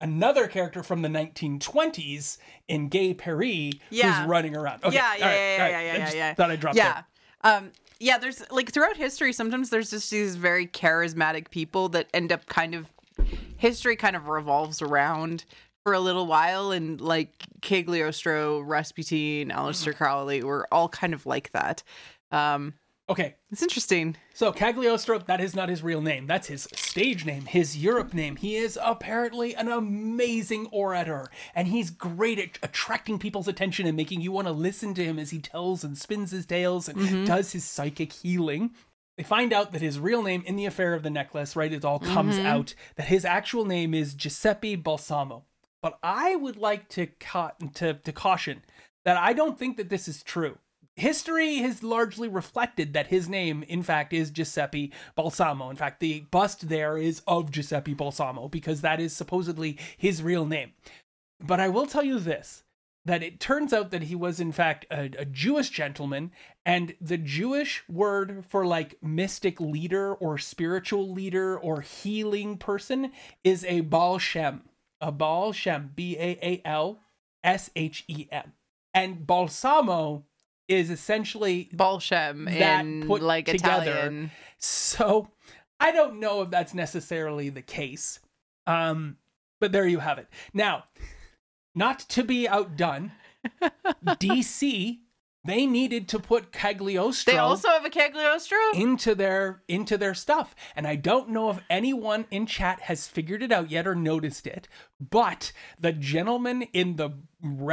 another 0.00 0.46
character 0.46 0.82
from 0.82 1.02
the 1.02 1.08
1920s 1.08 2.38
in 2.68 2.88
Gay 2.88 3.14
Paris 3.14 3.74
Yeah. 3.90 4.20
who's 4.20 4.28
running 4.28 4.56
around. 4.56 4.84
Okay, 4.84 4.94
Yeah, 4.94 5.14
yeah, 5.18 5.26
right, 5.26 5.34
yeah, 5.34 5.62
right. 5.62 5.70
yeah, 5.70 5.80
yeah, 5.80 5.92
I 5.92 5.98
just 6.04 6.16
yeah. 6.16 6.34
thought 6.34 6.50
I'd 6.50 6.60
drop 6.60 6.76
yeah. 6.76 7.02
Um, 7.42 7.72
yeah, 8.00 8.18
there's 8.18 8.42
like 8.50 8.70
throughout 8.72 8.96
history, 8.96 9.32
sometimes 9.32 9.70
there's 9.70 9.90
just 9.90 10.10
these 10.10 10.36
very 10.36 10.66
charismatic 10.66 11.50
people 11.50 11.88
that 11.90 12.06
end 12.14 12.30
up 12.32 12.46
kind 12.46 12.74
of 12.74 12.86
history 13.56 13.96
kind 13.96 14.14
of 14.14 14.28
revolves 14.28 14.80
around 14.82 15.44
for 15.88 15.94
a 15.94 16.00
little 16.00 16.26
while, 16.26 16.70
and 16.70 17.00
like 17.00 17.32
Cagliostro, 17.62 18.60
Rasputin, 18.60 19.48
Aleister 19.48 19.94
Crowley 19.96 20.42
were 20.42 20.68
all 20.70 20.86
kind 20.90 21.14
of 21.14 21.24
like 21.24 21.50
that. 21.52 21.82
Um, 22.30 22.74
Okay, 23.10 23.36
it's 23.50 23.62
interesting. 23.62 24.18
So 24.34 24.52
Cagliostro, 24.52 25.20
that 25.20 25.40
is 25.40 25.56
not 25.56 25.70
his 25.70 25.82
real 25.82 26.02
name. 26.02 26.26
That's 26.26 26.48
his 26.48 26.68
stage 26.74 27.24
name, 27.24 27.46
his 27.46 27.78
Europe 27.78 28.12
name. 28.12 28.36
He 28.36 28.56
is 28.56 28.78
apparently 28.82 29.54
an 29.54 29.68
amazing 29.68 30.66
orator, 30.72 31.30
and 31.54 31.68
he's 31.68 31.88
great 31.88 32.38
at 32.38 32.58
attracting 32.62 33.18
people's 33.18 33.48
attention 33.48 33.86
and 33.86 33.96
making 33.96 34.20
you 34.20 34.30
want 34.30 34.46
to 34.46 34.52
listen 34.52 34.92
to 34.92 35.02
him 35.02 35.18
as 35.18 35.30
he 35.30 35.38
tells 35.38 35.84
and 35.84 35.96
spins 35.96 36.32
his 36.32 36.44
tales 36.44 36.86
and 36.86 37.26
does 37.26 37.52
his 37.52 37.64
psychic 37.64 38.12
healing. 38.12 38.72
They 39.16 39.22
find 39.22 39.54
out 39.54 39.72
that 39.72 39.80
his 39.80 39.98
real 39.98 40.22
name 40.22 40.42
in 40.44 40.56
the 40.56 40.66
affair 40.66 40.92
of 40.92 41.02
the 41.02 41.08
necklace, 41.08 41.56
right? 41.56 41.72
It 41.72 41.86
all 41.86 42.00
comes 42.00 42.38
out 42.38 42.74
that 42.96 43.06
his 43.08 43.24
actual 43.24 43.64
name 43.64 43.94
is 43.94 44.12
Giuseppe 44.12 44.76
Balsamo. 44.76 45.46
But 45.82 45.98
I 46.02 46.36
would 46.36 46.56
like 46.56 46.88
to, 46.90 47.06
ca- 47.06 47.52
to 47.74 47.94
to 47.94 48.12
caution 48.12 48.62
that 49.04 49.16
I 49.16 49.32
don't 49.32 49.58
think 49.58 49.76
that 49.76 49.88
this 49.88 50.08
is 50.08 50.22
true 50.22 50.58
history 50.98 51.58
has 51.58 51.82
largely 51.82 52.28
reflected 52.28 52.92
that 52.92 53.06
his 53.06 53.28
name, 53.28 53.62
in 53.62 53.82
fact, 53.82 54.12
is 54.12 54.30
Giuseppe 54.30 54.92
Balsamo. 55.14 55.70
In 55.70 55.76
fact, 55.76 56.00
the 56.00 56.20
bust 56.30 56.68
there 56.68 56.98
is 56.98 57.22
of 57.26 57.50
Giuseppe 57.50 57.94
Balsamo 57.94 58.48
because 58.48 58.80
that 58.80 59.00
is 59.00 59.14
supposedly 59.14 59.78
his 59.96 60.22
real 60.22 60.44
name. 60.44 60.72
But 61.40 61.60
I 61.60 61.68
will 61.68 61.86
tell 61.86 62.04
you 62.04 62.18
this 62.18 62.64
that 63.04 63.22
it 63.22 63.40
turns 63.40 63.72
out 63.72 63.90
that 63.90 64.02
he 64.02 64.14
was, 64.14 64.38
in 64.38 64.52
fact, 64.52 64.84
a, 64.90 65.08
a 65.18 65.24
Jewish 65.24 65.70
gentleman, 65.70 66.30
and 66.66 66.94
the 67.00 67.16
Jewish 67.16 67.82
word 67.88 68.44
for 68.46 68.66
like 68.66 69.02
mystic 69.02 69.58
leader 69.60 70.12
or 70.14 70.36
spiritual 70.36 71.10
leader 71.10 71.58
or 71.58 71.80
healing 71.80 72.58
person 72.58 73.12
is 73.42 73.64
a 73.64 73.80
Baal 73.80 74.18
Shem. 74.18 74.67
A 75.00 75.12
Baal 75.12 75.52
Shem, 75.52 75.92
B 75.94 76.16
A 76.18 76.38
A 76.42 76.62
L 76.64 77.00
S 77.44 77.70
H 77.76 78.04
E 78.08 78.26
M. 78.30 78.52
And 78.94 79.26
Balsamo 79.26 80.24
is 80.66 80.90
essentially 80.90 81.68
that 82.46 82.80
in 82.84 83.06
put 83.06 83.22
like 83.22 83.46
together. 83.46 83.90
Italian. 83.90 84.30
so 84.58 85.30
I 85.80 85.92
don't 85.92 86.20
know 86.20 86.42
if 86.42 86.50
that's 86.50 86.74
necessarily 86.74 87.48
the 87.48 87.62
case. 87.62 88.20
Um, 88.66 89.16
but 89.60 89.72
there 89.72 89.86
you 89.86 90.00
have 90.00 90.18
it. 90.18 90.28
Now, 90.52 90.84
not 91.74 92.00
to 92.00 92.22
be 92.22 92.46
outdone, 92.48 93.12
DC 94.04 94.98
they 95.44 95.66
needed 95.66 96.08
to 96.08 96.18
put 96.18 96.52
Cagliostro 96.52 97.32
They 97.32 97.38
also 97.38 97.68
have 97.68 97.84
a 97.84 97.90
Cagliostro? 97.90 98.58
into 98.74 99.14
their 99.14 99.62
into 99.68 99.96
their 99.96 100.14
stuff. 100.14 100.54
And 100.76 100.86
i 100.86 100.96
don't 100.96 101.28
know 101.30 101.50
if 101.50 101.60
anyone 101.70 102.26
in 102.30 102.46
chat 102.46 102.80
has 102.82 103.06
figured 103.06 103.42
it 103.42 103.52
out 103.52 103.70
yet 103.70 103.86
or 103.86 103.94
noticed 103.94 104.46
it 104.46 104.68
but 105.00 105.52
the 105.78 105.92
gentleman 105.92 106.62
in 106.72 106.96
the 106.96 107.10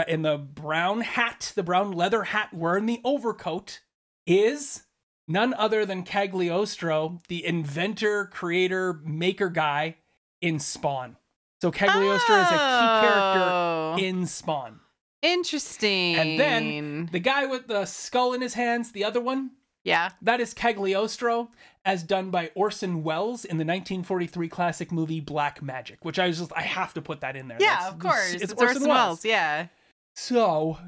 in 0.07 0.21
the 0.21 0.37
brown 0.37 1.01
hat 1.01 1.51
the 1.55 1.63
brown 1.63 1.91
leather 1.91 2.23
hat 2.23 2.53
wearing 2.53 2.85
the 2.85 3.01
overcoat 3.03 3.81
is 4.27 4.83
none 5.27 5.53
other 5.55 5.85
than 5.85 6.03
cagliostro 6.03 7.19
the 7.27 7.45
inventor 7.45 8.25
creator 8.27 9.01
maker 9.03 9.49
guy 9.49 9.95
in 10.41 10.59
spawn. 10.59 11.17
So 11.61 11.71
cagliostro 11.71 12.35
is 12.35 12.47
a 12.47 12.51
key 12.51 13.07
character 13.07 13.49
Oh, 13.51 13.95
in 13.99 14.25
spawn 14.27 14.79
Interesting. 15.25 16.15
and 16.15 16.39
then 16.39 17.09
the 17.11 17.19
guy 17.19 17.45
with 17.45 17.67
the 17.67 17.85
skull 17.85 18.33
in 18.33 18.41
his 18.41 18.53
hands 18.53 18.91
the 18.91 19.03
other 19.03 19.21
one 19.21 19.51
yeah. 19.85 20.09
That 20.23 20.41
is 20.41 20.53
Cagliostro, 20.53 21.51
as 21.85 22.01
done 22.03 22.31
by 22.31 22.51
Orson 22.55 23.03
Welles 23.03 23.45
in 23.45 23.57
the 23.57 23.63
1943 23.63 24.49
classic 24.49 24.91
movie 24.91 25.21
Black 25.21 25.61
Magic, 25.61 26.03
which 26.03 26.17
I 26.19 26.27
was 26.27 26.39
just 26.39 26.51
I 26.55 26.63
have 26.63 26.93
to 26.95 27.01
put 27.01 27.21
that 27.21 27.35
in 27.35 27.47
there. 27.47 27.57
Yeah, 27.61 27.75
That's- 27.75 27.93
of 27.93 27.99
course. 27.99 28.33
It's, 28.33 28.51
It's, 28.51 28.53
Orson 28.61 28.89
Welles. 28.89 29.23
Yeah. 29.23 29.67
So 30.15 30.79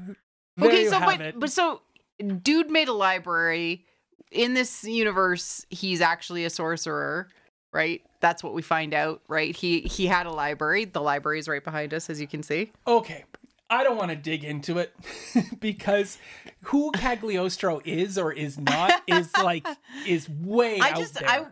okay, 0.60 0.86
so 0.86 0.98
but, 0.98 1.20
it. 1.20 1.38
but 1.38 1.52
so 1.52 1.80
dude 2.42 2.70
made 2.70 2.88
a 2.88 2.92
library. 2.92 3.86
In 4.30 4.52
this 4.52 4.84
universe, 4.84 5.64
he's 5.70 6.02
actually 6.02 6.44
a 6.44 6.50
sorcerer, 6.50 7.28
right? 7.72 8.02
That's 8.20 8.42
what 8.42 8.52
we 8.52 8.60
find 8.60 8.92
out, 8.92 9.22
right? 9.28 9.54
He 9.56 9.82
he 9.82 10.06
had 10.06 10.26
a 10.26 10.30
library. 10.30 10.84
The 10.86 11.00
library 11.00 11.38
is 11.38 11.48
right 11.48 11.64
behind 11.64 11.94
us, 11.94 12.10
as 12.10 12.20
you 12.20 12.26
can 12.26 12.42
see. 12.42 12.72
okay, 12.86 13.24
I 13.70 13.84
don't 13.84 13.96
want 13.96 14.10
to 14.10 14.16
dig 14.16 14.44
into 14.44 14.78
it 14.78 14.94
because 15.60 16.18
who 16.62 16.90
Cagliostro 16.92 17.80
is 17.84 18.16
or 18.18 18.32
is 18.32 18.58
not 18.58 19.02
is 19.06 19.36
like 19.38 19.66
is 20.06 20.28
way 20.28 20.80
I 20.80 20.90
out 20.90 20.96
just 20.96 21.14
there. 21.14 21.28
I 21.28 21.46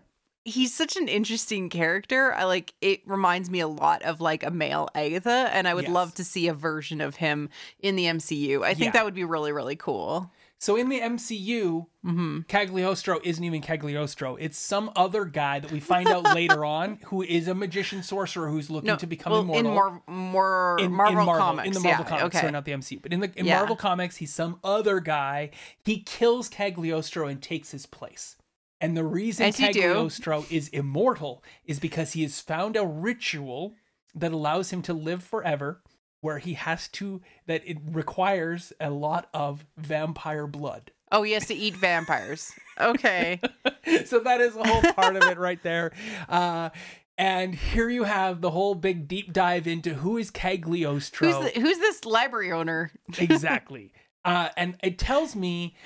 he's 0.44 0.72
such 0.72 0.96
an 0.96 1.08
interesting 1.08 1.68
character. 1.68 2.32
I 2.32 2.44
like 2.44 2.72
it 2.80 3.02
reminds 3.06 3.50
me 3.50 3.60
a 3.60 3.68
lot 3.68 4.02
of 4.02 4.20
like 4.20 4.44
a 4.44 4.50
male 4.50 4.88
Agatha, 4.94 5.50
and 5.52 5.66
I 5.68 5.74
would 5.74 5.84
Yes. 5.84 5.92
love 5.92 6.14
to 6.14 6.24
see 6.24 6.48
a 6.48 6.54
version 6.54 7.00
of 7.00 7.16
him 7.16 7.50
in 7.80 7.96
the 7.96 8.04
MCU. 8.06 8.62
I 8.64 8.72
think 8.74 8.86
Yeah. 8.86 8.90
that 8.92 9.04
would 9.04 9.14
be 9.14 9.24
really 9.24 9.52
really 9.52 9.76
cool. 9.76 10.30
So 10.58 10.76
in 10.76 10.88
the 10.88 11.00
MCU, 11.00 11.86
hmm 12.02 12.40
Cagliostro 12.48 13.20
isn't 13.24 13.42
even 13.44 13.60
Cagliostro. 13.60 14.36
It's 14.36 14.56
some 14.58 14.90
other 14.96 15.24
guy 15.24 15.58
that 15.60 15.70
we 15.70 15.80
find 15.80 16.08
out 16.08 16.34
later 16.34 16.64
on 16.78 16.98
who 17.06 17.22
is 17.22 17.48
a 17.48 17.54
magician 17.54 18.02
sorcerer 18.02 18.48
who's 18.48 18.70
looking 18.70 18.88
No, 18.88 18.96
to 18.96 19.06
become 19.06 19.32
well, 19.32 19.42
immortal. 19.42 19.66
in 19.66 19.74
more 19.74 20.02
more 20.06 20.76
in, 20.80 20.92
Marvel, 20.92 21.20
in 21.20 21.26
Marvel 21.26 21.34
comics, 21.46 21.66
in 21.68 21.72
the 21.74 21.80
Marvel 21.80 22.04
yeah, 22.04 22.08
comics, 22.08 22.24
okay. 22.26 22.38
sorry, 22.40 22.52
not 22.52 22.64
the 22.64 22.72
MCU, 22.72 23.02
but 23.02 23.12
in 23.12 23.20
the 23.20 23.30
in 23.36 23.44
Yeah. 23.46 23.56
Marvel 23.58 23.76
comics, 23.76 24.16
he's 24.16 24.32
some 24.32 24.58
other 24.64 25.00
guy. 25.00 25.50
He 25.84 26.00
kills 26.02 26.48
Cagliostro 26.48 27.26
and 27.26 27.42
takes 27.42 27.70
his 27.72 27.86
place. 27.86 28.36
And 28.80 28.96
the 28.96 29.04
reason 29.04 29.46
As. 29.46 29.56
Cagliostro 29.56 30.44
is 30.50 30.68
immortal 30.68 31.42
is 31.64 31.78
because 31.80 32.12
he 32.12 32.22
has 32.22 32.40
found 32.40 32.76
a 32.76 32.84
ritual 32.86 33.74
that 34.14 34.32
allows 34.32 34.70
him 34.70 34.82
to 34.82 34.92
live 34.94 35.22
forever, 35.22 35.82
where 36.20 36.38
he 36.38 36.54
has 36.54 36.88
to 36.88 37.20
that 37.46 37.62
it 37.66 37.78
requires 37.90 38.72
a 38.80 38.90
lot 38.90 39.28
of 39.32 39.64
vampire 39.76 40.46
blood. 40.46 40.90
Oh, 41.12 41.22
he 41.22 41.32
has 41.32 41.46
to 41.46 41.54
eat 41.54 41.74
vampires. 41.74 42.52
Okay. 42.80 43.40
so 44.06 44.18
that 44.20 44.40
is 44.40 44.56
a 44.56 44.66
whole 44.66 44.92
part 44.92 45.16
of 45.16 45.22
it 45.24 45.38
right 45.38 45.62
there. 45.62 45.92
Uh, 46.28 46.70
and 47.18 47.54
here 47.54 47.88
you 47.88 48.04
have 48.04 48.40
the 48.40 48.50
whole 48.50 48.74
big 48.74 49.08
deep 49.08 49.32
dive 49.32 49.66
into 49.66 49.94
who 49.94 50.18
is 50.18 50.30
Cagliostro. 50.30 51.30
who's 51.30 51.52
the, 51.52 51.60
who's 51.60 51.78
this 51.78 52.04
library 52.04 52.52
owner? 52.52 52.90
exactly. 53.18 53.92
Uh, 54.24 54.48
and 54.56 54.76
it 54.82 54.98
tells 54.98 55.34
me 55.36 55.76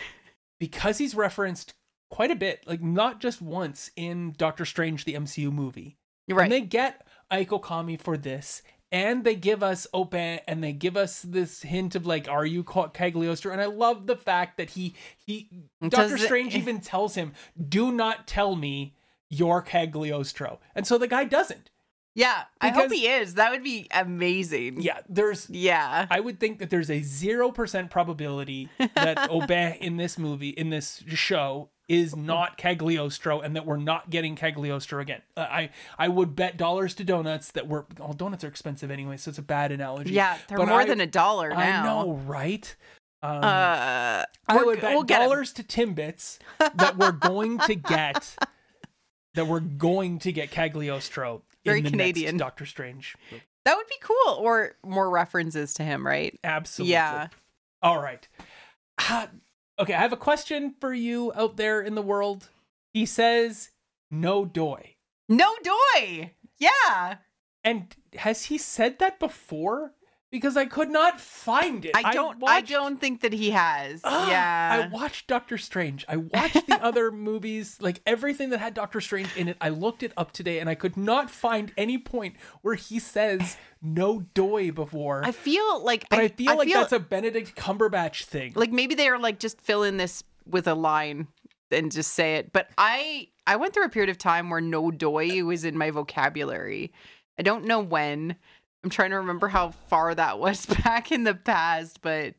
because 0.58 0.98
he's 0.98 1.14
referenced 1.14 1.74
quite 2.10 2.30
a 2.30 2.36
bit, 2.36 2.64
like 2.66 2.82
not 2.82 3.20
just 3.20 3.40
once 3.40 3.90
in 3.96 4.34
Doctor 4.36 4.64
Strange, 4.64 5.04
the 5.04 5.14
MCU 5.14 5.52
movie. 5.52 5.98
You're 6.26 6.38
right. 6.38 6.44
And 6.44 6.52
they 6.52 6.60
get 6.62 7.06
Aiko 7.30 7.62
Kami 7.62 7.96
for 7.96 8.16
this. 8.16 8.62
And 8.92 9.22
they 9.22 9.36
give 9.36 9.62
us 9.62 9.86
Open 9.94 10.40
and 10.48 10.64
they 10.64 10.72
give 10.72 10.96
us 10.96 11.22
this 11.22 11.62
hint 11.62 11.94
of 11.94 12.06
like, 12.06 12.28
are 12.28 12.44
you 12.44 12.64
Ca- 12.64 12.88
Cagliostro? 12.88 13.52
And 13.52 13.60
I 13.60 13.66
love 13.66 14.06
the 14.06 14.16
fact 14.16 14.56
that 14.56 14.70
he 14.70 14.94
he 15.24 15.48
Doctor 15.88 16.18
Strange 16.18 16.56
even 16.56 16.80
tells 16.80 17.14
him, 17.14 17.32
do 17.68 17.92
not 17.92 18.26
tell 18.26 18.56
me 18.56 18.94
you're 19.28 19.62
Cagliostro. 19.62 20.58
And 20.74 20.86
so 20.86 20.98
the 20.98 21.06
guy 21.06 21.22
doesn't. 21.24 21.70
yeah, 22.16 22.42
I 22.60 22.70
hope 22.70 22.90
he 22.90 23.06
is. 23.06 23.34
That 23.34 23.52
would 23.52 23.62
be 23.62 23.86
amazing. 23.92 24.82
Yeah, 24.82 24.98
there's 25.08 25.48
Yeah. 25.48 26.06
I 26.10 26.18
would 26.18 26.40
think 26.40 26.58
that 26.58 26.68
there's 26.70 26.90
a 26.90 27.00
0% 27.00 27.90
probability 27.90 28.68
that 28.96 29.30
O'Bengh 29.30 29.76
in 29.80 29.98
this 29.98 30.18
movie, 30.18 30.48
in 30.50 30.70
this 30.70 31.04
show, 31.06 31.68
is 31.90 32.14
not 32.14 32.56
Cagliostro 32.56 33.40
and 33.40 33.56
that 33.56 33.66
we're 33.66 33.76
not 33.76 34.10
getting 34.10 34.36
Cagliostro 34.36 35.00
again. 35.00 35.22
Uh, 35.36 35.40
I 35.40 35.70
I 35.98 36.06
would 36.08 36.36
bet 36.36 36.56
dollars 36.56 36.94
to 36.94 37.04
donuts 37.04 37.50
that 37.50 37.66
we're. 37.66 37.84
Oh, 37.98 38.12
donuts 38.12 38.44
are 38.44 38.48
expensive 38.48 38.90
anyway, 38.92 39.16
so 39.16 39.28
it's 39.30 39.38
a 39.38 39.42
bad 39.42 39.72
analogy. 39.72 40.12
Yeah, 40.12 40.38
they're 40.48 40.56
But 40.58 40.68
more 40.68 40.82
I- 40.82 40.84
than 40.84 41.00
a 41.00 41.06
dollar 41.06 41.50
now. 41.50 41.58
I 41.58 41.82
know, 41.84 42.12
right? 42.26 42.74
Um, 43.22 43.38
Uh, 43.44 44.24
I 44.48 44.62
would 44.62 44.80
bet 44.80 44.92
we'll 44.94 45.02
dollars 45.02 45.52
to 45.54 45.64
Timbits 45.64 46.38
that 46.58 46.96
we're 46.96 47.12
going 47.12 47.58
to 47.58 47.74
get 47.74 48.36
that 49.34 49.46
we're 49.48 49.60
going 49.60 50.20
to 50.20 50.32
get 50.32 50.50
Cagliostro 50.52 51.42
Very 51.64 51.78
in 51.78 51.84
the 51.84 51.90
Canadian. 51.90 52.36
next 52.36 52.38
Doctor 52.44 52.66
Strange. 52.66 53.16
That 53.64 53.76
would 53.76 53.88
be 53.88 53.96
cool, 54.00 54.34
or 54.36 54.76
more 54.86 55.10
references 55.10 55.74
to 55.74 55.82
him, 55.82 56.06
right? 56.06 56.38
Absolutely. 56.44 56.92
Yeah. 56.92 57.28
All 57.82 58.00
right. 58.00 58.26
Ah, 58.98 59.28
okay, 59.80 59.94
I 59.94 60.00
have 60.00 60.12
a 60.12 60.16
question 60.16 60.74
for 60.80 60.92
you 60.92 61.32
out 61.34 61.56
there 61.56 61.80
in 61.80 61.94
the 61.94 62.02
world. 62.02 62.50
He 62.92 63.06
says 63.06 63.70
no 64.10 64.44
doy. 64.44 64.96
No 65.28 65.54
doy. 65.62 66.32
Yeah. 66.58 67.16
And 67.64 67.94
has 68.14 68.44
he 68.44 68.58
said 68.58 68.98
that 68.98 69.18
before? 69.18 69.94
Because 70.30 70.56
I 70.56 70.66
could 70.66 70.90
not 70.90 71.20
find 71.20 71.84
it. 71.84 71.90
I 71.94 72.12
don't. 72.12 72.36
I, 72.36 72.58
watched- 72.58 72.68
don't 72.68 73.00
think 73.00 73.22
that 73.22 73.32
he 73.32 73.50
has. 73.50 74.00
Ah, 74.04 74.30
yeah. 74.30 74.84
I 74.84 74.94
watched 74.94 75.26
Doctor 75.26 75.58
Strange. 75.58 76.04
I 76.08 76.16
watched 76.34 76.68
the 76.68 76.78
other 76.82 77.10
movies, 77.10 77.78
like 77.80 78.00
everything 78.06 78.50
that 78.50 78.60
had 78.60 78.74
Doctor 78.74 79.00
Strange 79.00 79.28
in 79.36 79.48
it. 79.48 79.56
I 79.60 79.70
looked 79.70 80.04
it 80.04 80.12
up 80.16 80.30
today 80.32 80.60
and 80.60 80.70
I 80.70 80.76
could 80.76 80.96
not 80.96 81.30
find 81.30 81.72
any 81.76 81.98
point 81.98 82.36
where 82.62 82.76
he 82.76 83.00
says 83.00 83.56
no 83.82 84.20
doy 84.34 84.70
before. 84.70 85.22
I 85.24 85.32
feel 85.32 85.82
like. 85.82 86.08
but 86.08 86.20
I, 86.20 86.28
feel 86.28 86.56
like 86.56 86.72
that's 86.72 86.92
a 86.92 87.00
Benedict 87.00 87.56
Cumberbatch 87.56 88.24
thing. 88.24 88.52
like 88.54 88.70
maybe 88.70 88.94
they 88.94 89.08
are 89.08 89.18
like 89.18 89.40
just 89.40 89.60
fill 89.60 89.82
in 89.82 89.96
this 89.96 90.22
with 90.46 90.68
a 90.68 90.74
line 90.74 91.26
and 91.72 91.90
just 91.90 92.12
say 92.14 92.36
it. 92.36 92.52
But 92.52 92.68
I 92.78 93.28
I 93.46 93.56
went 93.56 93.74
through 93.74 93.84
a 93.84 93.88
period 93.88 94.10
of 94.10 94.18
time 94.18 94.48
where 94.50 94.60
no 94.60 94.92
doy 94.92 95.42
was 95.44 95.64
in 95.64 95.76
my 95.76 95.90
vocabulary. 95.90 96.92
I 97.38 97.42
don't 97.42 97.64
know 97.64 97.80
when. 97.80 98.36
I'm 98.84 98.90
trying 98.90 99.10
to 99.10 99.16
remember 99.16 99.48
how 99.48 99.70
far 99.88 100.14
that 100.14 100.38
was 100.38 100.66
back 100.84 101.12
in 101.12 101.24
the 101.24 101.34
past, 101.34 102.00
but 102.02 102.34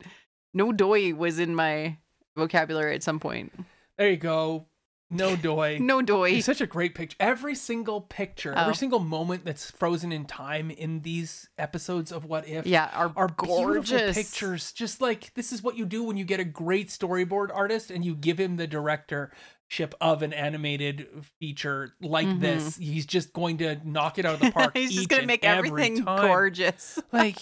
no 0.53 0.71
doy 0.71 1.13
was 1.13 1.39
in 1.39 1.55
my 1.55 1.97
vocabulary 2.35 2.95
at 2.95 3.03
some 3.03 3.19
point. 3.19 3.51
there 3.97 4.09
you 4.09 4.17
go. 4.17 4.65
No 5.13 5.35
doy. 5.35 5.77
No 5.81 6.01
doy. 6.01 6.31
It's 6.31 6.45
such 6.45 6.61
a 6.61 6.65
great 6.65 6.95
picture. 6.95 7.17
Every 7.19 7.53
single 7.53 7.99
picture, 7.99 8.53
Oh. 8.55 8.61
every 8.61 8.75
single 8.75 8.99
moment 8.99 9.43
that's 9.43 9.69
frozen 9.69 10.13
in 10.13 10.23
time 10.25 10.71
in 10.71 11.01
these 11.01 11.49
episodes 11.57 12.13
of 12.13 12.23
What 12.23 12.47
If 12.47 12.65
Yeah, 12.65 12.89
are, 12.93 13.11
are 13.17 13.27
gorgeous 13.27 14.15
pictures. 14.15 14.71
Just 14.71 15.01
like 15.01 15.33
this 15.33 15.51
is 15.51 15.61
what 15.61 15.77
you 15.77 15.85
do 15.85 16.01
when 16.03 16.15
you 16.15 16.23
get 16.23 16.39
a 16.39 16.45
great 16.45 16.87
storyboard 16.87 17.49
artist 17.53 17.91
and 17.91 18.05
you 18.05 18.15
give 18.15 18.39
him 18.39 18.55
the 18.55 18.67
directorship 19.71 19.95
of 20.01 20.21
an 20.21 20.33
animated 20.33 21.07
feature 21.39 21.93
like 22.01 22.27
Mhm. 22.27 22.39
this. 22.41 22.77
He's 22.77 23.05
just 23.05 23.33
going 23.33 23.57
to 23.59 23.79
knock 23.87 24.17
it 24.19 24.25
out 24.25 24.35
of 24.35 24.39
the 24.41 24.51
park. 24.51 24.75
He's 24.75 24.91
just 24.93 25.09
gonna 25.09 25.25
make 25.25 25.43
everything 25.43 26.03
time. 26.03 26.27
gorgeous. 26.27 26.99
Like 27.11 27.37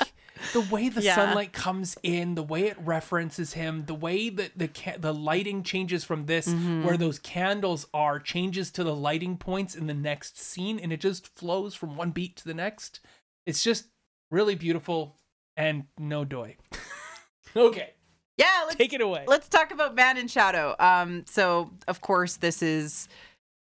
the 0.53 0.61
way 0.61 0.89
the 0.89 1.01
Yeah. 1.01 1.15
sunlight 1.15 1.51
comes 1.53 1.97
in, 2.03 2.35
the 2.35 2.43
way 2.43 2.67
it 2.67 2.77
references 2.79 3.53
him, 3.53 3.85
the 3.85 3.93
way 3.95 4.29
that 4.29 4.57
the 4.57 4.67
ca- 4.69 4.97
the 4.97 5.13
lighting 5.13 5.63
changes 5.63 6.03
from 6.05 6.25
this, 6.27 6.47
Mm-hmm. 6.47 6.83
where 6.85 6.97
those 6.97 7.19
candles 7.19 7.87
are, 7.93 8.19
changes 8.19 8.71
to 8.71 8.83
the 8.83 8.95
lighting 8.95 9.37
points 9.37 9.75
in 9.75 9.87
the 9.87 9.93
next 9.93 10.37
scene, 10.39 10.79
and 10.79 10.93
it 10.93 11.01
just 11.01 11.27
flows 11.27 11.75
from 11.75 11.95
one 11.97 12.11
beat 12.11 12.35
to 12.37 12.45
the 12.45 12.53
next. 12.53 12.99
It's 13.45 13.63
just 13.63 13.87
really 14.31 14.55
beautiful 14.55 15.17
and 15.57 15.85
no 15.97 16.23
doy. 16.23 16.55
okay, 17.55 17.93
Yeah, 18.39 18.63
let's 18.65 18.75
take 18.77 18.93
it 18.93 19.01
away. 19.01 19.25
let's 19.27 19.49
talk 19.49 19.71
about 19.71 19.95
Man 19.95 20.17
in 20.17 20.27
Shadow. 20.27 20.75
Um, 20.79 21.25
so 21.27 21.71
of 21.87 22.01
course 22.01 22.37
this 22.37 22.61
is 22.61 23.09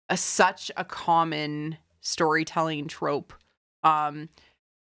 a, 0.10 0.18
such 0.18 0.72
a 0.76 0.84
common 0.84 1.78
storytelling 2.02 2.88
trope. 2.88 3.34
Um, 3.84 4.30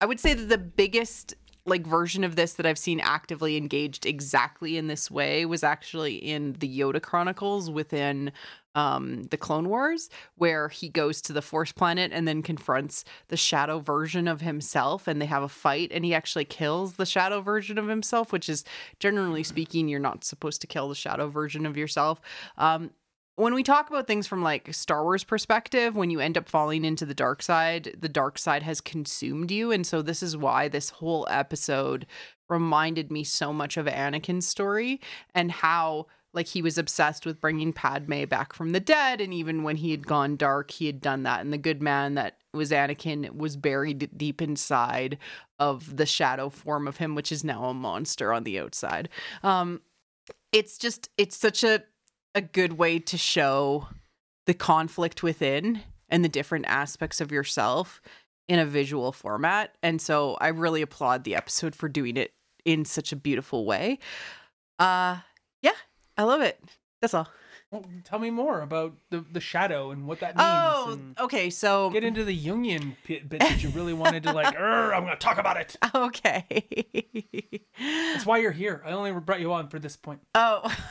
I 0.01 0.07
would 0.07 0.21
say 0.21 0.35
that 0.35 0.49
the 0.49 0.59
biggest 0.59 1.35
like 1.67 1.87
version 1.87 2.25
of 2.25 2.37
this 2.37 2.55
that 2.55 2.67
I've 2.67 2.79
seen 2.79 3.01
actively 3.01 3.57
engaged 3.57 4.07
exactly 4.07 4.77
in 4.77 4.87
this 4.87 5.11
way 5.11 5.47
was 5.47 5.65
actually 5.65 6.17
in 6.17 6.55
the 6.55 6.79
Yoda 6.79 7.03
Chronicles 7.03 7.71
within 7.71 8.33
um, 8.77 9.25
the 9.25 9.37
Clone 9.37 9.69
Wars, 9.69 10.09
where 10.37 10.69
he 10.69 10.89
goes 10.89 11.21
to 11.23 11.33
the 11.33 11.43
Force 11.43 11.73
planet 11.73 12.13
and 12.13 12.29
then 12.29 12.43
confronts 12.43 13.05
the 13.29 13.37
shadow 13.37 13.81
version 13.81 14.29
of 14.29 14.43
himself, 14.43 15.09
and 15.09 15.21
they 15.21 15.27
have 15.27 15.43
a 15.43 15.49
fight, 15.49 15.91
and 15.93 16.05
he 16.05 16.15
actually 16.15 16.45
kills 16.45 16.93
the 16.93 17.07
shadow 17.07 17.41
version 17.41 17.79
of 17.79 17.89
himself, 17.89 18.33
which 18.33 18.49
is 18.49 18.63
generally 19.01 19.43
speaking, 19.43 19.89
you're 19.89 19.99
not 19.99 20.23
supposed 20.23 20.61
to 20.61 20.67
kill 20.67 20.89
the 20.89 20.95
shadow 20.95 21.27
version 21.29 21.67
of 21.67 21.77
yourself. 21.77 22.21
Um, 22.59 22.91
when 23.37 23.55
we 23.55 23.63
talk 23.63 23.91
about 23.91 24.07
things 24.07 24.27
from 24.27 24.43
like 24.43 24.73
Star 24.75 25.03
Wars 25.03 25.25
perspective, 25.25 25.95
when 25.95 26.11
you 26.11 26.21
end 26.21 26.39
up 26.39 26.49
falling 26.49 26.85
into 26.85 27.05
the 27.05 27.15
dark 27.15 27.43
side, 27.43 27.95
the 27.99 28.09
dark 28.09 28.39
side 28.39 28.63
has 28.63 28.81
consumed 28.81 29.51
you. 29.51 29.73
And 29.73 29.87
so 29.87 30.01
this 30.01 30.23
is 30.23 30.39
why 30.39 30.69
this 30.69 30.89
whole 30.89 31.27
episode 31.31 32.07
reminded 32.49 33.11
me 33.11 33.25
so 33.25 33.53
much 33.53 33.77
of 33.77 33.87
Anakin's 33.87 34.47
story 34.47 35.01
and 35.35 35.53
how 35.53 36.07
like 36.37 36.47
he 36.47 36.61
was 36.61 36.77
obsessed 36.77 37.25
with 37.25 37.41
bringing 37.41 37.73
Padme 37.73 38.25
back 38.27 38.53
from 38.53 38.73
the 38.73 38.79
dead 38.79 39.23
and 39.23 39.33
even 39.33 39.63
when 39.63 39.77
he 39.77 39.91
had 39.91 40.07
gone 40.07 40.37
dark, 40.37 40.71
he 40.71 40.87
had 40.87 41.01
done 41.01 41.23
that 41.23 41.41
and 41.41 41.53
the 41.53 41.59
good 41.59 41.83
man 41.83 42.15
that 42.15 42.37
was 42.53 42.71
Anakin 42.71 43.35
was 43.35 43.57
buried 43.57 44.11
deep 44.17 44.43
inside 44.43 45.19
of 45.59 45.97
the 45.97 46.07
shadow 46.07 46.51
form 46.51 46.87
of 46.87 46.99
him 46.99 47.15
which 47.15 47.33
is 47.33 47.43
now 47.43 47.65
a 47.65 47.75
monster 47.75 48.33
on 48.33 48.45
the 48.45 48.61
outside. 48.61 49.09
Um 49.43 49.81
it's 50.53 50.79
just 50.79 51.09
it's 51.17 51.37
such 51.37 51.65
a 51.65 51.83
a 52.35 52.43
good 52.43 52.75
way 52.75 52.99
to 52.99 53.17
show 53.17 53.89
the 54.45 54.55
conflict 54.55 55.23
within 55.23 55.81
and 56.11 56.23
the 56.23 56.29
different 56.29 56.67
aspects 56.69 57.21
of 57.21 57.33
yourself 57.33 58.03
in 58.47 58.59
a 58.59 58.67
visual 58.67 59.11
format. 59.11 59.75
And 59.83 60.01
so 60.01 60.37
I 60.41 60.49
really 60.49 60.83
applaud 60.83 61.25
the 61.25 61.35
episode 61.35 61.75
for 61.75 61.89
doing 61.89 62.19
it 62.19 62.35
in 62.65 62.85
such 62.85 63.11
a 63.11 63.17
beautiful 63.17 63.65
way. 63.65 63.99
Uh 64.79 65.21
I 66.17 66.23
love 66.25 66.41
it. 66.41 66.61
That's 67.01 67.15
all. 67.15 67.29
Well, 67.71 67.85
tell 68.05 68.19
me 68.21 68.31
more 68.31 68.61
about 68.61 68.95
the, 69.11 69.25
the 69.33 69.41
shadow 69.41 69.91
and 69.91 70.07
what 70.07 70.21
that 70.21 70.37
means. 70.37 71.15
Oh, 71.19 71.25
okay. 71.25 71.51
So 71.51 71.91
get 71.91 72.05
into 72.05 72.25
the 72.25 72.39
Jungian 72.39 72.95
bit, 73.07 73.29
bit 73.29 73.41
that 73.41 73.63
you 73.63 73.71
really 73.71 73.93
wanted 73.93 74.23
to 74.23 74.33
like. 74.33 74.55
I'm 74.59 75.03
going 75.05 75.09
to 75.13 75.17
talk 75.17 75.39
about 75.39 75.57
it. 75.57 75.77
okay. 75.95 76.47
That's 77.79 78.25
why 78.25 78.39
you're 78.39 78.53
here. 78.53 78.83
I 78.87 78.93
only 78.93 79.13
brought 79.13 79.41
you 79.41 79.53
on 79.53 79.69
for 79.69 79.79
this 79.79 79.97
point. 79.97 80.21
oh. 80.35 80.75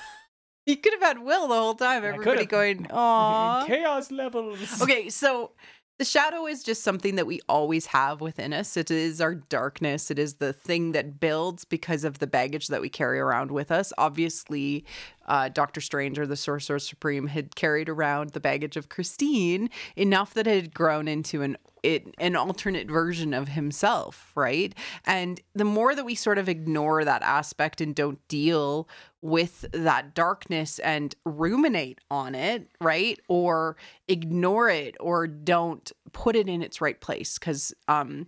You 0.68 0.78
could 0.78 0.94
have 0.94 1.02
had 1.04 1.20
Will 1.20 1.48
the 1.48 1.54
whole 1.54 1.76
time. 1.76 2.04
Everybody 2.04 2.48
going, 2.48 2.88
"Aw." 2.92 3.66
Chaos 3.68 4.10
levels. 4.10 4.82
Okay, 4.82 5.10
so 5.10 5.52
the 5.98 6.06
shadow 6.06 6.46
is 6.46 6.64
just 6.64 6.84
something 6.84 7.16
that 7.16 7.26
we 7.26 7.40
always 7.48 7.86
have 7.88 8.20
within 8.20 8.52
us. 8.52 8.76
It 8.76 8.92
is 8.92 9.22
our 9.22 9.36
darkness. 9.36 10.12
It 10.12 10.20
is 10.20 10.36
the 10.36 10.52
thing 10.52 10.92
that 10.92 11.20
builds 11.20 11.64
because 11.64 12.04
of 12.04 12.20
the 12.20 12.28
baggage 12.28 12.68
that 12.68 12.82
we 12.82 12.90
carry 12.90 13.20
around 13.20 13.52
with 13.52 13.72
us. 13.72 13.94
Obviously, 13.98 14.84
uh, 15.28 15.50
Doctor 15.50 15.80
Strange 15.80 16.20
or 16.20 16.28
the 16.28 16.36
Sorcerer 16.36 16.80
Supreme 16.80 17.28
had 17.28 17.56
carried 17.56 17.88
around 17.88 18.32
the 18.32 18.42
baggage 18.42 18.76
of 18.76 18.90
Christine 18.90 19.70
enough 19.96 20.34
that 20.34 20.48
it 20.48 20.64
had 20.64 20.74
grown 20.74 21.08
into 21.08 21.42
an 21.42 21.58
it, 21.86 22.16
an 22.18 22.36
alternate 22.36 22.90
version 22.90 23.34
of 23.34 23.50
himself, 23.50 24.32
right? 24.36 24.74
And 25.06 25.40
the 25.54 25.64
more 25.66 25.94
that 25.94 26.04
we 26.04 26.16
sort 26.16 26.38
of 26.38 26.50
ignore 26.50 27.06
that 27.06 27.22
aspect 27.22 27.80
and 27.80 27.94
don't 27.94 28.26
deal 28.28 28.90
with 29.22 29.66
that 29.72 30.14
darkness 30.14 30.80
and 30.80 31.16
ruminate 31.26 32.00
on 32.10 32.36
it, 32.36 32.68
right? 32.82 33.20
Or 33.28 33.78
ignore 34.08 34.70
it 34.70 34.96
or 35.00 35.28
don't 35.28 35.92
put 36.12 36.36
it 36.36 36.48
in 36.50 36.62
its 36.62 36.82
right 36.82 37.00
place 37.00 37.38
cuz 37.38 37.74
um 37.88 38.28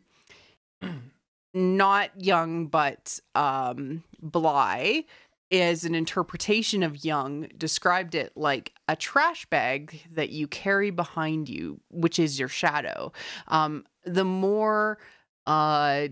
not 1.54 2.12
Jung 2.18 2.68
but 2.68 3.20
um 3.36 4.04
Bly 4.22 5.06
is 5.50 5.86
an 5.86 5.96
interpretation 5.96 6.84
of 6.84 7.04
Jung 7.04 7.48
described 7.58 8.16
it 8.16 8.34
like 8.36 8.74
a 8.88 8.96
trash 8.96 9.46
bag 9.46 10.04
that 10.12 10.30
you 10.30 10.48
carry 10.48 10.90
behind 10.90 11.48
you, 11.50 11.80
which 11.90 12.20
is 12.20 12.40
your 12.40 12.50
shadow. 12.50 13.12
Um, 13.48 13.86
the 14.04 14.26
more 14.26 14.98
uh, 15.46 16.08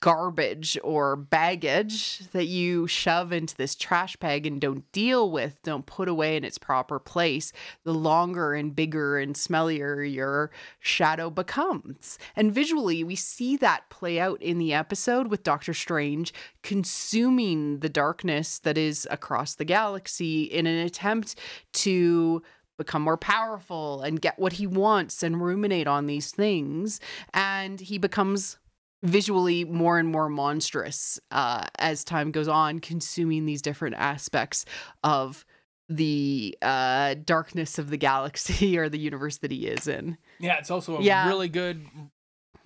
garbage 0.00 0.78
or 0.82 1.14
baggage 1.14 2.20
that 2.32 2.46
you 2.46 2.86
shove 2.86 3.32
into 3.32 3.54
this 3.56 3.74
trash 3.74 4.16
bag 4.16 4.46
and 4.46 4.60
don't 4.60 4.90
deal 4.92 5.30
with, 5.30 5.62
don't 5.62 5.86
put 5.86 6.08
away 6.08 6.36
in 6.36 6.44
its 6.44 6.58
proper 6.58 6.98
place, 6.98 7.52
the 7.84 7.92
longer 7.92 8.54
and 8.54 8.74
bigger 8.74 9.18
and 9.18 9.34
smellier 9.34 10.10
your 10.10 10.50
shadow 10.78 11.28
becomes. 11.28 12.18
And 12.34 12.52
visually, 12.52 13.04
we 13.04 13.14
see 13.14 13.56
that 13.58 13.88
play 13.90 14.18
out 14.18 14.40
in 14.42 14.58
the 14.58 14.72
episode 14.72 15.28
with 15.28 15.42
Doctor 15.42 15.74
Strange 15.74 16.32
consuming 16.62 17.80
the 17.80 17.88
darkness 17.88 18.58
that 18.60 18.78
is 18.78 19.06
across 19.10 19.54
the 19.54 19.64
galaxy 19.64 20.44
in 20.44 20.66
an 20.66 20.78
attempt 20.78 21.36
to 21.72 22.42
become 22.80 23.02
more 23.02 23.18
powerful 23.18 24.00
and 24.00 24.22
get 24.22 24.38
what 24.38 24.54
he 24.54 24.66
wants 24.66 25.22
and 25.22 25.42
ruminate 25.42 25.86
on 25.86 26.06
these 26.06 26.30
things. 26.30 26.98
And 27.34 27.78
he 27.78 27.98
becomes 27.98 28.56
visually 29.02 29.64
more 29.64 29.98
and 29.98 30.08
more 30.08 30.28
monstrous 30.28 31.18
uh, 31.30 31.66
as 31.78 32.04
time 32.04 32.30
goes 32.30 32.48
on, 32.48 32.78
consuming 32.80 33.46
these 33.46 33.62
different 33.62 33.96
aspects 33.96 34.64
of 35.02 35.44
the 35.88 36.56
uh, 36.62 37.14
darkness 37.24 37.78
of 37.78 37.90
the 37.90 37.96
galaxy 37.96 38.78
or 38.78 38.88
the 38.88 38.98
universe 38.98 39.38
that 39.38 39.50
he 39.50 39.66
is 39.66 39.88
in. 39.88 40.16
Yeah, 40.38 40.58
it's 40.58 40.70
also 40.70 40.96
a 40.98 41.02
Yeah. 41.02 41.26
really 41.26 41.48
good 41.48 41.86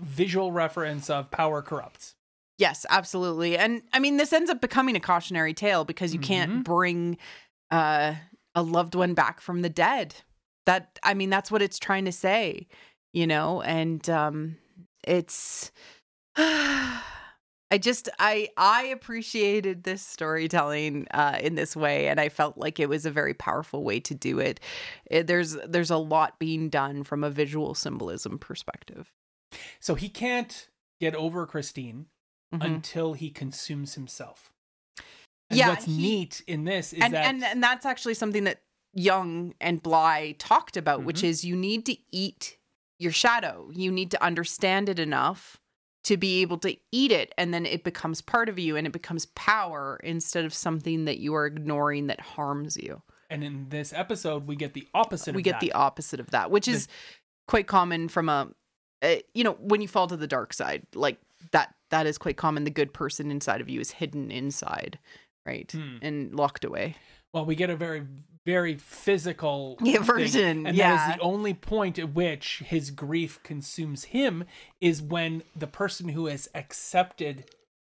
visual 0.01 0.51
reference 0.53 1.09
of 1.09 1.30
power 1.30 1.62
corrupts. 1.62 2.16
Yes, 2.59 2.85
absolutely. 2.91 3.57
And 3.57 3.82
I 3.93 3.99
mean, 3.99 4.16
this 4.16 4.32
ends 4.32 4.51
up 4.51 4.61
becoming 4.61 4.97
a 4.97 5.01
cautionary 5.01 5.55
tale 5.55 5.85
because 5.85 6.12
you 6.12 6.20
Mhm. 6.20 6.24
can't 6.24 6.64
bring 6.64 7.18
uh, 7.70 8.14
a 8.55 8.62
loved 8.62 8.95
one 8.95 9.14
back 9.14 9.41
from 9.41 9.62
the 9.62 9.68
dead. 9.68 10.14
That, 10.66 10.99
I 11.03 11.14
mean, 11.14 11.30
that's 11.30 11.51
what 11.51 11.62
it's 11.62 11.78
trying 11.78 12.05
to 12.05 12.12
say, 12.12 12.68
you 13.12 13.26
know? 13.26 13.62
And 13.62 14.09
um, 14.11 14.57
it's. 15.03 15.72
I 16.37 17.78
just 17.78 18.09
I 18.18 18.49
I 18.57 18.85
appreciated 18.85 19.82
this 19.85 20.03
storytelling 20.03 21.07
uh, 21.12 21.39
in 21.41 21.55
this 21.55 21.74
way, 21.74 22.09
and 22.09 22.20
I 22.20 22.28
felt 22.28 22.57
like 22.59 22.78
it 22.78 22.89
was 22.89 23.07
a 23.07 23.11
very 23.11 23.35
powerful 23.35 23.82
way 23.85 24.01
to 24.01 24.14
do 24.14 24.39
it. 24.39 24.61
It- 25.11 25.26
there's 25.26 25.57
there's 25.66 25.91
a 25.91 25.97
lot 25.97 26.39
being 26.39 26.68
done 26.68 27.05
from 27.05 27.24
a 27.24 27.30
visual 27.30 27.74
symbolism 27.74 28.39
perspective. 28.39 29.12
So 29.80 29.95
he 29.95 30.09
can't 30.09 30.68
get 31.01 31.14
over 31.14 31.47
Christine 31.47 32.07
Mhm. 32.55 32.64
until 32.64 33.14
he 33.14 33.30
consumes 33.30 33.95
himself. 33.95 34.53
And 35.51 35.59
Yeah, 35.59 35.68
what's 35.70 35.85
he- 35.87 35.97
neat 35.97 36.43
in 36.47 36.64
this 36.64 36.93
is 36.93 37.03
and 37.03 37.14
that 37.14 37.26
and 37.26 37.43
and 37.45 37.62
that's 37.62 37.87
actually 37.87 38.14
something 38.14 38.45
that 38.45 38.62
Jung 38.93 39.55
and 39.61 39.82
Bly 39.82 40.37
talked 40.39 40.76
about, 40.76 41.03
which 41.05 41.22
Mhm. 41.22 41.24
is 41.28 41.45
you 41.45 41.57
need 41.57 41.87
to 41.87 41.97
eat 42.12 42.59
your 43.01 43.11
shadow. 43.12 43.70
You 43.72 43.91
need 43.91 44.11
to 44.12 44.22
understand 44.22 44.89
it 44.89 44.99
enough 45.01 45.61
to 46.05 46.16
be 46.16 46.42
able 46.42 46.59
to 46.59 46.76
eat 46.92 47.11
it, 47.12 47.32
and 47.38 47.52
then 47.52 47.66
it 47.66 47.82
becomes 47.84 48.20
part 48.20 48.48
of 48.48 48.59
you, 48.59 48.76
and 48.76 48.86
it 48.86 48.92
becomes 48.92 49.26
power 49.34 49.98
instead 50.05 50.44
of 50.44 50.52
something 50.55 51.05
that 51.07 51.18
you 51.18 51.34
are 51.34 51.46
ignoring 51.46 52.07
that 52.09 52.20
harms 52.20 52.76
you. 52.76 53.02
and 53.30 53.42
in 53.42 53.66
this 53.70 53.92
episode 53.92 54.46
we 54.46 54.55
get 54.55 54.74
the 54.74 54.86
opposite 54.94 55.34
we 55.34 55.40
of 55.40 55.44
get 55.44 55.52
that. 55.52 55.61
the 55.61 55.72
opposite 55.72 56.20
of 56.20 56.30
that, 56.30 56.50
which 56.50 56.68
is 56.68 56.86
quite 57.48 57.66
common 57.66 58.07
from 58.09 58.28
a, 58.28 58.48
uh, 59.02 59.16
you 59.34 59.42
know, 59.42 59.52
when 59.61 59.80
you 59.80 59.88
fall 59.88 60.07
to 60.07 60.16
the 60.16 60.26
dark 60.26 60.52
side, 60.52 60.86
like 60.94 61.18
that. 61.52 61.74
That 61.90 62.07
is 62.07 62.18
quite 62.18 62.36
common. 62.36 62.64
The 62.64 62.70
good 62.70 62.92
person 62.92 63.30
inside 63.30 63.61
of 63.61 63.68
you 63.68 63.78
is 63.80 63.92
hidden 63.92 64.30
inside, 64.32 64.98
right, 65.46 65.70
Hmm. 65.70 65.98
and 66.02 66.34
locked 66.34 66.64
away. 66.64 66.96
well, 67.32 67.44
we 67.44 67.55
get 67.55 67.70
a 67.70 67.76
very 67.76 68.05
very 68.47 68.76
physical 68.76 69.76
Yeah, 69.80 69.95
thing, 69.95 70.03
version, 70.03 70.66
and 70.66 70.76
yeah. 70.76 70.97
that 70.97 71.11
is 71.11 71.16
the 71.16 71.22
only 71.22 71.55
point 71.55 71.99
at 71.99 72.14
which 72.14 72.59
his 72.66 72.90
grief 72.90 73.40
consumes 73.42 74.05
him 74.05 74.45
is 74.80 75.01
when 75.01 75.42
the 75.57 75.66
person 75.66 76.11
who 76.11 76.26
has 76.26 76.49
accepted 76.55 77.51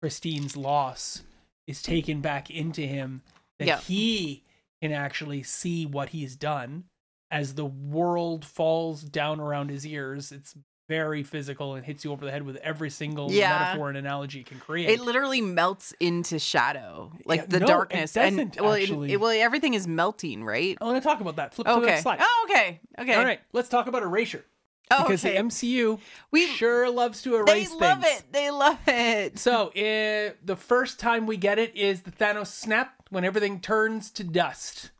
Christine's 0.01 0.55
loss 0.55 1.23
is 1.67 1.81
taken 1.81 2.21
back 2.21 2.49
into 2.51 2.81
him 2.81 3.21
that 3.59 3.67
Yeah. 3.67 3.79
he 3.79 4.43
can 4.81 4.91
actually 4.91 5.41
see 5.43 5.85
what 5.85 6.09
he's 6.09 6.35
done 6.35 6.83
as 7.31 7.55
the 7.55 7.65
world 7.65 8.45
falls 8.45 9.01
down 9.01 9.39
around 9.39 9.69
his 9.69 9.85
ears 9.87 10.31
it's 10.31 10.55
very 10.87 11.23
physical 11.23 11.75
and 11.75 11.85
hits 11.85 12.05
you 12.05 12.11
over 12.11 12.23
the 12.25 12.31
head 12.31 12.43
with 12.43 12.57
every 12.57 12.89
single 12.89 13.31
Yeah. 13.31 13.57
metaphor 13.59 13.89
and 13.89 13.97
analogy 13.97 14.41
it 14.41 14.45
can 14.45 14.59
create 14.59 14.89
It 14.89 14.99
literally 14.99 15.41
melts 15.41 15.93
into 15.99 16.37
shadow, 16.39 17.11
like 17.25 17.41
Yeah, 17.41 17.45
the 17.47 17.59
no, 17.61 17.65
darkness, 17.67 18.15
and 18.15 18.55
well, 18.59 18.73
it- 18.73 18.81
actually. 18.83 19.11
it- 19.13 19.19
well, 19.19 19.31
everything 19.31 19.73
is 19.73 19.87
melting, 19.87 20.43
right? 20.43 20.77
i 20.79 20.83
want 20.85 21.01
to 21.01 21.07
talk 21.07 21.21
about 21.21 21.37
that 21.37 21.53
flip 21.53 21.65
to 21.67 21.73
the 21.73 21.77
Okay. 21.79 21.85
next 21.87 22.03
slide 22.03 22.19
Oh, 22.21 22.47
okay. 22.49 22.79
Okay. 22.99 23.13
all 23.15 23.23
right 23.23 23.39
let's 23.53 23.69
talk 23.69 23.87
about 23.87 24.03
erasure 24.03 24.45
Oh, 24.91 25.01
because 25.01 25.25
okay. 25.25 25.33
the 25.33 25.39
MCU 25.39 25.99
We- 26.29 26.45
sure 26.45 26.87
loves 26.91 27.23
to 27.23 27.35
erase 27.37 27.69
they 27.71 27.75
love 27.87 28.03
things. 28.03 28.19
it. 28.19 28.31
They 28.31 28.51
love 28.51 28.77
it. 28.87 29.39
So, 29.39 29.69
uh, 29.69 30.33
the 30.45 30.55
first 30.55 30.99
time 30.99 31.25
we 31.25 31.37
get 31.37 31.57
it 31.57 31.75
is 31.75 32.03
the 32.03 32.11
Thanos 32.11 32.47
snap 32.51 32.93
when 33.09 33.25
everything 33.25 33.59
turns 33.59 34.11
to 34.11 34.23
dust. 34.23 34.91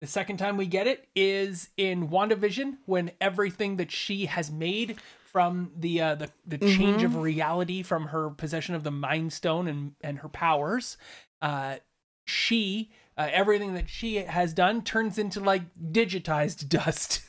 The 0.00 0.08
second 0.08 0.38
time 0.38 0.56
we 0.56 0.66
get 0.66 0.88
it 0.88 1.06
is 1.14 1.68
in 1.76 2.08
WandaVision 2.08 2.78
when 2.86 3.12
everything 3.20 3.76
that 3.76 3.92
she 3.92 4.26
has 4.26 4.50
made 4.50 4.96
from 5.32 5.70
the 5.76 6.00
uh, 6.00 6.14
the 6.16 6.30
the 6.46 6.58
change 6.58 7.02
of 7.02 7.16
reality 7.16 7.82
from 7.82 8.06
her 8.08 8.30
possession 8.30 8.74
of 8.74 8.82
the 8.84 8.90
Mind 8.90 9.32
Stone 9.32 9.68
and 9.68 9.92
and 10.00 10.18
her 10.18 10.28
powers, 10.28 10.96
uh, 11.42 11.76
she 12.24 12.90
uh, 13.16 13.28
everything 13.32 13.74
that 13.74 13.88
she 13.88 14.16
has 14.16 14.52
done 14.52 14.82
turns 14.82 15.18
into 15.18 15.40
like 15.40 15.62
digitized 15.92 16.68
dust, 16.68 17.22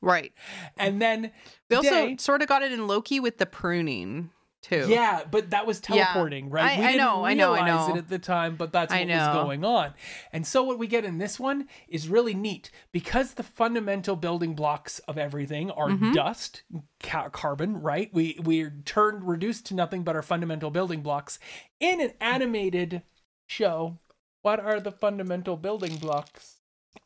Right. 0.00 0.32
and 0.76 1.00
then 1.00 1.32
We 1.70 1.76
also 1.76 2.16
sort 2.18 2.42
of 2.42 2.48
got 2.48 2.62
it 2.62 2.72
in 2.72 2.86
Loki 2.86 3.20
with 3.20 3.38
the 3.38 3.46
pruning 3.46 4.30
too. 4.68 4.86
Yeah, 4.88 5.22
but 5.30 5.50
that 5.50 5.66
was 5.66 5.80
Yeah. 5.88 6.04
teleporting, 6.04 6.50
right? 6.50 6.76
I- 6.76 6.78
we 6.80 6.84
I 6.84 6.86
didn't 6.92 7.00
know, 7.06 7.24
I 7.24 7.34
know, 7.34 7.52
I 7.54 7.66
know. 7.66 7.94
it 7.94 7.98
at 7.98 8.08
the 8.08 8.18
time, 8.18 8.56
but 8.56 8.72
that's 8.72 8.92
what 8.92 9.06
was 9.06 9.28
going 9.34 9.64
on. 9.64 9.94
And 10.32 10.46
so 10.46 10.62
what 10.64 10.78
we 10.78 10.86
get 10.86 11.04
in 11.04 11.18
this 11.18 11.38
one 11.38 11.68
is 11.88 12.08
really 12.08 12.34
neat 12.34 12.70
because 12.92 13.34
the 13.34 13.42
fundamental 13.42 14.16
building 14.16 14.54
blocks 14.54 14.98
of 15.00 15.18
everything 15.18 15.70
are 15.70 15.88
Mm-hmm. 15.88 16.12
dust, 16.12 16.62
ca- 17.02 17.28
carbon, 17.30 17.80
right? 17.80 18.10
We 18.12 18.38
we're 18.42 18.74
turned 18.84 19.26
reduced 19.26 19.66
to 19.66 19.74
nothing 19.74 20.02
but 20.02 20.16
our 20.16 20.22
fundamental 20.22 20.70
building 20.70 21.00
blocks 21.02 21.38
in 21.80 22.00
an 22.00 22.12
animated 22.20 23.02
show. 23.46 23.98
What 24.42 24.60
are 24.60 24.80
the 24.80 24.92
fundamental 24.92 25.56
building 25.56 25.96
blocks? 25.96 26.60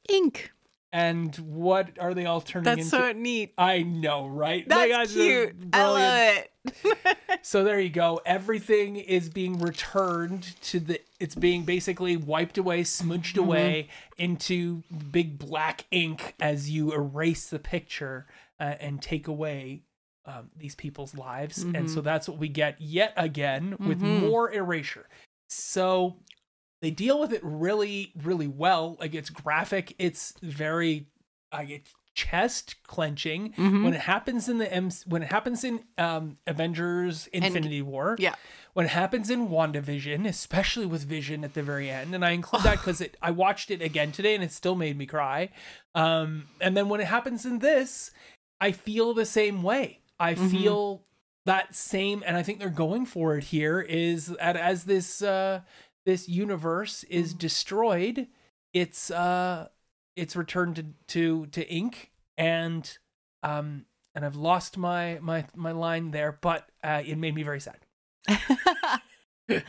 Ink. 0.09 0.53
And 0.93 1.37
what 1.37 1.91
are 2.01 2.15
they 2.15 2.27
all 2.27 2.41
turning 2.41 2.65
That's 2.65 2.79
into? 2.93 2.97
so 2.97 3.13
neat. 3.13 3.55
I 3.57 3.83
know, 3.83 4.27
right? 4.27 4.69
That's 4.69 4.91
Like, 4.93 5.09
cute. 5.11 5.55
I 5.73 5.87
love 5.87 6.45
it. 6.65 7.17
So 7.43 7.65
there 7.65 7.81
you 7.81 7.89
go. 7.91 8.21
Everything 8.27 8.97
is 8.97 9.29
being 9.29 9.59
returned 9.59 10.55
to 10.63 10.81
the. 10.81 11.01
It's 11.19 11.35
being 11.35 11.65
basically 11.65 12.17
wiped 12.17 12.59
away, 12.59 12.85
smudged 12.85 13.37
Mm-hmm. 13.37 13.45
away 13.47 13.89
into 14.19 14.83
big 15.11 15.39
black 15.39 15.85
ink 15.91 16.35
as 16.41 16.71
you 16.71 16.93
erase 16.93 17.49
the 17.49 17.59
picture 17.59 18.27
uh, 18.59 18.75
and 18.81 19.01
take 19.03 19.27
away 19.29 19.83
um, 20.27 20.51
these 20.57 20.75
people's 20.75 21.15
lives. 21.15 21.63
And 21.63 21.75
Mm-hmm. 21.75 21.87
so 21.87 22.01
that's 22.01 22.29
what 22.29 22.39
we 22.39 22.49
get 22.49 22.81
yet 22.81 23.13
again 23.17 23.77
with 23.81 24.01
more 24.01 24.53
erasure. 24.53 25.07
So 25.49 26.17
they 26.83 26.91
deal 26.91 27.19
with 27.21 27.33
it 27.33 27.41
really, 27.43 28.13
really 28.23 28.49
well. 28.49 28.97
Like 29.01 29.15
it's 29.15 29.31
graphic. 29.31 29.95
It's 29.99 30.35
very. 30.43 31.07
Uh, 31.53 31.65
it's 31.69 31.93
chest 32.29 32.75
clenching 32.87 33.53
Mm-hmm. 33.53 33.85
when 33.85 33.95
it 33.95 34.01
happens 34.01 34.49
in 34.49 34.59
the 34.59 34.73
M- 34.73 34.91
when 35.07 35.23
it 35.23 35.31
happens 35.33 35.65
in 35.65 35.81
um 35.99 36.37
Avengers 36.47 37.29
Infinity 37.33 37.83
War. 37.83 38.17
Yeah. 38.19 38.35
When 38.73 38.87
it 38.87 38.91
happens 38.91 39.31
in 39.31 39.49
WandaVision, 39.49 40.29
especially 40.29 40.87
with 40.87 41.03
Vision 41.03 41.43
at 41.45 41.55
the 41.55 41.63
very 41.63 41.91
end, 41.91 42.15
and 42.15 42.25
I 42.25 42.31
include 42.31 42.63
that 42.63 42.79
because 42.81 43.01
it 43.01 43.17
I 43.23 43.31
watched 43.31 43.71
it 43.71 43.83
again 43.83 44.13
today 44.13 44.35
and 44.35 44.45
it 44.45 44.53
still 44.53 44.75
made 44.77 44.97
me 44.97 45.07
cry. 45.07 45.51
Um, 45.95 46.45
and 46.61 46.77
then 46.77 46.89
when 46.89 47.01
it 47.01 47.07
happens 47.09 47.45
in 47.45 47.59
this, 47.59 48.11
I 48.61 48.73
feel 48.73 49.15
the 49.15 49.27
same 49.27 49.63
way. 49.63 50.01
I 50.19 50.35
Mm-hmm. 50.35 50.49
feel 50.49 51.03
that 51.47 51.75
same, 51.75 52.23
and 52.27 52.37
I 52.37 52.43
think 52.43 52.59
they're 52.59 52.69
going 52.87 53.07
for 53.07 53.37
it 53.39 53.45
here. 53.45 53.81
Is 53.81 54.27
that 54.27 54.57
as 54.57 54.85
this 54.85 55.23
uh 55.23 55.61
this 56.07 56.29
universe 56.29 57.05
Mm-hmm. 57.05 57.19
is 57.21 57.35
destroyed, 57.35 58.27
it's 58.73 59.11
uh 59.11 59.69
it's 60.21 60.37
returned 60.37 60.77
to 60.77 60.85
to 61.09 61.47
to 61.47 61.69
ink 61.69 62.11
and 62.37 62.99
um 63.43 63.87
and 64.15 64.25
I've 64.25 64.37
lost 64.37 64.77
my 64.77 65.19
my 65.21 65.47
my 65.55 65.73
line 65.73 66.11
there, 66.11 66.39
but 66.41 66.69
uh, 66.85 67.03
it 67.05 67.17
made 67.17 67.35
me 67.35 67.43
very 67.43 67.61
sad. 67.61 67.79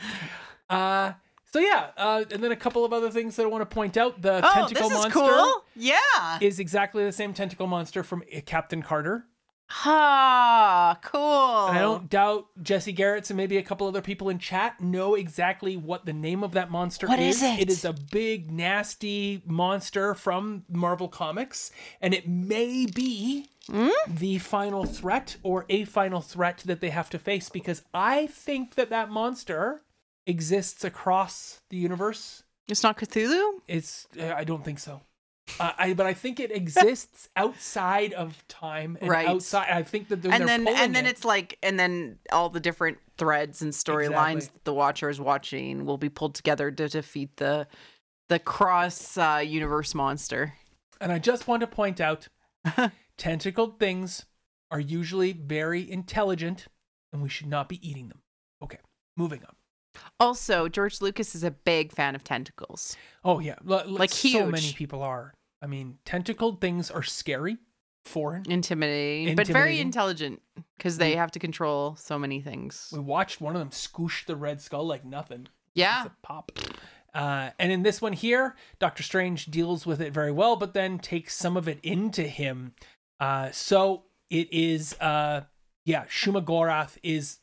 Uh 0.70 1.12
so 1.52 1.58
yeah, 1.58 1.90
uh, 1.98 2.24
and 2.30 2.42
then 2.42 2.50
a 2.50 2.56
couple 2.56 2.82
of 2.82 2.94
other 2.94 3.10
things 3.10 3.36
that 3.36 3.42
I 3.42 3.46
want 3.46 3.68
to 3.68 3.74
point 3.74 3.98
out. 3.98 4.22
The 4.22 4.36
oh, 4.38 4.54
tentacle 4.54 4.88
this 4.88 4.98
is 4.98 5.02
monster 5.04 5.20
cool. 5.20 5.64
Yeah. 5.76 6.38
is 6.40 6.58
exactly 6.58 7.04
the 7.04 7.12
same 7.12 7.34
tentacle 7.34 7.66
monster 7.66 8.02
from 8.02 8.22
uh, 8.34 8.40
Captain 8.46 8.80
Carter. 8.80 9.26
Ah, 9.84 10.98
cool. 11.02 11.66
And 11.68 11.78
I 11.78 11.80
don't 11.80 12.08
doubt 12.10 12.46
Jesse 12.62 12.92
Garrett's 12.92 13.30
and 13.30 13.36
maybe 13.36 13.56
a 13.56 13.62
couple 13.62 13.86
other 13.86 14.02
people 14.02 14.28
in 14.28 14.38
chat 14.38 14.80
know 14.80 15.14
exactly 15.14 15.76
what 15.76 16.04
the 16.06 16.12
name 16.12 16.42
of 16.44 16.52
that 16.52 16.70
monster 16.70 17.06
What 17.06 17.18
is. 17.18 17.36
is 17.36 17.42
it? 17.42 17.58
It 17.60 17.70
is 17.70 17.84
a 17.84 17.92
big, 17.92 18.50
nasty 18.50 19.42
monster 19.46 20.14
from 20.14 20.64
Marvel 20.68 21.08
Comics, 21.08 21.70
and 22.00 22.14
it 22.14 22.28
may 22.28 22.86
be 22.86 23.46
Hmm? 23.68 23.90
the 24.08 24.38
final 24.38 24.84
threat 24.84 25.36
or 25.44 25.66
a 25.68 25.84
final 25.84 26.20
threat 26.20 26.64
that 26.66 26.80
they 26.80 26.90
have 26.90 27.08
to 27.10 27.18
face 27.18 27.48
because 27.48 27.82
I 27.94 28.26
think 28.26 28.74
that 28.74 28.90
that 28.90 29.08
monster 29.08 29.82
exists 30.26 30.82
across 30.82 31.60
the 31.70 31.76
universe. 31.76 32.42
It's 32.66 32.82
not 32.82 32.96
Cthulhu? 32.98 33.60
It's 33.68 34.08
uh, 34.20 34.32
I 34.36 34.42
don't 34.42 34.64
think 34.64 34.80
so. 34.80 35.02
Uh, 35.58 35.72
I 35.76 35.92
but 35.94 36.06
I 36.06 36.14
think 36.14 36.40
it 36.40 36.50
exists 36.50 37.28
outside 37.36 38.12
of 38.12 38.46
time 38.48 38.96
and 39.00 39.10
Right. 39.10 39.26
outside. 39.28 39.68
I 39.70 39.82
think 39.82 40.08
that 40.08 40.24
and 40.24 40.48
then 40.48 40.66
and 40.68 40.94
then 40.94 41.06
it. 41.06 41.10
it's 41.10 41.24
like 41.24 41.58
and 41.62 41.78
then 41.78 42.18
all 42.30 42.48
the 42.48 42.60
different 42.60 42.98
threads 43.18 43.60
and 43.60 43.72
storylines 43.72 44.34
Exactly. 44.36 44.40
that 44.54 44.64
the 44.64 44.74
watcher 44.74 45.08
is 45.10 45.20
watching 45.20 45.84
will 45.84 45.98
be 45.98 46.08
pulled 46.08 46.34
together 46.34 46.70
to 46.70 46.88
defeat 46.88 47.36
the 47.36 47.66
the 48.28 48.38
cross 48.38 49.18
uh, 49.18 49.42
universe 49.44 49.94
monster. 49.94 50.54
And 51.00 51.12
I 51.12 51.18
just 51.18 51.48
want 51.48 51.60
to 51.60 51.66
point 51.66 52.00
out 52.00 52.28
tentacled 53.18 53.78
things 53.78 54.24
are 54.70 54.80
usually 54.80 55.32
very 55.32 55.90
intelligent 55.90 56.66
and 57.12 57.20
we 57.20 57.28
should 57.28 57.48
not 57.48 57.68
be 57.68 57.86
eating 57.86 58.08
them. 58.08 58.22
Okay, 58.62 58.78
moving 59.16 59.40
on. 59.40 59.54
Also, 60.20 60.68
George 60.68 61.00
Lucas 61.00 61.34
is 61.34 61.44
a 61.44 61.50
big 61.50 61.92
fan 61.92 62.14
of 62.14 62.24
tentacles. 62.24 62.96
Oh, 63.24 63.38
yeah. 63.40 63.56
l- 63.68 63.84
Like 63.86 64.10
so 64.10 64.28
huge. 64.28 64.50
many 64.52 64.72
people 64.72 65.02
are. 65.02 65.34
I 65.60 65.66
mean, 65.66 65.98
tentacled 66.04 66.60
things 66.60 66.90
are 66.90 67.02
scary, 67.02 67.56
foreign. 68.04 68.50
Intimidating, 68.50 69.36
but 69.36 69.46
very 69.46 69.78
intelligent 69.80 70.42
because 70.76 70.98
they 70.98 71.14
have 71.16 71.30
to 71.32 71.38
control 71.38 71.94
so 71.96 72.18
many 72.18 72.40
things. 72.40 72.88
We 72.92 72.98
watched 73.00 73.40
one 73.40 73.54
of 73.54 73.60
them 73.60 73.70
squish 73.70 74.26
the 74.26 74.34
red 74.36 74.60
skull 74.60 74.86
like 74.86 75.04
nothing. 75.04 75.46
Yeah. 75.74 76.06
Pop. 76.22 76.52
Uh, 77.14 77.50
and 77.58 77.70
in 77.70 77.82
this 77.82 78.00
one 78.02 78.12
here, 78.14 78.56
Doctor 78.78 79.02
Strange 79.02 79.46
deals 79.46 79.84
with 79.86 80.00
it 80.00 80.12
very 80.12 80.32
well, 80.32 80.56
but 80.56 80.72
then 80.74 80.98
takes 80.98 81.36
some 81.36 81.56
of 81.56 81.68
it 81.68 81.78
into 81.82 82.22
him. 82.22 82.74
Uh, 83.20 83.50
so 83.52 84.04
it 84.30 84.48
is, 84.52 84.94
uh, 85.00 85.42
yeah, 85.84 86.04
Shuma 86.06 86.42
Gorath 86.44 86.96
is 87.02 87.38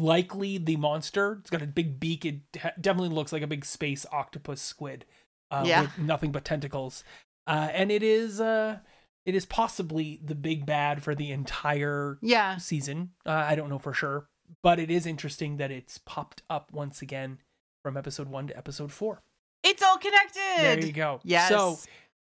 likely 0.00 0.58
the 0.58 0.76
monster. 0.76 1.38
It's 1.40 1.50
got 1.50 1.62
a 1.62 1.66
big 1.66 1.98
beak. 2.00 2.24
It 2.24 2.40
definitely 2.80 3.14
looks 3.14 3.32
like 3.32 3.42
a 3.42 3.46
big 3.46 3.64
space 3.64 4.06
octopus 4.12 4.60
squid. 4.60 5.04
Uh, 5.50 5.64
Yeah. 5.66 5.82
With 5.82 5.98
nothing 5.98 6.32
but 6.32 6.44
tentacles. 6.44 7.04
Uh, 7.46 7.68
and 7.72 7.90
it 7.92 8.02
is, 8.02 8.40
uh, 8.40 8.78
it 9.24 9.34
is 9.34 9.46
possibly 9.46 10.20
the 10.24 10.34
big 10.34 10.66
bad 10.66 11.02
for 11.02 11.14
the 11.14 11.30
entire 11.30 12.18
Yeah. 12.22 12.56
season. 12.56 13.12
Uh, 13.24 13.30
I 13.30 13.54
don't 13.54 13.68
know 13.70 13.78
for 13.78 13.92
sure, 13.92 14.28
but 14.62 14.78
it 14.80 14.90
is 14.90 15.06
interesting 15.06 15.56
that 15.58 15.70
it's 15.70 15.98
popped 15.98 16.42
up 16.50 16.72
once 16.72 17.02
again 17.02 17.38
from 17.82 17.96
episode 17.96 18.28
one 18.28 18.48
to 18.48 18.56
episode 18.56 18.92
four. 18.92 19.22
It's 19.62 19.82
all 19.82 19.98
connected. 19.98 20.40
There 20.58 20.80
you 20.80 20.92
go. 20.92 21.20
Yes. 21.24 21.48
So 21.48 21.78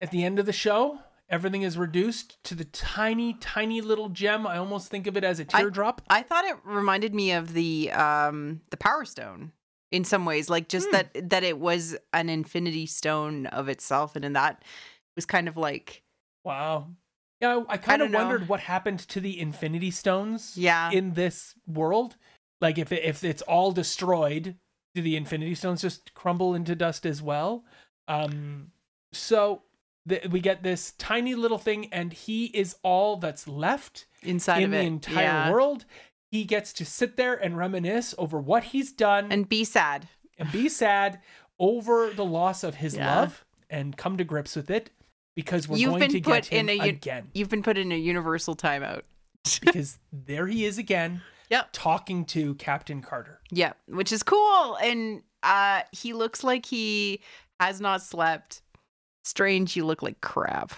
at 0.01 0.11
the 0.11 0.25
end 0.25 0.39
of 0.39 0.47
the 0.47 0.53
show, 0.53 0.99
everything 1.33 1.63
is 1.63 1.79
reduced 1.79 2.37
to 2.45 2.55
the 2.55 2.67
tiny, 2.67 3.33
tiny 3.35 3.81
little 3.81 4.11
gem. 4.11 4.47
I 4.47 4.59
almost 4.59 4.89
think 4.89 5.07
of 5.07 5.17
it 5.17 5.25
as 5.25 5.41
a 5.41 5.45
teardrop. 5.45 6.03
I 6.11 6.23
thought 6.23 6.45
it 6.45 6.57
reminded 6.63 7.15
me 7.15 7.33
of 7.33 7.55
the 7.55 7.91
um 7.91 8.61
the 8.71 8.77
Power 8.77 9.05
Stone 9.05 9.53
in 9.91 10.05
some 10.05 10.25
ways, 10.25 10.49
like 10.49 10.69
just 10.69 10.89
Hmm. 10.89 10.93
that 10.93 11.31
that 11.31 11.43
it 11.43 11.59
was 11.59 11.97
an 12.13 12.29
Infinity 12.29 12.87
Stone 12.87 13.47
of 13.47 13.69
itself, 13.69 14.15
and 14.15 14.25
in 14.25 14.35
that 14.35 14.63
was 15.17 15.27
kind 15.27 15.49
of 15.49 15.57
like 15.57 16.03
wow. 16.45 16.87
Yeah, 17.41 17.65
I 17.69 17.77
kind 17.77 18.01
of 18.03 18.07
don't 18.07 18.13
know. 18.13 18.19
wondered 18.19 18.47
what 18.47 18.61
happened 18.61 19.01
to 19.01 19.19
the 19.19 19.41
Infinity 19.41 19.91
Stones 19.91 20.53
yeah, 20.57 20.93
in 20.93 21.15
this 21.15 21.57
world. 21.67 22.15
Like 22.61 22.79
if 22.79 22.93
it, 22.93 23.03
if 23.03 23.25
it's 23.25 23.43
all 23.43 23.73
destroyed, 23.73 24.55
do 24.95 25.03
the 25.03 25.17
Infinity 25.17 25.57
Stones 25.57 25.83
just 25.83 26.15
crumble 26.15 26.55
into 26.55 26.77
dust 26.77 27.05
as 27.05 27.21
well? 27.21 27.65
Um, 28.07 28.71
so 29.13 29.63
th- 30.09 30.27
we 30.29 30.41
get 30.41 30.63
this 30.63 30.93
tiny 30.93 31.35
little 31.35 31.59
thing, 31.59 31.89
and 31.93 32.13
he 32.13 32.47
is 32.47 32.77
all 32.83 33.17
that's 33.17 33.47
left 33.49 34.07
inside 34.23 34.59
in 34.59 34.65
of 34.65 34.71
the 34.73 34.81
entire 34.81 35.25
yeah. 35.25 35.51
world. 35.51 35.85
He 36.31 36.45
gets 36.45 36.73
to 36.75 36.85
sit 36.85 37.17
there 37.17 37.35
and 37.35 37.57
reminisce 37.57 38.15
over 38.17 38.41
what 38.41 38.65
he's 38.65 38.93
done 38.93 39.31
and, 39.31 39.49
be 39.49 39.65
sad. 39.65 40.09
And 40.39 40.51
be 40.51 40.69
sad 40.69 41.21
over 41.59 42.11
the 42.11 42.25
loss 42.25 42.65
of 42.65 42.77
his 42.77 42.97
Yeah. 42.97 43.15
love 43.21 43.45
and 43.69 43.97
come 43.97 44.17
to 44.17 44.25
grips 44.25 44.57
with 44.57 44.71
it 44.71 44.91
because 45.37 45.69
we're 45.69 45.77
You've 45.77 45.91
going 45.91 46.11
to 46.11 46.21
put 46.21 46.45
get 46.45 46.47
him 46.47 46.69
in 46.69 46.81
a 46.81 46.83
un- 46.83 46.89
again. 46.89 47.31
You've 47.35 47.51
been 47.51 47.63
put 47.63 47.77
in 47.79 47.93
a 47.93 47.97
universal 47.99 48.57
timeout. 48.57 49.03
because 49.61 49.99
there 50.13 50.47
he 50.47 50.65
is 50.65 50.79
again, 50.79 51.21
Yep. 51.51 51.69
talking 51.73 52.25
to 52.27 52.55
Captain 52.55 53.03
Carter. 53.03 53.41
Yeah, 53.51 53.73
which 53.87 54.13
is 54.13 54.23
cool, 54.23 54.77
and 54.77 55.23
uh 55.43 55.83
he 55.91 56.13
looks 56.13 56.43
like 56.45 56.65
he 56.65 57.21
has 57.61 57.81
not 57.81 58.03
slept. 58.03 58.63
Strange, 59.23 59.77
you 59.77 59.85
look 59.85 60.03
like 60.03 60.21
crap. 60.21 60.73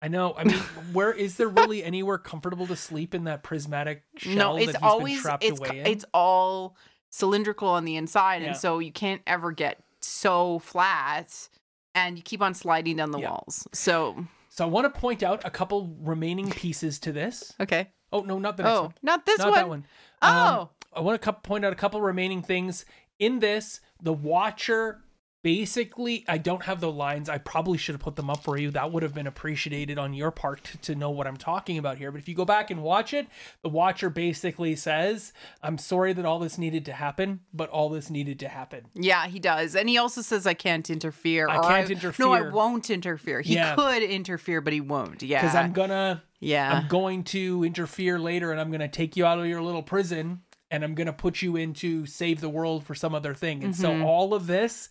I 0.00 0.08
know. 0.08 0.34
I 0.36 0.44
mean, 0.44 0.58
where 0.92 1.12
is 1.12 1.36
there 1.36 1.48
really 1.48 1.82
anywhere 1.82 2.18
comfortable 2.18 2.66
to 2.68 2.76
sleep 2.76 3.14
in 3.14 3.24
that 3.24 3.42
prismatic 3.42 4.04
shell 4.16 4.34
no, 4.36 4.54
that 4.56 4.62
it's 4.62 4.72
he's 4.72 4.82
always 4.82 5.14
been 5.14 5.22
trapped 5.22 5.44
it's 5.44 5.58
away 5.58 5.80
in? 5.80 5.86
it's 5.86 6.04
all 6.14 6.76
cylindrical 7.10 7.68
on 7.68 7.84
the 7.84 7.96
inside, 7.96 8.42
Yeah. 8.42 8.48
and 8.48 8.56
so 8.56 8.78
you 8.78 8.92
can't 8.92 9.22
ever 9.26 9.50
get 9.52 9.80
so 10.00 10.58
flat. 10.60 11.48
and 11.94 12.16
you 12.16 12.22
keep 12.22 12.40
on 12.40 12.54
sliding 12.54 12.96
down 12.96 13.10
the 13.10 13.18
Yeah. 13.18 13.30
walls. 13.30 13.66
So 13.72 14.24
So 14.50 14.64
I 14.64 14.68
want 14.68 14.92
to 14.92 15.00
point 15.00 15.24
out 15.24 15.44
a 15.44 15.50
couple 15.50 15.96
remaining 16.02 16.48
pieces 16.50 17.00
to 17.00 17.10
this. 17.12 17.52
okay. 17.58 17.88
Oh 18.12 18.20
no, 18.20 18.38
not 18.38 18.56
the 18.56 18.62
next 18.62 18.76
Oh, 18.76 18.82
one. 18.82 18.94
not 19.02 19.26
this 19.26 19.38
not 19.38 19.48
one. 19.50 19.54
that 19.58 19.68
one. 19.68 19.84
Um, 20.22 20.36
Oh. 20.36 20.68
I 20.94 21.00
want 21.00 21.20
to 21.20 21.32
point 21.32 21.64
out 21.64 21.72
a 21.72 21.76
couple 21.76 22.00
remaining 22.00 22.40
things 22.42 22.84
in 23.18 23.40
this. 23.40 23.80
The 24.00 24.12
Watcher 24.12 25.02
basically, 25.42 26.24
I 26.28 26.38
don't 26.38 26.62
have 26.64 26.80
the 26.80 26.90
lines. 26.90 27.28
I 27.28 27.38
probably 27.38 27.78
should 27.78 27.94
have 27.94 28.00
put 28.02 28.16
them 28.16 28.28
up 28.30 28.42
for 28.42 28.58
you. 28.58 28.70
That 28.70 28.92
would 28.92 29.02
have 29.02 29.14
been 29.14 29.26
appreciated 29.26 29.98
on 29.98 30.12
your 30.14 30.30
part 30.30 30.64
to, 30.64 30.78
to 30.78 30.94
know 30.94 31.10
what 31.10 31.26
I'm 31.26 31.36
talking 31.36 31.78
about 31.78 31.98
here. 31.98 32.10
But 32.12 32.18
if 32.20 32.28
you 32.28 32.34
go 32.34 32.44
back 32.44 32.70
and 32.70 32.82
watch 32.82 33.14
it, 33.14 33.26
the 33.62 33.68
Watcher 33.68 34.10
basically 34.10 34.76
says, 34.76 35.32
"I'm 35.62 35.78
sorry 35.78 36.12
that 36.12 36.24
all 36.24 36.38
this 36.38 36.58
needed 36.58 36.84
to 36.86 36.92
happen, 36.92 37.40
but 37.52 37.70
all 37.70 37.88
this 37.88 38.10
needed 38.10 38.38
to 38.40 38.48
happen." 38.48 38.86
Yeah, 38.94 39.26
he 39.26 39.38
does. 39.38 39.74
And 39.74 39.88
he 39.88 39.98
also 39.98 40.22
says 40.22 40.46
I 40.46 40.54
can't 40.54 40.88
interfere. 40.90 41.48
I 41.48 41.58
can't 41.60 41.90
interfere. 41.90 42.26
No, 42.26 42.32
I 42.32 42.42
won't 42.48 42.90
interfere. 42.90 43.40
He 43.40 43.54
Yeah. 43.54 43.74
could 43.74 44.02
interfere, 44.02 44.60
but 44.60 44.72
he 44.72 44.80
won't. 44.80 45.22
Yeah. 45.22 45.40
Because 45.40 45.54
I'm 45.54 45.72
gonna 45.72 46.22
yeah. 46.40 46.72
I'm 46.72 46.88
going 46.88 47.24
to 47.24 47.64
interfere 47.64 48.18
later 48.18 48.52
and 48.52 48.60
I'm 48.60 48.68
going 48.70 48.80
to 48.80 48.86
take 48.88 49.16
you 49.16 49.26
out 49.26 49.40
of 49.40 49.46
your 49.46 49.60
little 49.60 49.82
prison 49.82 50.42
and 50.70 50.84
I'm 50.84 50.94
going 50.94 51.06
to 51.08 51.12
put 51.12 51.42
you 51.42 51.56
into 51.56 52.06
save 52.06 52.40
the 52.40 52.48
world 52.48 52.84
for 52.84 52.94
some 52.94 53.12
other 53.14 53.34
thing. 53.34 53.64
And 53.64 53.74
Mhm. 53.74 53.76
so 53.76 54.02
all 54.02 54.34
of 54.34 54.46
this 54.46 54.88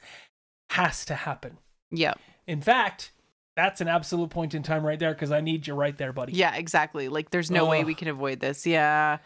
has 0.71 1.05
to 1.05 1.15
happen. 1.15 1.57
yeah. 1.91 2.13
In 2.45 2.61
fact, 2.61 3.11
that's 3.57 3.81
an 3.81 3.87
absolute 3.87 4.29
point 4.29 4.53
in 4.53 4.63
time 4.63 4.85
right 4.85 4.99
there 4.99 5.13
because 5.13 5.31
I 5.31 5.41
need 5.41 5.67
you 5.67 5.73
right 5.73 5.97
there, 5.97 6.13
buddy. 6.13 6.31
Yeah, 6.33 6.55
exactly. 6.55 7.09
Like 7.09 7.31
there's 7.31 7.51
no 7.51 7.65
way 7.65 7.83
we 7.83 7.93
can 7.93 8.07
avoid 8.07 8.39
this. 8.39 8.65
Yeah. 8.65 9.17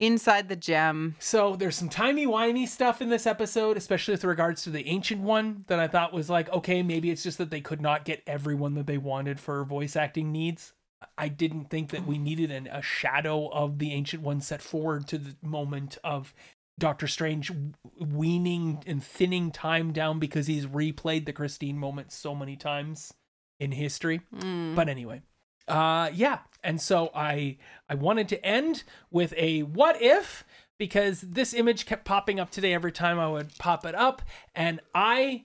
Inside 0.00 0.48
the 0.48 0.56
gem. 0.56 1.16
So 1.18 1.54
there's 1.54 1.76
some 1.76 1.88
timey-wimey 1.88 2.66
stuff 2.66 3.02
in 3.02 3.08
this 3.08 3.26
episode, 3.26 3.76
especially 3.76 4.12
with 4.12 4.24
regards 4.24 4.62
to 4.64 4.70
the 4.70 4.86
ancient 4.86 5.20
one 5.20 5.64
that 5.68 5.78
I 5.78 5.86
thought 5.86 6.12
was 6.12 6.30
like, 6.30 6.48
okay, 6.50 6.82
maybe 6.82 7.10
it's 7.10 7.22
just 7.22 7.38
that 7.38 7.50
they 7.50 7.60
could 7.60 7.80
not 7.80 8.04
get 8.04 8.22
everyone 8.26 8.74
that 8.74 8.86
they 8.86 8.98
wanted 8.98 9.38
for 9.38 9.62
voice 9.64 9.94
acting 9.94 10.32
needs. 10.32 10.72
I 11.18 11.28
didn't 11.28 11.68
think 11.68 11.90
that 11.90 12.06
we 12.06 12.18
needed 12.18 12.50
an, 12.50 12.68
a 12.68 12.80
shadow 12.80 13.48
of 13.48 13.78
the 13.78 13.92
ancient 13.92 14.22
one 14.22 14.40
set 14.40 14.62
forward 14.62 15.06
to 15.08 15.18
the 15.18 15.36
moment 15.42 15.98
of 16.02 16.32
Doctor 16.78 17.06
Strange 17.06 17.52
weaning 18.00 18.82
and 18.86 19.02
thinning 19.02 19.50
time 19.50 19.92
down 19.92 20.18
because 20.18 20.46
he's 20.46 20.66
replayed 20.66 21.26
the 21.26 21.32
Christine 21.32 21.78
moment 21.78 22.12
so 22.12 22.34
many 22.34 22.56
times 22.56 23.12
in 23.60 23.72
history. 23.72 24.22
Mm. 24.34 24.74
But 24.74 24.88
anyway, 24.88 25.22
uh, 25.68 26.10
yeah. 26.12 26.40
And 26.64 26.80
so 26.80 27.10
I 27.14 27.58
I 27.88 27.94
wanted 27.94 28.28
to 28.30 28.44
end 28.44 28.84
with 29.10 29.34
a 29.36 29.62
what 29.62 30.00
if 30.00 30.44
because 30.78 31.20
this 31.20 31.54
image 31.54 31.86
kept 31.86 32.04
popping 32.04 32.40
up 32.40 32.50
today 32.50 32.74
every 32.74 32.92
time 32.92 33.18
I 33.18 33.28
would 33.28 33.56
pop 33.58 33.84
it 33.84 33.94
up, 33.94 34.22
and 34.54 34.80
I 34.94 35.44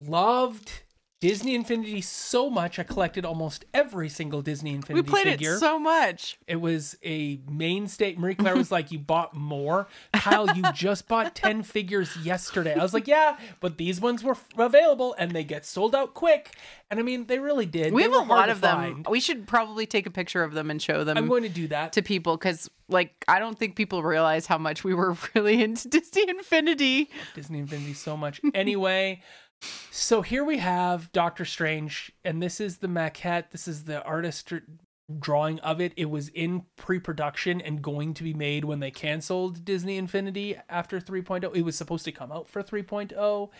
loved 0.00 0.83
Disney 1.28 1.54
Infinity 1.54 2.02
so 2.02 2.50
much 2.50 2.78
I 2.78 2.82
collected 2.82 3.24
almost 3.24 3.64
every 3.72 4.10
single 4.10 4.42
Disney 4.42 4.74
Infinity. 4.74 5.00
we 5.00 5.08
played 5.10 5.24
figure. 5.26 5.54
it 5.54 5.58
so 5.58 5.78
much. 5.78 6.38
It 6.46 6.60
was 6.60 6.98
a 7.02 7.40
mainstay. 7.50 8.14
Marie 8.16 8.34
Claire 8.34 8.54
was 8.56 8.70
like, 8.70 8.92
"You 8.92 8.98
bought 8.98 9.34
more, 9.34 9.88
Kyle. 10.12 10.54
You 10.54 10.62
just 10.74 11.08
bought 11.08 11.34
ten 11.34 11.62
figures 11.76 12.14
yesterday." 12.18 12.74
I 12.74 12.82
was 12.82 12.92
like, 12.92 13.08
"Yeah, 13.08 13.38
but 13.60 13.78
these 13.78 14.02
ones 14.02 14.22
were 14.22 14.32
f- 14.32 14.48
available, 14.58 15.14
and 15.18 15.30
they 15.32 15.44
get 15.44 15.64
sold 15.64 15.94
out 15.94 16.12
quick." 16.12 16.50
And 16.90 17.00
I 17.00 17.02
mean, 17.02 17.26
they 17.26 17.38
really 17.38 17.64
did. 17.64 17.94
We 17.94 18.02
They 18.06 18.10
have 18.10 18.20
a 18.28 18.30
lot 18.30 18.50
of 18.50 18.60
them. 18.60 18.76
find. 18.76 19.06
We 19.08 19.18
should 19.18 19.46
probably 19.46 19.86
take 19.86 20.04
a 20.06 20.10
picture 20.10 20.44
of 20.44 20.52
them 20.52 20.70
and 20.70 20.80
show 20.80 21.04
them 21.04 21.16
I'm 21.16 21.26
going 21.26 21.42
to 21.44 21.48
do 21.48 21.66
that. 21.68 21.94
to 21.94 22.02
people 22.02 22.36
because, 22.36 22.70
like, 22.88 23.24
I 23.26 23.38
don't 23.38 23.58
think 23.58 23.74
people 23.76 24.02
realize 24.02 24.44
how 24.46 24.58
much 24.58 24.84
we 24.84 24.92
were 24.92 25.16
really 25.34 25.62
into 25.62 25.88
Disney 25.88 26.28
Infinity. 26.28 27.08
Disney 27.34 27.60
Infinity 27.60 27.94
so 27.94 28.16
much. 28.18 28.42
Anyway, 28.52 29.22
so 29.90 30.22
here 30.22 30.44
we 30.44 30.58
have 30.58 31.12
Doctor 31.12 31.44
Strange, 31.44 32.12
and 32.24 32.42
this 32.42 32.60
is 32.60 32.78
the 32.78 32.88
maquette. 32.88 33.50
This 33.50 33.68
is 33.68 33.84
the 33.84 34.02
artist 34.04 34.52
drawing 35.18 35.60
of 35.60 35.80
it. 35.80 35.92
It 35.96 36.10
was 36.10 36.28
in 36.28 36.64
pre-production 36.76 37.60
and 37.60 37.82
going 37.82 38.14
to 38.14 38.22
be 38.22 38.34
made 38.34 38.64
when 38.64 38.80
they 38.80 38.90
canceled 38.90 39.64
Disney 39.64 39.96
Infinity 39.98 40.56
after 40.68 41.00
3.0. 41.00 41.54
It 41.54 41.62
was 41.62 41.76
supposed 41.76 42.04
to 42.06 42.12
come 42.12 42.32
out 42.32 42.48
for 42.48 42.62
3.0. 42.62 43.50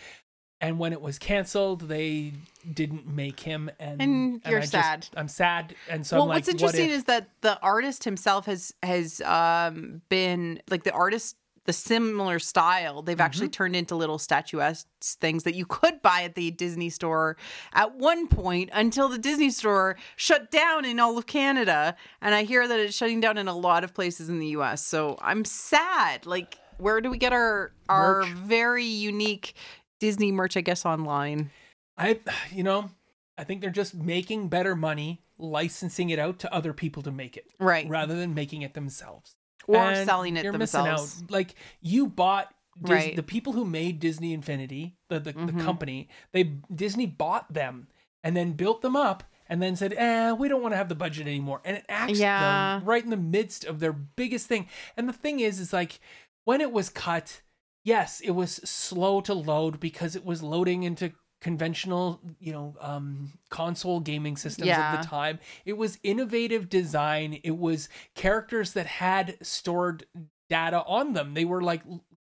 And 0.61 0.79
when 0.79 0.93
it 0.93 1.01
was 1.01 1.19
canceled, 1.19 1.81
they 1.81 2.31
didn't 2.73 3.05
make 3.05 3.41
him, 3.41 3.69
and, 3.77 4.01
And 4.01 4.41
you're 4.47 4.61
just- 4.61 4.71
sad. 4.71 5.07
I'm 5.15 5.27
sad, 5.27 5.75
and 5.89 6.07
so 6.07 6.15
well, 6.15 6.23
I'm 6.23 6.29
like, 6.29 6.35
what's 6.37 6.49
interesting 6.49 6.85
what 6.85 6.91
if? 6.91 6.97
is 6.97 7.03
that 7.03 7.29
the 7.41 7.59
artist 7.59 8.05
himself 8.05 8.45
has 8.45 8.73
has 8.81 9.19
um, 9.21 10.01
been 10.07 10.61
like 10.69 10.83
the 10.83 10.93
artist 10.93 11.35
the 11.65 11.73
similar 11.73 12.39
style 12.39 13.01
they've 13.01 13.19
actually 13.19 13.47
Mm-hmm. 13.47 13.51
turned 13.51 13.75
into 13.75 13.95
little 13.95 14.17
statuettes 14.17 14.85
things 15.01 15.43
that 15.43 15.55
you 15.55 15.65
could 15.69 16.01
buy 16.01 16.21
at 16.23 16.35
the 16.35 16.51
disney 16.51 16.89
store 16.89 17.37
at 17.73 17.95
one 17.95 18.27
point 18.27 18.69
until 18.73 19.09
the 19.09 19.17
disney 19.17 19.49
store 19.49 19.95
shut 20.15 20.49
down 20.51 20.85
in 20.85 20.99
all 20.99 21.17
of 21.17 21.25
canada 21.25 21.95
and 22.21 22.33
i 22.35 22.43
hear 22.43 22.67
that 22.67 22.79
it's 22.79 22.95
shutting 22.95 23.19
down 23.19 23.37
in 23.37 23.47
a 23.47 23.55
lot 23.55 23.83
of 23.83 23.93
places 23.93 24.29
in 24.29 24.39
the 24.39 24.47
us 24.47 24.83
so 24.85 25.17
i'm 25.21 25.43
sad 25.45 26.25
like 26.25 26.57
where 26.77 27.01
do 27.01 27.09
we 27.09 27.17
get 27.17 27.33
our 27.33 27.71
our 27.89 28.21
Merch. 28.21 28.29
very 28.29 28.85
unique 28.85 29.53
disney 29.99 30.31
merch 30.31 30.55
i 30.57 30.61
guess 30.61 30.85
online 30.85 31.49
I, 31.97 32.19
you 32.51 32.61
know, 32.63 32.89
I 33.37 33.45
think 33.45 33.61
they're 33.61 33.69
just 33.69 33.95
making 33.95 34.49
better 34.49 34.75
money 34.75 35.21
licensing 35.37 36.09
it 36.09 36.19
out 36.19 36.39
to 36.39 36.53
other 36.53 36.73
people 36.73 37.01
to 37.03 37.11
make 37.11 37.37
it. 37.37 37.45
right 37.57 37.87
rather 37.87 38.15
than 38.17 38.33
making 38.33 38.63
it 38.63 38.73
themselves 38.73 39.35
or 39.67 39.95
selling 40.05 40.37
it 40.37 40.43
you're 40.43 40.51
themselves 40.53 41.15
missing 41.15 41.23
out 41.25 41.31
like 41.31 41.55
you 41.81 42.07
bought 42.07 42.53
Dis- 42.81 42.89
Right. 42.91 43.15
the 43.15 43.23
people 43.23 43.53
who 43.53 43.63
made 43.63 43.99
disney 43.99 44.33
infinity 44.33 44.97
the, 45.09 45.19
the, 45.19 45.33
Mhm. 45.33 45.57
the 45.57 45.63
company 45.63 46.09
they 46.33 46.43
disney 46.73 47.05
bought 47.05 47.53
them 47.53 47.87
and 48.23 48.35
then 48.35 48.51
built 48.51 48.81
them 48.81 48.95
up 48.97 49.23
and 49.47 49.61
then 49.61 49.75
said 49.77 49.93
eh 49.93 50.33
we 50.33 50.47
don't 50.49 50.61
want 50.61 50.73
to 50.73 50.77
have 50.77 50.89
the 50.89 50.95
budget 50.95 51.25
anymore 51.25 51.61
and 51.63 51.77
it 51.77 51.85
axed 51.87 52.15
Yeah. 52.19 52.79
them 52.79 52.85
right 52.87 53.03
in 53.03 53.11
the 53.11 53.17
midst 53.17 53.63
of 53.63 53.79
their 53.79 53.93
biggest 53.93 54.47
thing 54.47 54.67
and 54.97 55.07
the 55.07 55.13
thing 55.13 55.39
is 55.39 55.59
is 55.61 55.71
like 55.71 55.99
when 56.43 56.59
it 56.59 56.71
was 56.73 56.89
cut 56.89 57.41
yes 57.85 58.19
it 58.21 58.31
was 58.31 58.55
slow 58.69 59.21
to 59.21 59.33
load 59.33 59.79
because 59.79 60.15
it 60.17 60.25
was 60.25 60.43
loading 60.43 60.83
into 60.83 61.13
conventional 61.45 62.19
you 62.39 62.51
know 62.51 62.75
um 62.81 63.31
console 63.49 63.99
gaming 63.99 64.35
systems 64.35 64.65
Yeah. 64.69 64.95
of 64.95 64.99
the 64.99 65.07
time. 65.07 65.37
It 65.63 65.73
was 65.73 65.99
innovative 66.01 66.69
design. 66.69 67.39
It 67.43 67.55
was 67.59 67.87
characters 68.15 68.73
that 68.73 68.87
had 68.87 69.37
stored 69.45 70.07
data 70.49 70.83
on 70.87 71.13
them. 71.13 71.35
They 71.35 71.45
were 71.45 71.61
like 71.61 71.83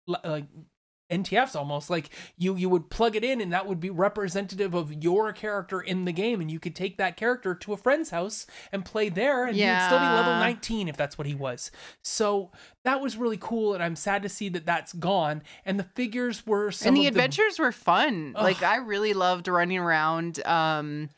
like 0.07 0.45
NTFs 1.11 1.55
almost 1.55 1.89
like 1.89 2.09
you 2.37 2.55
you 2.55 2.69
would 2.69 2.89
plug 2.89 3.15
it 3.15 3.23
in 3.23 3.41
and 3.41 3.51
that 3.53 3.67
would 3.67 3.79
be 3.79 3.89
representative 3.89 4.73
of 4.73 5.03
your 5.03 5.33
character 5.33 5.81
in 5.81 6.05
the 6.05 6.11
game 6.11 6.39
and 6.41 6.49
you 6.49 6.59
could 6.59 6.75
take 6.75 6.97
that 6.97 7.17
character 7.17 7.53
to 7.53 7.73
a 7.73 7.77
friend's 7.77 8.09
house 8.11 8.47
and 8.71 8.85
play 8.85 9.09
there 9.09 9.45
and 9.45 9.57
he'd 9.81 9.85
still 9.85 9.99
be 9.99 10.05
level 10.05 10.33
19 10.39 10.87
if 10.87 10.97
that's 10.97 11.17
what 11.17 11.27
he 11.27 11.35
was. 11.35 11.69
So 12.01 12.51
that 12.83 13.01
was 13.01 13.17
really 13.17 13.37
cool 13.37 13.73
and 13.73 13.83
I'm 13.83 13.95
sad 13.95 14.23
to 14.23 14.29
see 14.29 14.49
that 14.49 14.65
that's 14.65 14.93
gone 14.93 15.43
and 15.65 15.77
the 15.77 15.83
figures 15.83 16.47
were 16.47 16.71
some 16.71 16.89
and 16.89 16.97
the 16.97 17.07
adventures 17.07 17.59
were 17.59 17.71
fun. 17.71 18.33
Like 18.33 18.63
I 18.63 18.77
really 18.77 19.13
loved 19.13 19.47
running 19.47 19.77
around 19.77 20.45
um 20.47 21.09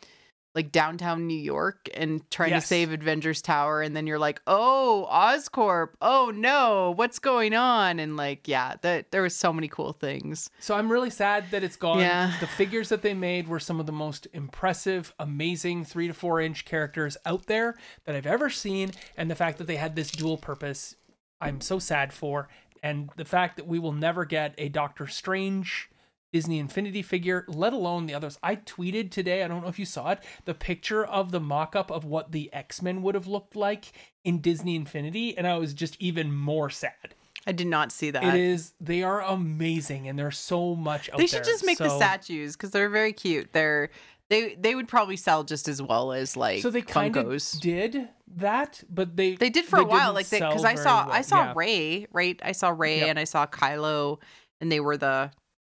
like 0.55 0.71
downtown 0.71 1.25
New 1.25 1.37
York 1.37 1.89
and 1.95 2.29
trying 2.29 2.51
Yes. 2.51 2.63
to 2.63 2.67
save 2.67 2.91
Avengers 2.93 3.41
Tower 3.41 3.81
and 3.81 3.95
then 3.95 4.05
you're 4.05 4.19
like, 4.19 4.41
"Oh, 4.45 5.07
Oscorp. 5.11 5.89
Oh 6.01 6.31
no, 6.33 6.93
what's 6.95 7.19
going 7.19 7.53
on?" 7.55 7.99
And 7.99 8.15
like, 8.17 8.47
yeah, 8.47 8.75
that 8.81 9.11
there 9.11 9.21
was 9.23 9.35
so 9.35 9.51
many 9.51 9.67
cool 9.67 9.93
things. 9.93 10.49
So 10.59 10.75
I'm 10.75 10.91
really 10.91 11.09
sad 11.09 11.45
that 11.51 11.63
it's 11.63 11.75
gone. 11.75 11.99
Yeah. 11.99 12.33
The 12.39 12.47
figures 12.47 12.89
that 12.89 13.01
they 13.01 13.13
made 13.13 13.47
were 13.47 13.59
some 13.59 13.79
of 13.79 13.85
the 13.85 13.91
most 13.91 14.27
impressive, 14.33 15.13
amazing 15.19 15.85
three 15.85 16.07
to 16.07 16.13
four 16.13 16.39
inch 16.39 16.65
characters 16.65 17.17
out 17.25 17.47
there 17.47 17.75
that 18.05 18.15
I've 18.15 18.27
ever 18.27 18.49
seen. 18.49 18.91
And 19.17 19.29
the 19.31 19.35
fact 19.35 19.57
that 19.57 19.67
they 19.67 19.77
had 19.77 19.95
this 19.95 20.11
dual 20.11 20.37
purpose, 20.37 20.95
I'm 21.41 21.61
so 21.61 21.79
sad 21.79 22.13
for. 22.13 22.47
And 22.83 23.09
the 23.15 23.25
fact 23.25 23.55
that 23.57 23.65
we 23.65 23.79
will 23.79 23.93
never 23.93 24.25
get 24.25 24.53
a 24.57 24.67
Doctor 24.69 25.07
Strange 25.07 25.89
Disney 26.33 26.57
Infinity 26.57 27.03
figure, 27.03 27.45
let 27.47 27.71
alone 27.73 28.07
the 28.07 28.15
others. 28.15 28.39
I 28.41 28.55
tweeted 28.57 29.11
today, 29.11 29.43
I 29.43 29.47
don't 29.47 29.61
know 29.61 29.67
if 29.69 29.77
you 29.77 29.85
saw 29.85 30.09
it, 30.11 30.19
the 30.45 30.55
picture 30.55 31.05
of 31.05 31.31
the 31.31 31.39
mock 31.39 31.75
up 31.75 31.91
of 31.91 32.03
what 32.05 32.31
the 32.31 32.51
X 32.51 32.81
Men 32.81 33.03
would 33.03 33.13
have 33.13 33.27
looked 33.27 33.55
like 33.55 33.93
in 34.25 34.39
Disney 34.41 34.75
Infinity. 34.75 35.37
And 35.37 35.45
I 35.45 35.57
was 35.59 35.75
just 35.75 35.95
even 36.01 36.33
more 36.35 36.71
sad. 36.71 37.13
I 37.45 37.51
did 37.51 37.67
not 37.67 37.91
see 37.91 38.09
that. 38.09 38.23
It 38.23 38.33
is. 38.35 38.73
They 38.81 39.03
are 39.03 39.21
amazing, 39.21 40.07
and 40.07 40.17
there's 40.17 40.37
so 40.39 40.75
much 40.75 41.09
out 41.11 41.17
they 41.19 41.27
should 41.27 41.43
there. 41.43 41.51
just 41.53 41.65
make 41.65 41.77
the 41.77 41.89
statues 41.95 42.55
cuz 42.55 42.71
they're 42.71 42.89
very 42.89 43.13
cute. 43.13 43.53
They're 43.53 43.89
they 44.29 44.55
they 44.55 44.73
would 44.73 44.87
probably 44.87 45.17
sell 45.17 45.43
just 45.43 45.67
as 45.67 45.81
well 45.81 46.13
as 46.13 46.35
like 46.35 46.61
So 46.63 46.71
they 46.71 46.81
kind 46.81 47.15
of 47.15 47.41
did 47.59 48.09
that, 48.37 48.81
but 48.89 49.15
they 49.17 49.35
They 49.35 49.49
did 49.51 49.65
for 49.65 49.77
a 49.79 49.83
while, 49.85 50.13
like 50.13 50.29
they 50.29 50.39
because 50.39 50.65
I 50.65 50.75
saw 50.75 51.05
well. 51.05 51.13
I 51.15 51.21
saw 51.21 51.43
Yeah. 51.43 51.53
Rey, 51.55 52.07
right? 52.11 52.39
I 52.43 52.53
saw 52.53 52.69
Rey 52.69 52.99
Yep. 53.01 53.09
and 53.09 53.19
I 53.19 53.25
saw 53.25 53.45
Kylo, 53.45 54.19
and 54.61 54.71
they 54.71 54.79
were 54.79 54.97
the 54.97 55.29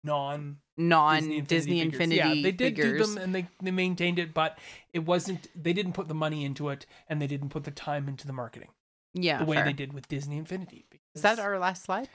non 0.04 0.58
non 0.76 1.18
Disney 1.20 1.40
Disney 1.42 1.80
Infinity. 1.80 2.16
Yeah, 2.16 2.28
they 2.42 2.52
did 2.52 2.58
figures. 2.76 3.06
do 3.06 3.14
them, 3.14 3.22
and 3.22 3.34
they 3.34 3.46
they 3.62 3.70
maintained 3.70 4.18
it, 4.18 4.32
but 4.34 4.58
it 4.92 5.00
wasn't. 5.00 5.48
They 5.60 5.72
didn't 5.72 5.92
put 5.92 6.08
the 6.08 6.14
money 6.14 6.44
into 6.44 6.68
it, 6.68 6.86
and 7.08 7.20
they 7.20 7.26
didn't 7.26 7.48
put 7.50 7.64
the 7.64 7.70
time 7.70 8.08
into 8.08 8.26
the 8.26 8.32
marketing 8.32 8.68
yeah, 9.14 9.38
the 9.38 9.44
way 9.44 9.56
fair. 9.56 9.64
they 9.66 9.72
did 9.72 9.92
with 9.92 10.08
Disney 10.08 10.36
Infinity. 10.38 10.86
Is 11.14 11.22
that 11.22 11.38
our 11.38 11.58
last 11.58 11.84
slide? 11.84 12.08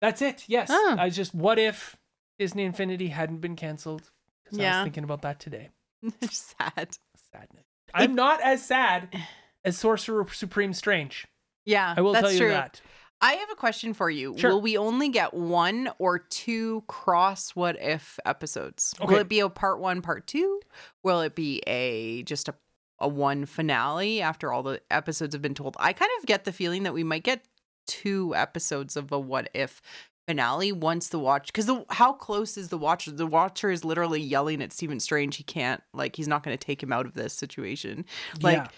That's 0.00 0.20
it. 0.20 0.44
Yes. 0.48 0.68
Oh. 0.70 0.96
I 0.98 1.08
just. 1.10 1.34
What 1.34 1.58
if 1.58 1.96
Disney 2.38 2.64
Infinity 2.64 3.08
hadn't 3.08 3.38
been 3.40 3.56
canceled? 3.56 4.10
'Cause 4.46 4.58
I 4.58 4.62
Yeah. 4.62 4.78
was 4.80 4.84
thinking 4.86 5.04
about 5.04 5.22
that 5.22 5.38
today. 5.40 5.70
Sad. 6.30 6.96
Sadness. 7.32 7.64
I'm 7.94 8.14
not 8.14 8.40
as 8.42 8.64
sad 8.66 9.08
as 9.64 9.78
Sorcerer 9.78 10.26
Supreme 10.32 10.72
Strange. 10.72 11.26
Yeah, 11.64 11.94
I 11.96 12.00
will 12.00 12.12
that's 12.12 12.24
tell 12.24 12.32
you 12.32 12.38
true. 12.40 12.48
that. 12.48 12.80
I 13.22 13.34
have 13.34 13.50
a 13.50 13.54
question 13.54 13.94
for 13.94 14.10
you. 14.10 14.36
Sure. 14.36 14.50
Will 14.50 14.60
we 14.60 14.76
only 14.76 15.08
get 15.08 15.32
one 15.32 15.88
or 15.98 16.18
two 16.18 16.82
cross 16.88 17.50
what 17.50 17.80
if 17.80 18.18
episodes? 18.26 18.94
Okay. 19.00 19.12
Will 19.12 19.20
it 19.20 19.28
be 19.28 19.40
a 19.40 19.48
part 19.48 19.78
one, 19.78 20.02
part 20.02 20.26
two? 20.26 20.60
Will 21.04 21.20
it 21.20 21.36
be 21.36 21.62
a 21.66 22.24
just 22.24 22.48
a 22.48 22.54
a 22.98 23.08
one 23.08 23.44
finale 23.46 24.22
after 24.22 24.52
all 24.52 24.62
the 24.62 24.80
episodes 24.90 25.34
have 25.34 25.42
been 25.42 25.54
told? 25.54 25.76
I 25.78 25.92
kind 25.92 26.10
of 26.20 26.26
get 26.26 26.44
the 26.44 26.52
feeling 26.52 26.84
that 26.84 26.94
we 26.94 27.04
might 27.04 27.24
get 27.24 27.44
two 27.86 28.34
episodes 28.34 28.96
of 28.96 29.10
a 29.12 29.18
what 29.18 29.50
if 29.54 29.82
finale 30.28 30.70
once 30.70 31.08
the 31.08 31.18
watch 31.18 31.48
because 31.48 31.66
the 31.66 31.84
how 31.90 32.12
close 32.12 32.56
is 32.56 32.68
the 32.68 32.78
watcher? 32.78 33.10
The 33.10 33.26
watcher 33.26 33.70
is 33.70 33.84
literally 33.84 34.20
yelling 34.20 34.62
at 34.62 34.72
Stephen 34.72 35.00
Strange. 35.00 35.36
He 35.36 35.44
can't 35.44 35.82
like 35.92 36.16
he's 36.16 36.28
not 36.28 36.42
going 36.42 36.56
to 36.56 36.64
take 36.64 36.82
him 36.82 36.92
out 36.92 37.06
of 37.06 37.14
this 37.14 37.34
situation. 37.34 38.04
Like 38.40 38.56
yeah. 38.56 38.68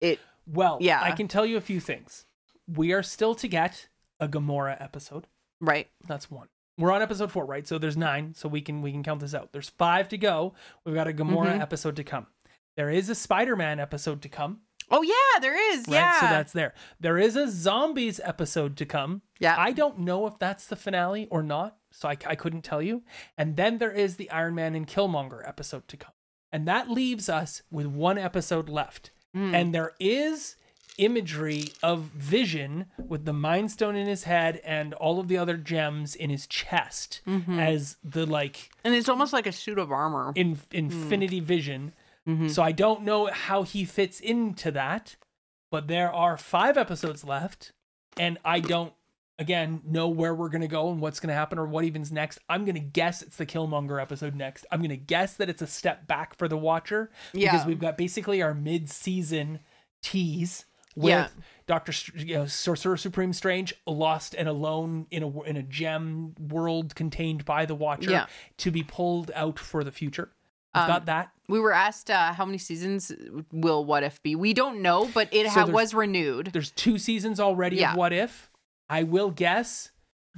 it. 0.00 0.20
Well, 0.46 0.78
yeah. 0.80 1.02
I 1.02 1.12
can 1.12 1.28
tell 1.28 1.46
you 1.46 1.56
a 1.56 1.62
few 1.62 1.80
things. 1.80 2.26
We 2.66 2.92
are 2.92 3.02
still 3.02 3.34
to 3.36 3.48
get 3.48 3.88
a 4.20 4.28
Gamora 4.28 4.80
episode. 4.82 5.26
Right. 5.60 5.88
That's 6.06 6.30
one. 6.30 6.48
We're 6.78 6.92
on 6.92 7.02
episode 7.02 7.30
four, 7.30 7.44
right? 7.46 7.66
So 7.66 7.78
there's 7.78 7.96
nine, 7.96 8.34
so 8.34 8.48
we 8.48 8.60
can 8.60 8.82
we 8.82 8.90
can 8.92 9.02
count 9.04 9.20
this 9.20 9.34
out. 9.34 9.52
There's 9.52 9.68
five 9.70 10.08
to 10.08 10.18
go. 10.18 10.54
We've 10.84 10.94
got 10.94 11.06
a 11.08 11.12
Gamora 11.12 11.52
Mhm. 11.54 11.60
episode 11.60 11.96
to 11.96 12.04
come. 12.04 12.26
There 12.76 12.90
is 12.90 13.08
a 13.08 13.14
Spider-Man 13.14 13.78
episode 13.78 14.20
to 14.22 14.28
come, 14.28 14.60
Oh 14.90 15.02
yeah, 15.02 15.40
there 15.40 15.54
is. 15.72 15.86
right? 15.86 15.94
Yeah. 15.94 16.20
So 16.20 16.26
that's 16.26 16.52
there. 16.52 16.74
There 17.00 17.16
is 17.16 17.36
a 17.36 17.48
zombies 17.48 18.20
episode 18.22 18.76
to 18.78 18.84
come. 18.84 19.22
yeah. 19.38 19.54
I 19.56 19.70
don't 19.72 20.00
know 20.00 20.26
if 20.26 20.38
that's 20.40 20.66
the 20.66 20.74
finale 20.76 21.26
or 21.30 21.42
not, 21.42 21.76
so 21.92 22.08
I, 22.08 22.16
I 22.26 22.34
couldn't 22.34 22.62
tell 22.62 22.82
you. 22.82 23.02
And 23.38 23.56
then 23.56 23.78
there 23.78 23.92
is 23.92 24.16
the 24.16 24.28
Iron 24.30 24.54
Man 24.56 24.74
and 24.74 24.86
Killmonger 24.86 25.46
episode 25.48 25.86
to 25.88 25.96
come. 25.96 26.12
And 26.52 26.66
that 26.68 26.90
leaves 26.90 27.28
us 27.28 27.62
with 27.70 27.86
one 27.86 28.18
episode 28.18 28.68
left. 28.68 29.10
Mm. 29.36 29.54
And 29.54 29.74
there 29.74 29.94
is 30.00 30.56
imagery 30.98 31.64
of 31.82 32.02
Vision 32.02 32.86
with 32.98 33.24
the 33.24 33.32
Mind 33.32 33.70
Stone 33.70 33.96
in 33.96 34.06
his 34.06 34.24
head 34.24 34.60
and 34.64 34.94
all 34.94 35.18
of 35.20 35.28
the 35.28 35.36
other 35.38 35.56
gems 35.56 36.14
in 36.14 36.30
his 36.30 36.46
chest 36.46 37.20
Mhm. 37.26 37.58
as 37.58 37.96
the 38.04 38.26
like 38.26 38.70
And 38.84 38.94
it's 38.94 39.08
almost 39.08 39.32
like 39.32 39.46
a 39.46 39.52
suit 39.52 39.78
of 39.78 39.90
armor. 39.92 40.32
in, 40.36 40.58
Infinity 40.72 41.40
Vision. 41.40 41.92
Mhm. 42.28 42.50
So 42.50 42.62
I 42.62 42.72
don't 42.72 43.02
know 43.02 43.26
how 43.26 43.62
he 43.64 43.84
fits 43.84 44.20
into 44.20 44.70
that, 44.70 45.16
but 45.70 45.88
there 45.88 46.12
are 46.12 46.36
five 46.36 46.78
episodes 46.78 47.24
left, 47.24 47.72
and 48.16 48.38
I 48.44 48.60
don't 48.60 48.92
again 49.38 49.82
know 49.84 50.06
where 50.08 50.32
we're 50.32 50.48
gonna 50.48 50.68
go 50.68 50.92
and 50.92 51.00
what's 51.00 51.18
gonna 51.18 51.34
happen 51.34 51.58
or 51.58 51.66
what 51.66 51.84
even's 51.84 52.12
next. 52.12 52.38
I'm 52.48 52.64
gonna 52.64 52.78
guess 52.78 53.20
it's 53.20 53.36
the 53.36 53.44
Killmonger 53.44 54.00
episode 54.00 54.36
next. 54.36 54.64
I'm 54.70 54.80
gonna 54.80 54.94
guess 54.96 55.34
that 55.38 55.48
it's 55.50 55.60
a 55.60 55.66
step 55.66 56.06
back 56.06 56.36
for 56.38 56.46
the 56.46 56.56
Watcher 56.56 57.10
because 57.32 57.66
we've 57.66 57.80
got 57.80 57.98
basically 57.98 58.40
our 58.42 58.54
mid-season 58.54 59.58
tease 60.02 60.64
with 60.96 61.08
Yeah. 61.10 61.28
Doctor, 61.66 61.92
Str- 61.92 62.18
you 62.18 62.34
know, 62.36 62.46
Sorcerer 62.46 62.96
Supreme 62.96 63.32
Strange 63.32 63.72
lost 63.86 64.34
and 64.34 64.48
alone 64.48 65.06
in 65.10 65.22
a 65.22 65.42
in 65.42 65.56
a 65.56 65.62
gem 65.62 66.34
world 66.38 66.94
contained 66.94 67.44
by 67.44 67.64
the 67.66 67.74
Watcher 67.74 68.10
Yeah. 68.10 68.26
to 68.58 68.70
be 68.70 68.82
pulled 68.82 69.30
out 69.34 69.58
for 69.58 69.82
the 69.82 69.92
future. 69.92 70.30
We've 70.74 70.82
Um, 70.82 70.88
got 70.88 71.06
that. 71.06 71.30
we 71.48 71.60
were 71.60 71.72
asked 71.72 72.10
uh, 72.10 72.32
how 72.32 72.44
many 72.44 72.58
seasons 72.58 73.12
will 73.52 73.84
What 73.84 74.02
If 74.02 74.22
be. 74.22 74.34
We 74.34 74.52
don't 74.52 74.82
know, 74.82 75.06
but 75.14 75.28
it 75.32 75.46
So 75.46 75.60
ha- 75.60 75.66
was 75.66 75.94
renewed. 75.94 76.50
There's 76.52 76.70
two 76.72 76.98
seasons 76.98 77.38
already 77.40 77.76
Yeah. 77.76 77.92
of 77.92 77.96
What 77.96 78.12
If. 78.12 78.50
I 78.88 79.02
will 79.04 79.30
guess 79.30 79.90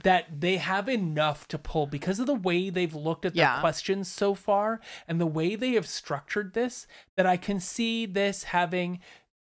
that 0.05 0.41
they 0.43 0.59
have 0.59 0.91
enough 0.91 1.49
to 1.49 1.57
pull 1.59 1.87
because 1.87 2.21
of 2.21 2.27
the 2.27 2.35
way 2.35 2.69
they've 2.69 2.95
looked 2.95 3.25
at 3.25 3.35
Yeah. 3.35 3.61
questions 3.61 4.09
so 4.09 4.35
far 4.35 4.79
and 5.09 5.19
the 5.19 5.27
way 5.27 5.57
they 5.57 5.73
have 5.73 5.89
structured 5.89 6.53
this 6.53 6.87
that 7.17 7.27
I 7.27 7.39
can 7.39 7.59
see 7.61 8.05
this 8.05 8.45
having 8.45 9.01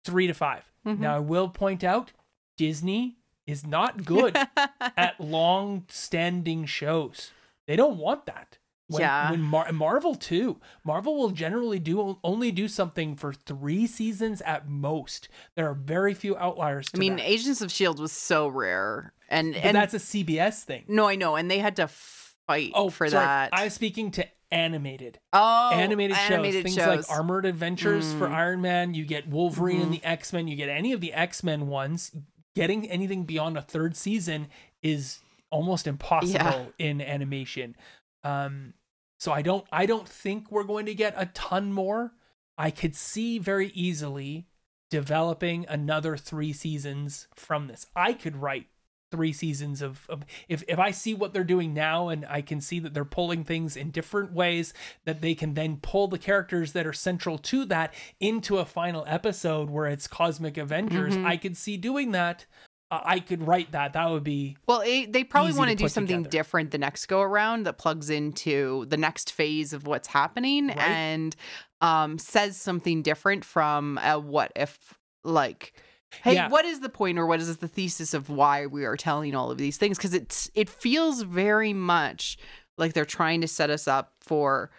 three 0.05 0.29
to 0.29 0.33
5 0.35 0.71
Mhm. 0.89 0.99
Now 1.01 1.17
I 1.17 1.21
will 1.21 1.49
point 1.49 1.85
out 1.85 2.13
Disney 2.57 3.19
is 3.47 3.67
not 3.67 4.05
good 4.05 4.37
at 4.97 5.21
long 5.21 5.85
standing 5.89 6.65
shows. 6.67 7.31
They 7.67 7.77
don't 7.77 7.99
want 7.99 8.27
that. 8.27 8.59
When, 8.89 9.03
Yeah. 9.03 9.31
When 9.31 9.43
Mar- 9.43 9.71
Marvel 9.73 10.15
too. 10.15 10.61
Marvel 10.85 11.17
will 11.19 11.31
generally 11.31 11.79
do 11.79 12.19
only 12.25 12.51
do 12.51 12.69
something 12.69 13.17
for 13.17 13.33
three 13.35 13.87
seasons 13.87 14.41
at 14.43 14.67
most. 14.69 15.29
There 15.57 15.69
are 15.69 15.75
very 15.75 16.15
few 16.15 16.37
outliers. 16.39 16.87
To 16.93 16.97
I 16.97 17.01
mean, 17.01 17.17
that. 17.17 17.29
Agents 17.29 17.61
of 17.61 17.71
Shield 17.71 18.01
was 18.01 18.13
so 18.13 18.49
rare, 18.49 19.13
and 19.29 19.53
but 19.53 19.63
and 19.65 19.77
that's 19.77 19.93
a 19.95 19.99
CBS 19.99 20.63
thing. 20.65 20.85
no, 20.89 21.07
I 21.07 21.17
know, 21.17 21.37
and 21.37 21.51
they 21.51 21.59
had 21.59 21.77
to 21.77 21.89
fight 21.89 22.73
Oh, 22.75 22.89
for 22.89 23.07
sorry. 23.09 23.25
that. 23.27 23.51
I'm 23.53 23.69
speaking 23.71 24.11
to 24.13 24.27
animated, 24.51 25.19
oh, 25.33 25.71
animated 25.73 26.17
shows, 26.17 26.31
animated 26.31 26.63
things 26.65 26.75
shows. 26.77 27.09
like 27.09 27.17
Armored 27.17 27.45
Adventures 27.47 28.13
for 28.15 28.29
Mm. 28.29 28.33
Iron 28.33 28.61
Man. 28.61 28.95
You 28.95 29.05
get 29.05 29.29
Wolverine 29.29 29.81
and 29.83 29.91
Mhm. 29.93 30.01
the 30.01 30.05
X 30.05 30.33
Men. 30.33 30.49
You 30.49 30.57
get 30.57 30.69
any 30.69 30.93
of 30.93 31.01
the 31.01 31.13
X 31.13 31.43
Men 31.43 31.69
ones. 31.69 32.13
Getting 32.55 32.89
anything 32.91 33.25
beyond 33.25 33.57
a 33.59 33.63
third 33.63 33.97
season 33.97 34.49
is 34.83 35.21
almost 35.51 35.87
impossible 35.87 36.73
in 36.79 37.01
animation. 37.01 37.77
Um, 38.25 38.75
so 39.19 39.33
I 39.33 39.43
don't, 39.43 39.67
I 39.71 39.87
don't 39.87 40.09
think 40.09 40.51
we're 40.51 40.65
going 40.65 40.87
to 40.87 40.95
get 40.95 41.15
a 41.17 41.27
ton 41.27 41.73
more. 41.73 42.13
I 42.57 42.71
could 42.71 42.97
see 42.97 43.39
very 43.39 43.69
easily 43.69 44.47
developing 44.91 45.67
another 45.69 46.17
three 46.17 46.53
seasons 46.53 47.29
from 47.37 47.67
this. 47.69 47.87
I 47.95 48.13
could 48.15 48.37
write 48.37 48.67
three 49.11 49.33
seasons 49.33 49.81
of, 49.83 50.05
of 50.09 50.25
if 50.49 50.63
if 50.69 50.79
I 50.79 50.91
see 50.91 51.15
what 51.15 51.33
they're 51.33 51.45
doing 51.45 51.73
now 51.73 52.09
and 52.09 52.27
I 52.29 52.43
can 52.43 52.61
see 52.61 52.79
that 52.81 52.95
they're 52.95 53.05
pulling 53.05 53.45
things 53.45 53.77
in 53.77 53.91
different 53.91 54.33
ways 54.33 54.75
that 55.05 55.21
they 55.21 55.35
can 55.35 55.55
then 55.55 55.79
pull 55.81 56.09
the 56.09 56.19
characters 56.19 56.73
that 56.73 56.87
are 56.87 56.93
central 56.93 57.39
to 57.39 57.65
that 57.67 57.95
into 58.21 58.59
a 58.59 58.65
final 58.65 59.05
episode 59.07 59.71
where 59.71 59.87
it's 59.87 60.07
cosmic 60.07 60.57
avengers 60.57 61.17
Mhm. 61.17 61.25
I 61.27 61.37
could 61.37 61.57
see 61.57 61.77
doing 61.77 62.13
that 62.13 62.45
uh, 62.91 63.01
I 63.05 63.21
could 63.21 63.47
write 63.47 63.73
that 63.73 63.93
that 63.95 64.09
would 64.11 64.25
be 64.25 64.57
Well, 64.67 64.83
it, 64.85 65.13
they 65.13 65.25
probably 65.25 65.53
want 65.53 65.71
to 65.71 65.77
to 65.77 65.85
do 65.85 65.89
something 65.89 66.25
together. 66.25 66.31
different 66.31 66.71
the 66.71 66.79
next 66.79 67.07
go 67.07 67.21
around 67.21 67.65
that 67.65 67.79
plugs 67.79 68.09
into 68.11 68.87
the 68.89 68.97
next 68.97 69.33
phase 69.33 69.73
of 69.73 69.87
what's 69.87 70.09
happening 70.09 70.69
Right. 70.69 70.79
and 70.79 71.37
um, 71.81 72.19
says 72.19 72.57
something 72.57 73.03
different 73.03 73.45
from 73.45 73.99
a 74.03 74.19
what 74.19 74.53
if, 74.57 74.95
like, 75.23 75.75
hey, 76.23 76.35
Yeah. 76.35 76.49
what 76.49 76.65
is 76.65 76.81
the 76.81 76.89
point 76.89 77.19
or 77.19 77.27
what 77.27 77.41
is 77.41 77.57
the 77.59 77.69
thesis 77.69 78.15
of 78.15 78.29
why 78.31 78.67
we 78.67 78.85
are 78.85 78.97
telling 78.97 79.35
all 79.35 79.51
of 79.51 79.59
these 79.59 79.77
things? 79.77 79.97
Because 79.99 80.15
it's 80.15 80.51
it 80.55 80.69
feels 80.69 81.23
very 81.23 81.73
much 81.73 82.39
like 82.77 82.93
they're 82.93 83.05
trying 83.05 83.41
to 83.41 83.49
set 83.49 83.71
us 83.71 83.89
up 83.89 84.15
for 84.21 84.71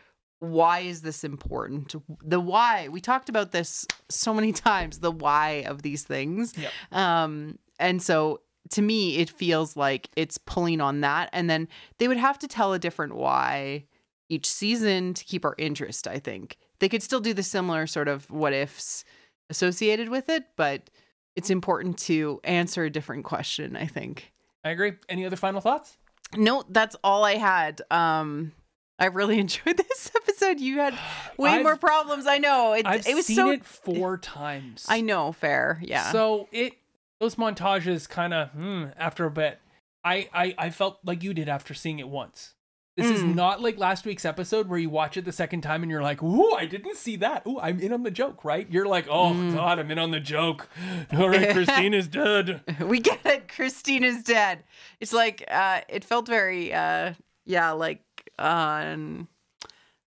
why 0.42 0.80
is 0.80 1.02
this 1.02 1.26
important 1.26 1.94
the 2.24 2.40
why 2.40 2.88
we 2.88 3.02
talked 3.02 3.28
about 3.28 3.52
this 3.52 3.86
so 4.08 4.34
many 4.34 4.52
times 4.70 5.00
the 5.00 5.12
why 5.12 5.66
of 5.68 5.82
these 5.82 6.04
things 6.04 6.54
Yep. 6.58 6.72
um 6.94 7.60
and 7.78 8.02
so 8.02 8.40
to 8.70 8.82
me 8.82 9.18
it 9.18 9.30
feels 9.30 9.76
like 9.76 10.10
it's 10.16 10.38
pulling 10.38 10.80
on 10.80 11.02
that 11.02 11.30
and 11.34 11.50
then 11.50 11.68
they 11.98 12.08
would 12.08 12.16
have 12.16 12.40
to 12.40 12.48
tell 12.48 12.72
a 12.72 12.80
different 12.80 13.16
why 13.16 13.84
each 14.30 14.46
season 14.46 15.14
to 15.14 15.26
keep 15.26 15.44
our 15.44 15.56
interest 15.58 16.08
i 16.08 16.18
think 16.18 16.56
they 16.80 16.88
could 16.88 17.04
still 17.04 17.20
do 17.20 17.34
the 17.34 17.44
similar 17.44 17.86
sort 17.86 18.08
of 18.08 18.32
what 18.32 18.54
ifs 18.54 19.04
associated 19.50 20.08
with 20.08 20.30
it 20.30 20.46
but 20.56 20.90
it's 21.36 21.50
important 21.50 21.98
to 22.00 22.40
answer 22.44 22.84
a 22.84 22.90
different 22.90 23.24
question 23.26 23.76
i 23.76 23.86
think. 23.86 24.32
I 24.64 24.72
agree. 24.72 24.94
Any 25.08 25.26
other 25.26 25.38
final 25.38 25.62
thoughts? 25.62 25.98
No 26.36 26.64
that's 26.70 26.96
all 27.04 27.24
i 27.24 27.36
had. 27.36 27.82
Um 27.92 28.52
i 29.00 29.06
really 29.06 29.40
enjoyed 29.46 29.78
this 29.78 30.12
episode. 30.16 30.60
You 30.60 30.80
had 30.80 30.94
way 31.38 31.52
I've- 31.52 31.64
more 31.64 31.78
problems 31.78 32.28
i 32.28 32.38
know. 32.38 32.74
It, 32.74 32.86
I've 32.86 33.08
it 33.08 33.16
was 33.16 33.26
seen 33.26 33.36
so 33.38 33.50
it 33.52 33.66
four 33.66 34.18
times. 34.18 34.86
I 34.90 35.02
know 35.02 35.32
fair 35.32 35.80
yeah. 35.82 36.12
So 36.12 36.48
it 36.52 36.74
those 37.20 37.36
montages 37.36 38.08
kind 38.08 38.34
of 38.34 38.50
hmm, 38.52 38.86
after 38.98 39.26
a 39.26 39.32
bit. 39.32 39.60
I, 40.04 40.30
I 40.34 40.56
I 40.58 40.70
felt 40.70 41.00
like 41.04 41.24
you 41.24 41.34
did 41.34 41.50
after 41.50 41.74
seeing 41.74 42.00
it 42.00 42.08
once. 42.08 42.54
This 43.00 43.10
is 43.12 43.24
Mm. 43.24 43.36
not 43.36 43.62
like 43.62 43.78
last 43.78 44.06
week's 44.06 44.26
episode 44.26 44.68
where 44.68 44.78
you 44.78 44.89
watch 44.89 45.16
it 45.16 45.24
the 45.24 45.32
second 45.32 45.62
time 45.62 45.84
and 45.84 45.89
you're 45.91 46.02
like, 46.04 46.22
"Ooh, 46.22 46.54
I 46.54 46.66
didn't 46.66 46.97
see 46.97 47.16
that. 47.18 47.47
Ooh, 47.47 47.58
I'm 47.60 47.80
in 47.80 47.93
on 47.93 48.04
the 48.04 48.12
joke." 48.12 48.43
Right? 48.43 48.68
You're 48.70 48.88
like, 48.88 49.08
"Oh 49.10 49.34
Mm. 49.34 49.54
God, 49.54 49.80
I'm 49.80 49.89
in 49.89 49.97
on 49.97 50.12
the 50.12 50.20
joke." 50.20 50.68
All 51.18 51.30
right, 51.30 51.50
Christine 51.52 51.93
is 51.93 52.08
dead. 52.10 52.62
we 52.82 53.00
get 53.00 53.26
it 53.26 53.47
christina's 53.47 54.24
dead 54.24 54.64
it's 55.00 55.14
like 55.14 55.43
uh 55.50 55.82
it 55.89 56.04
felt 56.04 56.28
very 56.28 56.74
uh 56.74 57.14
yeah 57.45 57.72
like 57.72 58.02
uh 58.38 58.95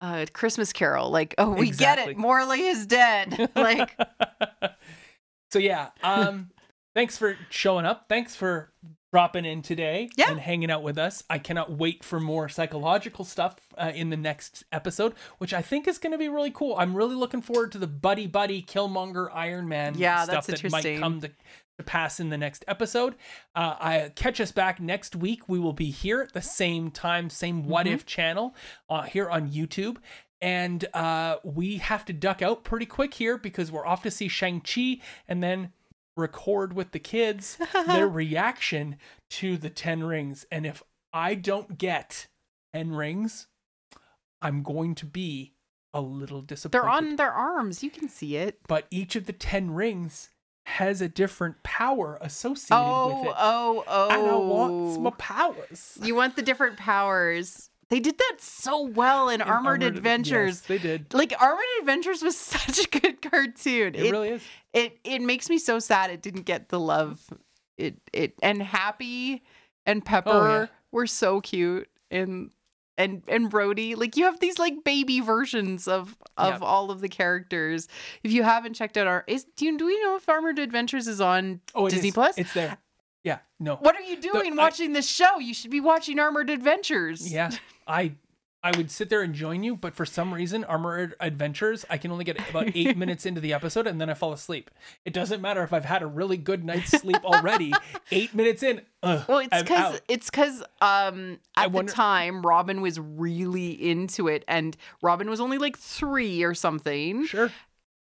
uh 0.01 0.27
christmas 0.33 0.73
carol 0.73 1.11
like 1.11 1.35
oh 1.39 1.51
we 1.51 1.71
get 1.71 1.99
it 1.99 2.17
Marley 2.17 2.63
is 2.63 2.87
dead 2.87 3.51
like 3.57 3.97
so 5.51 5.59
yeah, 5.59 5.89
um, 6.03 6.49
thanks 6.95 7.17
for 7.17 7.37
showing 7.51 7.87
up. 7.87 8.07
Thanks 8.09 8.35
for 8.37 8.73
dropping 9.13 9.45
in 9.45 9.61
today 9.61 10.09
Yeah. 10.17 10.31
and 10.31 10.41
hanging 10.41 10.71
out 10.71 10.83
with 10.83 10.97
us. 10.97 11.23
I 11.29 11.39
cannot 11.39 11.71
wait 11.71 12.03
for 12.03 12.19
more 12.19 12.49
psychological 12.49 13.25
stuff 13.27 13.57
uh, 13.77 13.93
in 13.95 14.09
the 14.09 14.17
next 14.17 14.65
episode, 14.73 15.15
which 15.39 15.53
I 15.53 15.61
think 15.61 15.87
is 15.87 15.99
going 15.99 16.13
to 16.13 16.19
be 16.19 16.29
really 16.31 16.51
cool. 16.51 16.75
I'm 16.79 16.95
really 16.97 17.15
looking 17.15 17.43
forward 17.43 17.73
to 17.73 17.79
the 17.79 17.87
buddy 17.87 18.27
buddy 18.27 18.63
Killmonger 18.63 19.29
Iron 19.35 19.69
Man 19.69 19.95
Yeah, 19.99 20.25
stuff 20.25 20.47
that 20.47 20.71
might 20.71 20.99
come 20.99 21.21
to, 21.21 21.29
to 21.29 21.85
pass 21.85 22.21
in 22.21 22.31
the 22.31 22.39
next 22.39 22.65
episode. 22.69 23.15
Uh, 23.55 23.77
I 23.79 24.13
catch 24.15 24.41
us 24.41 24.51
back 24.51 24.81
next 24.81 25.15
week. 25.15 25.47
We 25.47 25.59
will 25.59 25.75
be 25.75 25.91
here 25.91 26.23
at 26.23 26.33
the 26.33 26.41
same 26.43 26.91
time, 26.91 27.29
same 27.29 27.65
What 27.65 27.85
Mm-hmm. 27.85 27.95
If 27.95 28.07
channel 28.07 28.55
uh, 28.89 29.03
here 29.03 29.29
on 29.29 29.51
YouTube. 29.51 29.99
And 30.41 30.85
uh, 30.95 31.37
we 31.45 31.77
have 31.77 32.05
to 32.07 32.13
duck 32.13 32.41
out 32.43 32.65
pretty 32.65 32.87
quick 32.87 33.15
here 33.15 33.37
because 33.39 33.71
we're 33.71 33.87
off 33.87 34.03
to 34.05 34.11
see 34.11 34.27
Shang-Chi 34.27 35.01
and 35.29 35.41
then 35.43 35.73
record 36.17 36.73
with 36.75 36.93
the 36.93 36.99
kids 36.99 37.59
their 37.87 38.09
reaction 38.09 38.97
to 39.31 39.57
the 39.57 39.71
10 39.71 40.05
rings. 40.05 40.47
And 40.51 40.67
if 40.67 40.83
I 41.13 41.35
don't 41.35 41.79
get 41.79 42.27
10 42.75 42.95
rings, 42.95 43.47
I'm 44.41 44.63
going 44.63 44.95
to 44.97 45.07
be 45.07 45.55
a 45.95 46.01
little 46.01 46.43
disappointed. 46.43 46.73
They're 46.83 46.89
on 46.91 47.17
their 47.17 47.33
arms. 47.33 47.83
You 47.83 47.91
can 47.91 48.09
see 48.09 48.37
it. 48.37 48.59
But 48.67 48.87
each 48.91 49.15
of 49.17 49.27
the 49.27 49.33
10 49.33 49.73
rings 49.73 50.31
has 50.67 51.01
a 51.01 51.09
different 51.09 51.63
power 51.65 52.19
associated 52.21 52.81
Oh, 52.83 53.19
with 53.21 53.29
it. 53.31 53.35
oh, 53.39 53.85
oh. 53.87 54.09
And 54.11 54.31
I 54.31 54.35
want 54.37 55.01
my 55.03 55.09
oh. 55.11 55.13
powers. 55.19 55.99
You 56.03 56.15
want 56.15 56.37
the 56.37 56.43
different 56.43 56.79
powers. 56.79 57.69
They 57.93 58.01
did 58.01 58.17
that 58.17 58.37
so 58.41 58.81
well 58.85 59.29
in, 59.29 59.43
In 59.43 59.47
Armored, 59.49 59.83
Yes, 59.83 59.91
Adventures. 59.95 60.61
they 60.63 60.79
did. 60.79 61.13
Like 61.13 61.35
Armored 61.39 61.63
Adventures 61.81 62.23
was 62.23 62.37
such 62.39 62.79
a 62.87 62.89
good 62.89 63.21
cartoon. 63.21 63.95
It, 63.95 64.11
really 64.11 64.31
is. 64.31 64.43
it 64.73 64.99
it 65.05 65.21
makes 65.21 65.51
me 65.51 65.59
so 65.59 65.79
sad 65.79 66.11
it 66.11 66.23
didn't 66.23 66.43
get 66.47 66.71
the 66.71 66.81
love 66.81 67.21
it 67.77 67.97
it 68.15 68.33
and 68.43 68.63
Happy 68.63 69.43
and 69.85 70.03
Pepper 70.03 70.31
Oh, 70.31 70.61
yeah. 70.63 70.67
were 70.91 71.07
so 71.07 71.43
cute 71.43 71.87
and 72.11 72.51
and 72.97 73.23
and 73.29 73.51
Rhodey 73.51 73.95
like 73.97 74.17
you 74.17 74.25
have 74.25 74.41
these 74.41 74.59
like 74.59 74.85
baby 74.85 75.21
versions 75.21 75.87
of 75.87 76.17
of 76.39 76.55
Yep. 76.55 76.63
all 76.63 76.91
of 76.91 77.03
the 77.03 77.11
characters. 77.11 77.89
If 78.23 78.33
you 78.33 78.43
haven't 78.43 78.73
checked 78.73 78.97
out 78.97 79.07
our 79.07 79.23
is 79.27 79.45
do 79.57 79.67
you 79.67 79.77
do 79.77 79.85
we 79.85 80.03
know 80.03 80.17
if 80.17 80.27
Armored 80.31 80.59
Adventures 80.59 81.07
is 81.09 81.21
on 81.21 81.61
Oh, 81.75 81.87
it 81.87 81.91
Disney 81.91 82.09
is. 82.09 82.15
Plus? 82.15 82.39
It's 82.39 82.55
there. 82.55 82.79
Yeah, 83.25 83.39
no. 83.61 83.77
What 83.77 83.95
are 83.97 84.01
you 84.03 84.21
doing 84.21 84.53
I- 84.55 84.57
watching 84.57 84.93
this 84.93 85.09
show? 85.09 85.39
You 85.39 85.55
should 85.55 85.71
be 85.71 85.81
watching 85.81 86.19
Armored 86.19 86.51
Adventures. 86.51 87.33
Yeah, 87.33 87.51
I 87.87 88.13
I 88.65 88.77
would 88.77 88.91
sit 88.93 89.09
there 89.11 89.23
and 89.23 89.35
join 89.35 89.65
you, 89.65 89.75
but 89.77 89.95
for 89.95 90.07
some 90.07 90.33
reason, 90.33 90.63
Armored 90.65 91.15
Adventures, 91.19 91.85
I 91.91 91.99
can 91.99 92.13
only 92.13 92.25
get 92.25 92.39
about 92.49 92.69
eight 92.77 92.97
minutes 93.03 93.27
into 93.27 93.41
the 93.41 93.53
episode 93.53 93.89
and 93.89 94.01
then 94.01 94.09
I 94.09 94.15
fall 94.15 94.33
asleep. 94.33 94.71
It 95.05 95.13
doesn't 95.13 95.41
matter 95.41 95.65
if 95.65 95.73
I've 95.73 95.85
had 95.85 96.01
a 96.03 96.07
really 96.07 96.37
good 96.37 96.65
night's 96.65 96.91
sleep 96.91 97.25
already. 97.25 97.73
eight 98.13 98.35
minutes 98.35 98.63
in, 98.63 98.83
ugh, 99.03 99.25
Well, 99.29 99.39
it's 99.39 99.63
because 99.63 100.01
it's 100.09 100.31
because 100.31 100.61
um 100.81 101.39
I 101.57 101.65
at 101.65 101.73
wonder- 101.73 101.91
the 101.91 101.97
time 101.97 102.43
Robin 102.43 102.81
was 102.83 103.01
really 103.01 103.71
into 103.91 104.29
it, 104.29 104.45
and 104.47 104.77
Robin 105.03 105.29
was 105.29 105.41
only 105.41 105.59
like 105.59 105.77
three 105.77 106.45
or 106.45 106.55
something, 106.55 107.27
Sure. 107.27 107.51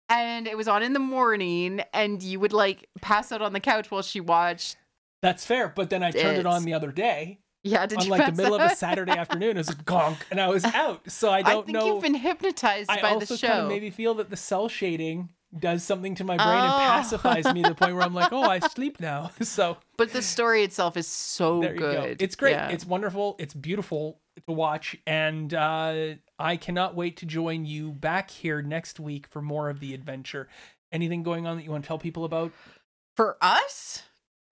and 0.08 0.46
it 0.46 0.56
was 0.56 0.68
on 0.68 0.82
in 0.84 0.92
the 0.92 1.00
morning, 1.00 1.80
and 1.92 2.22
you 2.22 2.38
would 2.38 2.52
like 2.52 2.88
pass 3.00 3.32
out 3.32 3.42
on 3.42 3.52
the 3.52 3.60
couch 3.60 3.90
while 3.90 4.02
she 4.02 4.20
watched. 4.20 4.76
That's 5.22 5.44
fair, 5.46 5.68
but 5.68 5.88
then 5.90 6.02
I 6.02 6.10
turned 6.10 6.38
it 6.38 6.46
on 6.46 6.64
the 6.64 6.74
other 6.74 6.90
day 6.92 7.38
Yeah, 7.62 7.86
did 7.86 7.98
on 7.98 8.08
like 8.08 8.26
the 8.26 8.32
middle 8.42 8.54
of 8.54 8.60
a? 8.60 8.74
Saturday 8.84 9.12
afternoon. 9.12 9.50
It 9.52 9.58
was 9.58 9.70
a 9.70 9.74
gonk, 9.76 10.18
and 10.30 10.40
I 10.40 10.48
was 10.48 10.64
out. 10.64 11.08
So 11.10 11.30
I 11.30 11.38
I 11.38 11.42
don't 11.42 11.66
think 11.66 11.78
know. 11.78 11.86
you've 11.86 12.02
been 12.02 12.14
hypnotized 12.14 12.90
I 12.90 13.00
by 13.00 13.10
also 13.10 13.34
the 13.36 13.40
kind 13.46 13.54
show. 13.54 13.62
of 13.62 13.68
maybe 13.68 13.90
feel 13.90 14.14
that 14.14 14.30
the 14.30 14.36
cell 14.36 14.68
shading 14.68 15.28
does 15.58 15.84
something 15.84 16.14
to 16.16 16.24
my 16.24 16.36
brain 16.38 16.48
and 16.64 16.72
Oh. 16.72 16.78
pacifies 16.78 17.44
me 17.52 17.62
to 17.62 17.68
the 17.68 17.74
point 17.74 17.94
where 17.94 18.02
I'm 18.04 18.14
like, 18.14 18.32
oh, 18.32 18.42
I 18.42 18.58
sleep 18.74 18.98
now. 19.00 19.30
So 19.42 19.76
But 19.98 20.10
the 20.12 20.22
story 20.22 20.62
itself 20.64 20.96
is 20.96 21.06
so 21.06 21.60
there 21.60 21.74
you 21.74 21.78
go. 21.80 22.02
good. 22.02 22.22
It's 22.22 22.36
great. 22.36 22.52
Yeah. 22.52 22.70
It's 22.70 22.86
wonderful. 22.86 23.36
It's 23.38 23.52
beautiful 23.54 24.18
to 24.46 24.52
watch, 24.52 24.96
and 25.06 25.52
uh, 25.52 26.14
I 26.38 26.56
cannot 26.56 26.94
wait 26.96 27.18
to 27.18 27.26
join 27.26 27.66
you 27.66 27.92
back 27.92 28.30
here 28.30 28.62
next 28.62 28.98
week 28.98 29.26
for 29.28 29.42
more 29.42 29.68
of 29.68 29.78
the 29.80 29.92
adventure. 29.94 30.48
Anything 30.90 31.22
going 31.22 31.46
on 31.46 31.58
that 31.58 31.64
you 31.64 31.70
want 31.70 31.84
to 31.84 31.88
tell 31.88 31.98
people 31.98 32.24
about? 32.24 32.50
for 33.14 33.36
us 33.42 34.02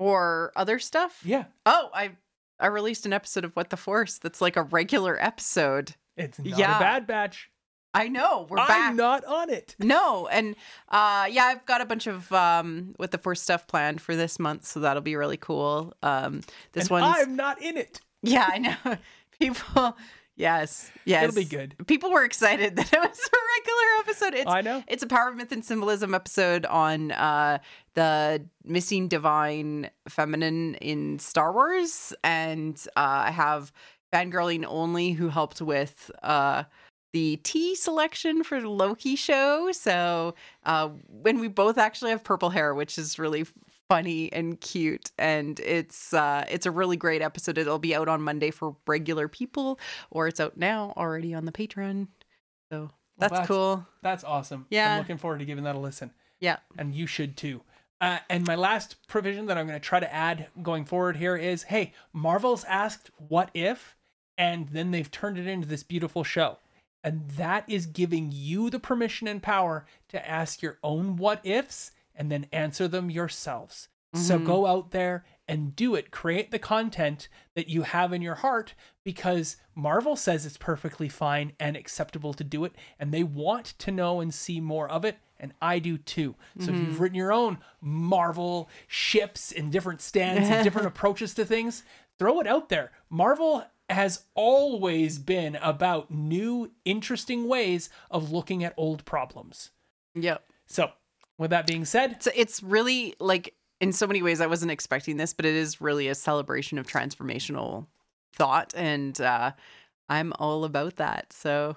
or 0.01 0.51
other 0.57 0.79
stuff. 0.81 1.21
Yeah, 1.25 1.45
Oh, 1.67 1.91
I 1.95 2.13
I 2.59 2.67
released 2.67 3.07
an 3.07 3.13
episode 3.13 3.45
of 3.45 3.55
What 3.55 3.71
the 3.71 3.77
Force 3.77 4.19
that's 4.19 4.41
like 4.41 4.57
a 4.57 4.63
regular 4.65 5.17
episode. 5.23 5.95
it's 6.17 6.39
not 6.39 6.59
Yeah. 6.59 6.77
a 6.77 6.81
bad 6.81 7.07
batch. 7.07 7.51
I 7.93 8.07
know 8.09 8.47
we're 8.49 8.59
I'm 8.59 8.69
back. 8.69 8.95
not 8.95 9.25
on 9.25 9.51
it. 9.51 9.75
No, 9.79 10.27
and 10.29 10.55
uh 10.89 11.27
yeah, 11.31 11.45
I've 11.45 11.67
got 11.67 11.81
a 11.81 11.85
bunch 11.87 12.07
of 12.07 12.31
um 12.33 12.95
with 12.99 13.11
the 13.11 13.19
force 13.19 13.41
stuff 13.43 13.67
planned 13.67 14.01
for 14.01 14.15
this 14.17 14.39
month, 14.39 14.65
so 14.65 14.81
that'll 14.81 15.03
be 15.03 15.17
really 15.17 15.37
cool. 15.37 15.93
Um 16.03 16.41
this 16.73 16.89
one, 16.91 17.03
I'm 17.03 17.37
not 17.37 17.61
in 17.63 17.77
it. 17.77 18.01
Yeah, 18.23 18.49
I 18.51 18.59
know. 18.59 18.77
People 19.41 19.97
yes, 20.41 20.91
yes. 21.05 21.25
It'll 21.25 21.35
be 21.35 21.45
good. 21.45 21.75
People 21.87 22.11
were 22.11 22.25
excited 22.25 22.77
that 22.77 22.93
it 22.93 22.99
was 22.99 23.19
a 23.19 23.39
regular 23.59 23.87
episode. 24.01 24.35
It's 24.35 24.51
I 24.51 24.61
know. 24.63 24.83
it's 24.89 25.03
a 25.03 25.07
power 25.07 25.29
of 25.29 25.37
myth 25.37 25.53
and 25.53 25.65
symbolism 25.65 26.15
episode 26.15 26.67
on 26.67 27.13
uh 27.13 27.59
the 27.95 28.45
missing 28.65 29.09
divine 29.09 29.91
feminine 30.09 30.75
in 30.77 31.19
Star 31.19 31.53
Wars 31.53 32.13
and 32.25 32.77
uh 32.97 33.25
I 33.27 33.31
have 33.31 33.73
fangirling 34.13 34.65
only 34.67 35.13
who 35.13 35.29
helped 35.29 35.61
with 35.61 36.11
uh 36.23 36.65
the 37.13 37.37
tea 37.43 37.75
selection 37.75 38.45
for 38.45 38.61
the 38.61 38.69
Loki 38.69 39.17
show. 39.17 39.71
So 39.73 40.35
uh 40.65 40.89
when 41.09 41.41
we 41.41 41.49
both 41.49 41.77
actually 41.79 42.11
have 42.13 42.25
purple 42.25 42.51
hair, 42.51 42.75
which 42.75 42.99
is 42.99 43.19
really 43.19 43.45
funny 43.91 44.33
and 44.33 44.61
cute 44.61 45.11
and 45.19 45.59
it's 45.59 46.15
uh 46.15 46.45
it's 46.49 46.65
a 46.65 46.71
really 46.71 46.97
great 46.97 47.23
episode. 47.23 47.59
It'll 47.59 47.81
be 47.81 47.95
out 47.95 48.07
on 48.07 48.23
Monday 48.23 48.53
for 48.53 48.77
regular 48.87 49.27
people 49.27 49.81
or 50.11 50.29
it's 50.29 50.39
out 50.39 50.57
now 50.57 50.95
already 50.97 51.35
on 51.35 51.45
the 51.45 51.51
Patreon. 51.51 52.07
So 52.71 52.91
that's, 53.19 53.33
that's- 53.33 53.49
cool. 53.49 53.85
That's 54.03 54.23
awesome. 54.23 54.67
Yeah. 54.71 54.93
I'm 54.95 55.01
looking 55.01 55.19
forward 55.19 55.41
to 55.41 55.45
giving 55.45 55.65
that 55.65 55.75
a 55.75 55.79
listen. 55.79 56.13
Yeah. 56.39 56.59
and 56.79 56.95
you 56.95 57.07
should 57.07 57.37
too. 57.37 57.63
Uh, 58.01 58.19
and 58.31 58.47
my 58.47 58.55
last 58.55 58.97
provision 59.09 59.47
that 59.47 59.59
I'm 59.59 59.67
going 59.67 59.79
to 59.79 59.85
try 59.85 60.01
to 60.01 60.15
add 60.15 60.47
going 60.63 60.85
forward 60.85 61.17
here 61.17 61.37
is 61.37 61.65
hey, 61.65 61.93
Marvel's 62.13 62.65
asked 62.65 63.11
what 63.17 63.51
if, 63.55 63.97
and 64.39 64.69
then 64.69 64.93
they've 64.93 65.11
turned 65.11 65.37
it 65.37 65.47
into 65.49 65.67
this 65.67 65.83
beautiful 65.83 66.23
show. 66.25 66.59
And 67.03 67.29
that 67.31 67.65
is 67.69 67.87
giving 67.87 68.31
you 68.33 68.71
the 68.71 68.79
permission 68.79 69.27
and 69.27 69.43
power 69.43 69.85
to 70.11 70.29
ask 70.31 70.63
your 70.63 70.79
own 70.85 71.17
what 71.17 71.41
ifs 71.45 71.91
and 72.15 72.31
then 72.31 72.47
answer 72.53 72.89
them 72.89 73.11
yourselves. 73.11 73.89
So 74.13 74.41
Mhm. 74.41 74.45
go 74.45 74.67
out 74.67 74.91
there 74.91 75.25
and 75.47 75.77
do 75.77 75.95
it. 75.95 76.11
Create 76.11 76.51
the 76.51 76.59
content 76.59 77.29
that 77.55 77.69
you 77.69 77.83
have 77.83 78.13
in 78.13 78.23
your 78.23 78.35
heart 78.37 78.75
because 79.05 79.57
Marvel 79.77 80.17
says 80.17 80.45
it's 80.45 80.57
perfectly 80.57 81.09
fine 81.09 81.53
and 81.61 81.77
acceptable 81.77 82.35
to 82.35 82.43
do 82.43 82.65
it. 82.65 82.75
And 82.99 83.15
they 83.15 83.23
want 83.23 83.67
to 83.79 83.93
know 83.93 84.21
and 84.21 84.35
see 84.35 84.61
more 84.61 84.89
of 84.91 85.05
it. 85.05 85.19
And 85.39 85.55
I 85.63 85.79
do 85.79 85.97
too. 85.97 86.35
So 86.59 86.73
if 86.73 86.79
you've 86.81 86.99
written 87.01 87.17
your 87.17 87.33
own 87.33 87.59
Marvel 87.81 88.69
ships 88.89 89.53
and 89.53 89.71
different 89.71 90.01
stands 90.01 90.49
and 90.49 90.63
different 90.65 90.87
approaches 90.95 91.33
to 91.35 91.45
things, 91.45 91.85
throw 92.19 92.41
it 92.41 92.47
out 92.47 92.69
there. 92.69 92.91
Marvel 93.09 93.65
has 93.89 94.25
always 94.35 95.19
been 95.19 95.57
about 95.57 96.11
new, 96.11 96.73
interesting 96.85 97.47
ways 97.49 97.91
of 98.11 98.33
looking 98.33 98.63
at 98.65 98.75
old 98.77 99.05
problems. 99.05 99.71
Yep. 100.15 100.45
So, 100.67 100.91
with 101.41 101.51
that 101.51 101.67
being 101.67 101.85
said, 101.87 102.13
It's 102.13 102.29
it's 102.37 102.63
really 102.63 103.15
like 103.19 103.55
in 103.81 103.93
so 103.93 104.07
many 104.07 104.23
ways 104.23 104.41
I 104.41 104.47
wasn't 104.47 104.71
expecting 104.71 105.17
this, 105.17 105.33
but 105.33 105.47
it 105.47 105.55
is 105.55 105.81
really 105.81 106.07
a 106.07 106.15
celebration 106.15 106.79
of 106.79 106.87
transformational 106.87 107.87
thought 108.35 108.73
and 108.77 109.21
uh 109.21 109.53
I'm 110.09 110.33
all 110.39 110.65
about 110.65 110.97
that. 110.97 111.33
So 111.33 111.77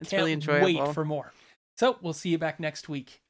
it's 0.00 0.12
really 0.12 0.32
enjoyable. 0.32 0.64
wait 0.64 0.94
for 0.94 1.04
more. 1.04 1.32
So, 1.76 1.96
we'll 2.02 2.12
see 2.12 2.28
you 2.28 2.38
back 2.38 2.60
next 2.60 2.88
week. 2.88 3.20